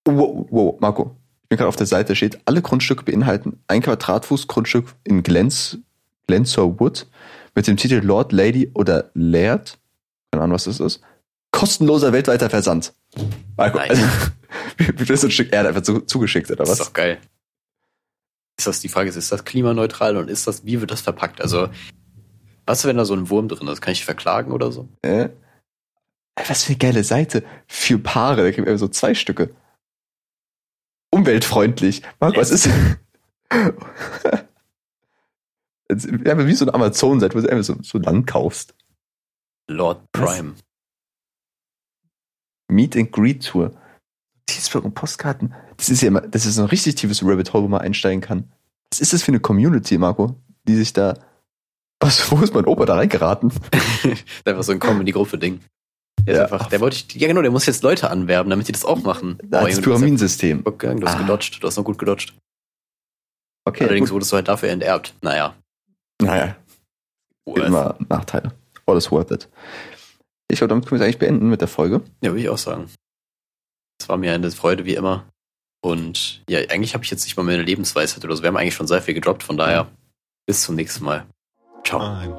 Wow, 0.06 0.46
wow, 0.50 0.76
Marco. 0.80 1.16
Ich 1.44 1.48
bin 1.48 1.56
gerade 1.56 1.68
auf 1.68 1.76
der 1.76 1.86
Seite, 1.86 2.14
steht, 2.14 2.38
alle 2.44 2.60
Grundstücke 2.60 3.04
beinhalten 3.04 3.58
ein 3.68 3.80
Quadratfuß 3.80 4.46
Grundstück 4.48 4.94
in 5.04 5.22
Glens, 5.22 5.78
Glensor 6.26 6.78
Wood 6.78 7.06
mit 7.54 7.66
dem 7.66 7.78
Titel 7.78 8.00
Lord, 8.04 8.32
Lady 8.32 8.70
oder 8.74 9.10
Laird. 9.14 9.78
Keine 10.30 10.44
Ahnung, 10.44 10.54
was 10.56 10.64
das 10.64 10.78
ist. 10.78 11.00
Kostenloser 11.52 12.12
weltweiter 12.12 12.50
Versand. 12.50 12.92
Marco, 13.56 13.78
Nice. 13.78 13.90
also, 13.90 14.04
wird 15.08 15.18
so 15.18 15.26
ein 15.26 15.30
Stück 15.30 15.52
Erde 15.52 15.70
einfach 15.70 15.82
zu, 15.82 16.00
zugeschickt, 16.00 16.50
oder 16.50 16.58
Das 16.64 16.68
ist 16.68 16.80
was? 16.80 16.86
doch 16.88 16.92
geil. 16.92 17.18
Ist 18.60 18.66
das 18.66 18.80
die 18.80 18.90
Frage, 18.90 19.08
ist, 19.08 19.16
ist 19.16 19.32
das 19.32 19.46
klimaneutral 19.46 20.18
und 20.18 20.28
ist 20.28 20.46
das, 20.46 20.66
wie 20.66 20.82
wird 20.82 20.90
das 20.90 21.00
verpackt? 21.00 21.40
Also, 21.40 21.70
was, 22.66 22.84
wenn 22.84 22.98
da 22.98 23.06
so 23.06 23.14
ein 23.14 23.30
Wurm 23.30 23.48
drin 23.48 23.68
ist? 23.68 23.80
Kann 23.80 23.92
ich 23.92 24.04
verklagen 24.04 24.52
oder 24.52 24.70
so? 24.70 24.86
Äh? 25.00 25.30
Was 26.46 26.64
für 26.64 26.72
eine 26.72 26.78
geile 26.78 27.02
Seite. 27.02 27.42
Für 27.66 27.98
Paare, 27.98 28.42
da 28.42 28.52
kriegen 28.52 28.66
wir 28.66 28.76
so 28.76 28.88
zwei 28.88 29.14
Stücke. 29.14 29.54
Umweltfreundlich. 31.10 32.02
Marco, 32.20 32.38
was 32.38 32.50
ist. 32.50 32.68
Ja, 35.90 36.46
wie 36.46 36.54
so 36.54 36.66
eine 36.66 36.74
Amazon-Seite, 36.74 37.34
wo 37.34 37.40
du 37.40 37.50
einfach 37.50 37.64
so, 37.64 37.76
so 37.82 37.98
Land 37.98 38.26
kaufst. 38.26 38.76
Lord 39.68 40.02
Was? 40.12 40.36
Prime. 40.36 40.54
Meet 42.68 42.96
and 42.96 43.10
Greet 43.10 43.42
Tour. 43.44 43.72
Notizblock 44.54 44.94
Postkarten. 44.94 45.54
Das 45.76 45.88
ist 45.88 46.02
ja 46.02 46.08
immer, 46.08 46.20
das 46.22 46.46
ist 46.46 46.58
ein 46.58 46.66
richtig 46.66 46.96
tiefes 46.96 47.22
Rabbit 47.24 47.52
Hole, 47.52 47.64
wo 47.64 47.68
man 47.68 47.80
einsteigen 47.80 48.20
kann. 48.20 48.50
Was 48.92 49.00
ist 49.00 49.12
das 49.12 49.22
für 49.22 49.28
eine 49.32 49.40
Community, 49.40 49.98
Marco? 49.98 50.34
Die 50.66 50.74
sich 50.76 50.92
da. 50.92 51.18
Was, 52.00 52.30
wo 52.30 52.38
ist 52.40 52.54
mein 52.54 52.64
Opa 52.64 52.86
da 52.86 52.94
reingeraten? 52.96 53.52
Das 53.70 54.04
ist 54.04 54.46
einfach 54.46 54.62
so 54.62 54.72
ein 54.72 54.80
Comedy-Gruppe-Ding. 54.80 55.60
Der, 56.26 56.34
Ja. 56.36 56.44
ist 56.44 56.52
einfach, 56.52 56.68
der 56.68 56.80
wollte 56.80 56.96
ich, 56.96 57.14
ja 57.14 57.28
genau, 57.28 57.42
der 57.42 57.50
muss 57.50 57.66
jetzt 57.66 57.82
Leute 57.82 58.10
anwerben, 58.10 58.50
damit 58.50 58.68
die 58.68 58.72
das 58.72 58.84
auch 58.84 59.02
machen. 59.02 59.38
Das 59.44 59.64
bist 59.64 59.78
ja 59.78 59.84
Pyramidensystem. 59.84 60.64
gut 60.64 60.78
gegangen, 60.78 61.00
Du 61.00 61.06
hast 61.06 61.16
Ah. 61.16 61.18
gedodged, 61.22 61.62
du 61.62 61.66
hast 61.66 61.76
noch 61.76 61.84
gut 61.84 61.98
gedodged. 61.98 62.34
Okay, 63.66 63.84
Allerdings 63.84 64.08
gut. 64.08 64.14
wurdest 64.14 64.32
du 64.32 64.36
halt 64.36 64.48
dafür 64.48 64.70
enterbt. 64.70 65.14
Naja. 65.22 65.54
Naja, 66.22 66.56
gibt 67.46 67.58
immer 67.66 67.96
Nachteile. 68.08 68.52
All 68.86 68.96
is 68.96 69.10
worth 69.10 69.30
it. 69.30 69.48
Ich 70.50 70.58
glaube, 70.58 70.68
damit 70.68 70.86
können 70.86 71.00
wir 71.00 71.04
es 71.04 71.08
eigentlich 71.08 71.18
beenden 71.18 71.48
mit 71.48 71.60
der 71.60 71.68
Folge. 71.68 72.02
Ja, 72.22 72.30
würde 72.30 72.40
ich 72.40 72.48
auch 72.48 72.58
sagen. 72.58 72.90
Es 74.00 74.08
war 74.08 74.16
mir 74.16 74.32
eine 74.32 74.50
Freude 74.50 74.86
wie 74.86 74.94
immer. 74.94 75.26
Und 75.82 76.42
ja, 76.48 76.60
eigentlich 76.70 76.94
habe 76.94 77.04
ich 77.04 77.10
jetzt 77.10 77.24
nicht 77.24 77.36
mal 77.36 77.42
meine 77.42 77.62
Lebensweisheit 77.62 78.24
oder 78.24 78.34
so. 78.34 78.42
Wir 78.42 78.48
haben 78.48 78.56
eigentlich 78.56 78.74
schon 78.74 78.86
sehr 78.86 79.02
viel 79.02 79.14
gedroppt, 79.14 79.42
von 79.42 79.58
daher 79.58 79.88
bis 80.46 80.62
zum 80.62 80.74
nächsten 80.74 81.04
Mal. 81.04 81.26
Ciao. 81.84 82.00
Ein, 82.00 82.34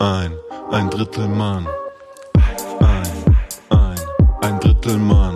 ein, 0.00 0.32
ein 0.70 0.90
Drittel 0.90 1.28
Mann. 1.28 1.68
Ein, 2.80 3.36
ein, 3.70 4.00
ein 4.40 4.60
Drittel 4.60 4.96
Mann. 4.96 5.34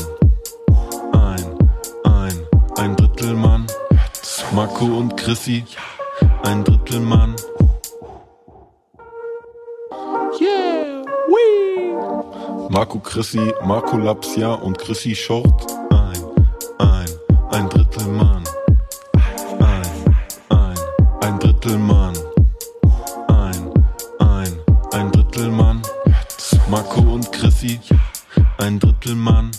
Ein, 1.12 1.59
ein, 2.05 2.47
ein 2.77 2.97
Drittel 2.97 3.35
Mann. 3.35 3.66
Marco 4.53 4.87
und 4.87 5.16
Chrissy. 5.16 5.64
Ein 6.43 6.64
Drittel 6.64 7.01
Mann. 7.01 7.37
Yeah, 10.41 11.05
wee. 11.29 11.66
Marco 12.69 12.99
Chrissy, 12.99 13.53
Marco 13.64 13.97
Lapsia 13.97 14.55
und 14.55 14.79
Chrissy 14.79 15.14
Short. 15.14 15.67
Ein, 15.91 16.23
ein, 16.79 17.07
ein 17.53 17.69
Drittel 17.69 18.07
Mann. 18.09 18.45
Ein, 19.59 20.17
ein, 20.49 20.75
ein 21.21 21.39
Drittel 21.39 21.79
Mann. 21.79 22.14
Ein, 23.29 23.73
ein, 24.19 24.59
ein 24.93 25.12
Drittel 25.12 25.51
Mann. 25.51 25.83
Marco 26.69 27.01
und 27.01 27.31
Chrissy, 27.33 27.79
ein 28.59 28.81
Drittel 28.81 29.14
Mann. 29.14 29.51